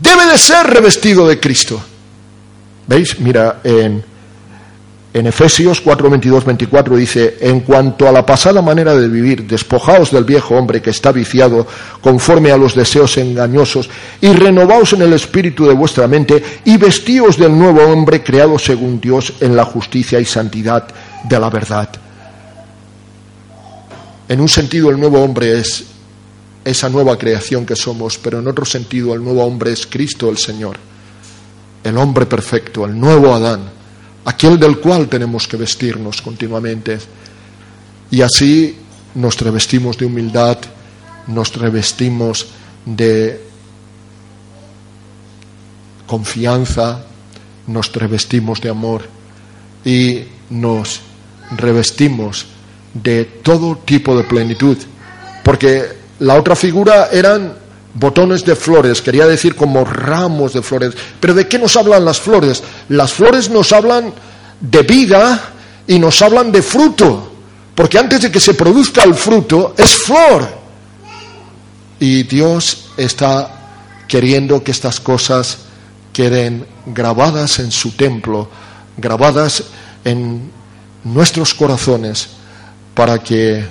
debe 0.00 0.26
de 0.26 0.38
ser 0.38 0.66
revestido 0.66 1.26
de 1.26 1.40
Cristo. 1.40 1.82
¿Veis? 2.86 3.18
Mira, 3.18 3.60
en, 3.64 4.04
en 5.12 5.26
Efesios 5.26 5.80
4, 5.80 6.08
22, 6.08 6.44
24 6.44 6.96
dice, 6.96 7.36
en 7.40 7.60
cuanto 7.60 8.08
a 8.08 8.12
la 8.12 8.24
pasada 8.24 8.62
manera 8.62 8.94
de 8.94 9.08
vivir, 9.08 9.44
despojaos 9.44 10.12
del 10.12 10.22
viejo 10.22 10.54
hombre 10.54 10.80
que 10.80 10.90
está 10.90 11.10
viciado 11.10 11.66
conforme 12.00 12.52
a 12.52 12.56
los 12.56 12.76
deseos 12.76 13.16
engañosos 13.16 13.90
y 14.20 14.32
renovaos 14.32 14.92
en 14.92 15.02
el 15.02 15.12
espíritu 15.12 15.66
de 15.66 15.74
vuestra 15.74 16.06
mente 16.06 16.40
y 16.64 16.76
vestíos 16.76 17.36
del 17.36 17.58
nuevo 17.58 17.82
hombre 17.82 18.22
creado 18.22 18.56
según 18.56 19.00
Dios 19.00 19.32
en 19.40 19.56
la 19.56 19.64
justicia 19.64 20.20
y 20.20 20.24
santidad 20.24 20.86
de 21.24 21.40
la 21.40 21.50
verdad. 21.50 21.88
En 24.28 24.40
un 24.40 24.48
sentido 24.48 24.90
el 24.90 25.00
nuevo 25.00 25.20
hombre 25.24 25.58
es 25.58 25.86
esa 26.64 26.88
nueva 26.88 27.18
creación 27.18 27.66
que 27.66 27.74
somos, 27.74 28.16
pero 28.16 28.38
en 28.38 28.46
otro 28.46 28.64
sentido 28.64 29.12
el 29.12 29.24
nuevo 29.24 29.42
hombre 29.44 29.72
es 29.72 29.88
Cristo 29.88 30.30
el 30.30 30.38
Señor, 30.38 30.76
el 31.82 31.96
hombre 31.96 32.26
perfecto, 32.26 32.84
el 32.84 32.98
nuevo 32.98 33.34
Adán 33.34 33.79
aquel 34.24 34.58
del 34.58 34.78
cual 34.78 35.08
tenemos 35.08 35.46
que 35.46 35.56
vestirnos 35.56 36.20
continuamente. 36.22 36.98
Y 38.10 38.22
así 38.22 38.76
nos 39.14 39.38
revestimos 39.40 39.96
de 39.98 40.06
humildad, 40.06 40.58
nos 41.26 41.54
revestimos 41.54 42.46
de 42.84 43.40
confianza, 46.06 47.04
nos 47.66 47.92
revestimos 47.92 48.60
de 48.60 48.68
amor 48.68 49.02
y 49.84 50.24
nos 50.50 51.00
revestimos 51.56 52.46
de 52.92 53.24
todo 53.24 53.76
tipo 53.76 54.16
de 54.16 54.24
plenitud. 54.24 54.76
Porque 55.44 55.84
la 56.18 56.34
otra 56.34 56.56
figura 56.56 57.08
eran 57.12 57.54
botones 57.94 58.44
de 58.44 58.56
flores, 58.56 59.02
quería 59.02 59.26
decir 59.26 59.56
como 59.56 59.84
ramos 59.84 60.52
de 60.52 60.62
flores. 60.62 60.94
Pero 61.18 61.34
¿de 61.34 61.48
qué 61.48 61.58
nos 61.58 61.76
hablan 61.76 62.04
las 62.04 62.20
flores? 62.20 62.62
Las 62.88 63.12
flores 63.12 63.50
nos 63.50 63.72
hablan 63.72 64.12
de 64.60 64.82
vida 64.82 65.52
y 65.86 65.98
nos 65.98 66.22
hablan 66.22 66.52
de 66.52 66.62
fruto, 66.62 67.32
porque 67.74 67.98
antes 67.98 68.22
de 68.22 68.30
que 68.30 68.40
se 68.40 68.54
produzca 68.54 69.02
el 69.02 69.14
fruto 69.14 69.74
es 69.76 69.96
flor. 69.96 70.60
Y 71.98 72.22
Dios 72.24 72.90
está 72.96 74.04
queriendo 74.06 74.62
que 74.62 74.70
estas 74.70 75.00
cosas 75.00 75.58
queden 76.12 76.66
grabadas 76.86 77.58
en 77.58 77.70
su 77.70 77.92
templo, 77.92 78.48
grabadas 78.96 79.64
en 80.04 80.50
nuestros 81.04 81.54
corazones, 81.54 82.28
para 82.94 83.18
que, 83.18 83.64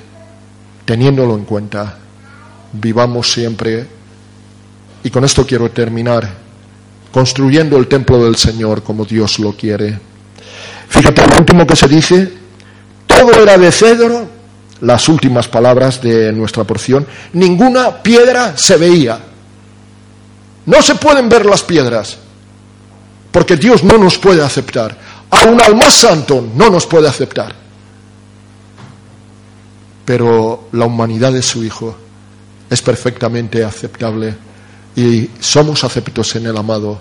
teniéndolo 0.86 1.36
en 1.36 1.46
cuenta, 1.46 1.98
vivamos 2.74 3.32
siempre 3.32 3.99
y 5.04 5.10
con 5.10 5.24
esto 5.24 5.46
quiero 5.46 5.72
terminar, 5.72 6.30
construyendo 7.12 7.78
el 7.78 7.88
templo 7.88 8.24
del 8.24 8.36
Señor 8.36 8.84
como 8.84 9.06
Dios 9.06 9.40
lo 9.40 9.56
quiere. 9.56 10.00
Fíjate, 10.90 11.26
lo 11.28 11.38
último 11.38 11.66
que 11.66 11.76
se 11.76 11.88
dice, 11.88 12.34
todo 13.06 13.42
era 13.42 13.58
de 13.58 13.72
cedro, 13.72 14.28
las 14.82 15.08
últimas 15.10 15.48
palabras 15.48 16.02
de 16.02 16.32
nuestra 16.34 16.64
porción, 16.64 17.06
ninguna 17.34 18.02
piedra 18.02 18.58
se 18.58 18.78
veía. 18.78 19.20
No 20.66 20.82
se 20.82 20.96
pueden 20.96 21.30
ver 21.30 21.46
las 21.46 21.64
piedras, 21.64 22.18
porque 23.32 23.56
Dios 23.56 23.84
no 23.84 23.98
nos 23.98 24.18
puede 24.18 24.44
aceptar. 24.44 24.98
Aún 25.32 25.62
al 25.62 25.76
más 25.76 25.94
santo 25.94 26.46
no 26.56 26.70
nos 26.70 26.86
puede 26.86 27.08
aceptar. 27.08 27.56
Pero 30.06 30.70
la 30.72 30.86
humanidad 30.86 31.32
de 31.32 31.42
su 31.42 31.64
Hijo 31.64 31.96
es 32.70 32.82
perfectamente 32.82 33.64
aceptable 33.64 34.49
y 35.00 35.30
somos 35.40 35.86
aceptos 35.86 36.36
en 36.36 36.48
el 36.48 36.58
amado. 36.58 37.00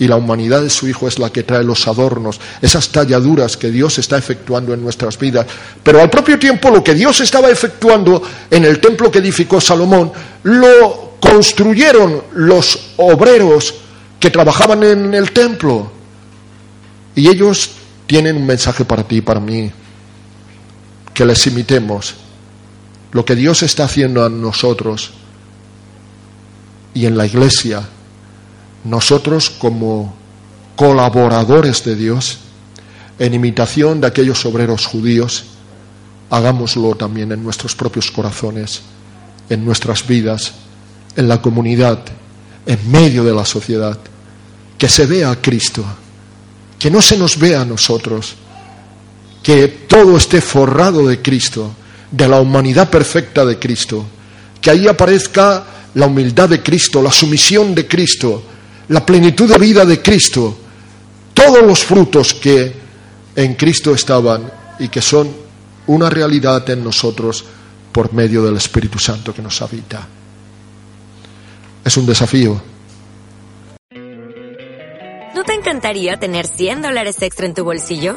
Y 0.00 0.08
la 0.08 0.16
humanidad 0.16 0.62
de 0.62 0.68
su 0.68 0.88
Hijo 0.88 1.06
es 1.06 1.20
la 1.20 1.30
que 1.30 1.44
trae 1.44 1.62
los 1.62 1.86
adornos, 1.86 2.40
esas 2.60 2.88
talladuras 2.88 3.56
que 3.56 3.70
Dios 3.70 3.98
está 3.98 4.18
efectuando 4.18 4.74
en 4.74 4.82
nuestras 4.82 5.16
vidas. 5.16 5.46
Pero 5.82 6.00
al 6.00 6.10
propio 6.10 6.40
tiempo 6.40 6.70
lo 6.70 6.82
que 6.82 6.94
Dios 6.94 7.20
estaba 7.20 7.48
efectuando 7.48 8.20
en 8.50 8.64
el 8.64 8.80
templo 8.80 9.12
que 9.12 9.20
edificó 9.20 9.60
Salomón, 9.60 10.12
lo 10.42 11.14
construyeron 11.20 12.24
los 12.34 12.78
obreros 12.96 13.74
que 14.18 14.30
trabajaban 14.30 14.82
en 14.82 15.14
el 15.14 15.30
templo. 15.30 15.92
Y 17.14 17.28
ellos 17.28 17.70
tienen 18.08 18.36
un 18.36 18.44
mensaje 18.44 18.84
para 18.84 19.04
ti 19.04 19.18
y 19.18 19.20
para 19.22 19.40
mí, 19.40 19.70
que 21.14 21.24
les 21.24 21.46
imitemos. 21.46 22.16
Lo 23.12 23.24
que 23.24 23.36
Dios 23.36 23.62
está 23.62 23.84
haciendo 23.84 24.24
a 24.24 24.28
nosotros 24.28 25.12
y 26.96 27.04
en 27.04 27.18
la 27.18 27.26
iglesia, 27.26 27.86
nosotros 28.84 29.50
como 29.50 30.16
colaboradores 30.76 31.84
de 31.84 31.94
Dios, 31.94 32.38
en 33.18 33.34
imitación 33.34 34.00
de 34.00 34.06
aquellos 34.06 34.46
obreros 34.46 34.86
judíos, 34.86 35.44
hagámoslo 36.30 36.94
también 36.94 37.32
en 37.32 37.44
nuestros 37.44 37.74
propios 37.76 38.10
corazones, 38.10 38.80
en 39.50 39.62
nuestras 39.62 40.06
vidas, 40.06 40.54
en 41.16 41.28
la 41.28 41.42
comunidad, 41.42 41.98
en 42.64 42.90
medio 42.90 43.24
de 43.24 43.34
la 43.34 43.44
sociedad, 43.44 43.98
que 44.78 44.88
se 44.88 45.04
vea 45.04 45.32
a 45.32 45.36
Cristo, 45.36 45.84
que 46.78 46.90
no 46.90 47.02
se 47.02 47.18
nos 47.18 47.38
vea 47.38 47.60
a 47.60 47.66
nosotros, 47.66 48.36
que 49.42 49.68
todo 49.86 50.16
esté 50.16 50.40
forrado 50.40 51.06
de 51.06 51.20
Cristo, 51.20 51.74
de 52.10 52.26
la 52.26 52.40
humanidad 52.40 52.88
perfecta 52.88 53.44
de 53.44 53.58
Cristo, 53.58 54.02
que 54.62 54.70
ahí 54.70 54.88
aparezca 54.88 55.76
la 55.94 56.06
humildad 56.06 56.48
de 56.48 56.62
Cristo, 56.62 57.02
la 57.02 57.10
sumisión 57.10 57.74
de 57.74 57.86
Cristo, 57.86 58.42
la 58.88 59.04
plenitud 59.04 59.50
de 59.50 59.58
vida 59.58 59.84
de 59.84 60.00
Cristo, 60.02 60.56
todos 61.32 61.62
los 61.62 61.84
frutos 61.84 62.34
que 62.34 62.72
en 63.34 63.54
Cristo 63.54 63.94
estaban 63.94 64.50
y 64.78 64.88
que 64.88 65.02
son 65.02 65.28
una 65.86 66.10
realidad 66.10 66.68
en 66.70 66.82
nosotros 66.84 67.44
por 67.92 68.12
medio 68.12 68.42
del 68.42 68.56
Espíritu 68.56 68.98
Santo 68.98 69.34
que 69.34 69.42
nos 69.42 69.60
habita. 69.62 70.06
Es 71.84 71.96
un 71.96 72.06
desafío 72.06 72.60
encantaría 75.66 76.16
tener 76.16 76.46
100 76.46 76.82
dólares 76.82 77.20
extra 77.22 77.44
en 77.44 77.54
tu 77.54 77.64
bolsillo? 77.64 78.16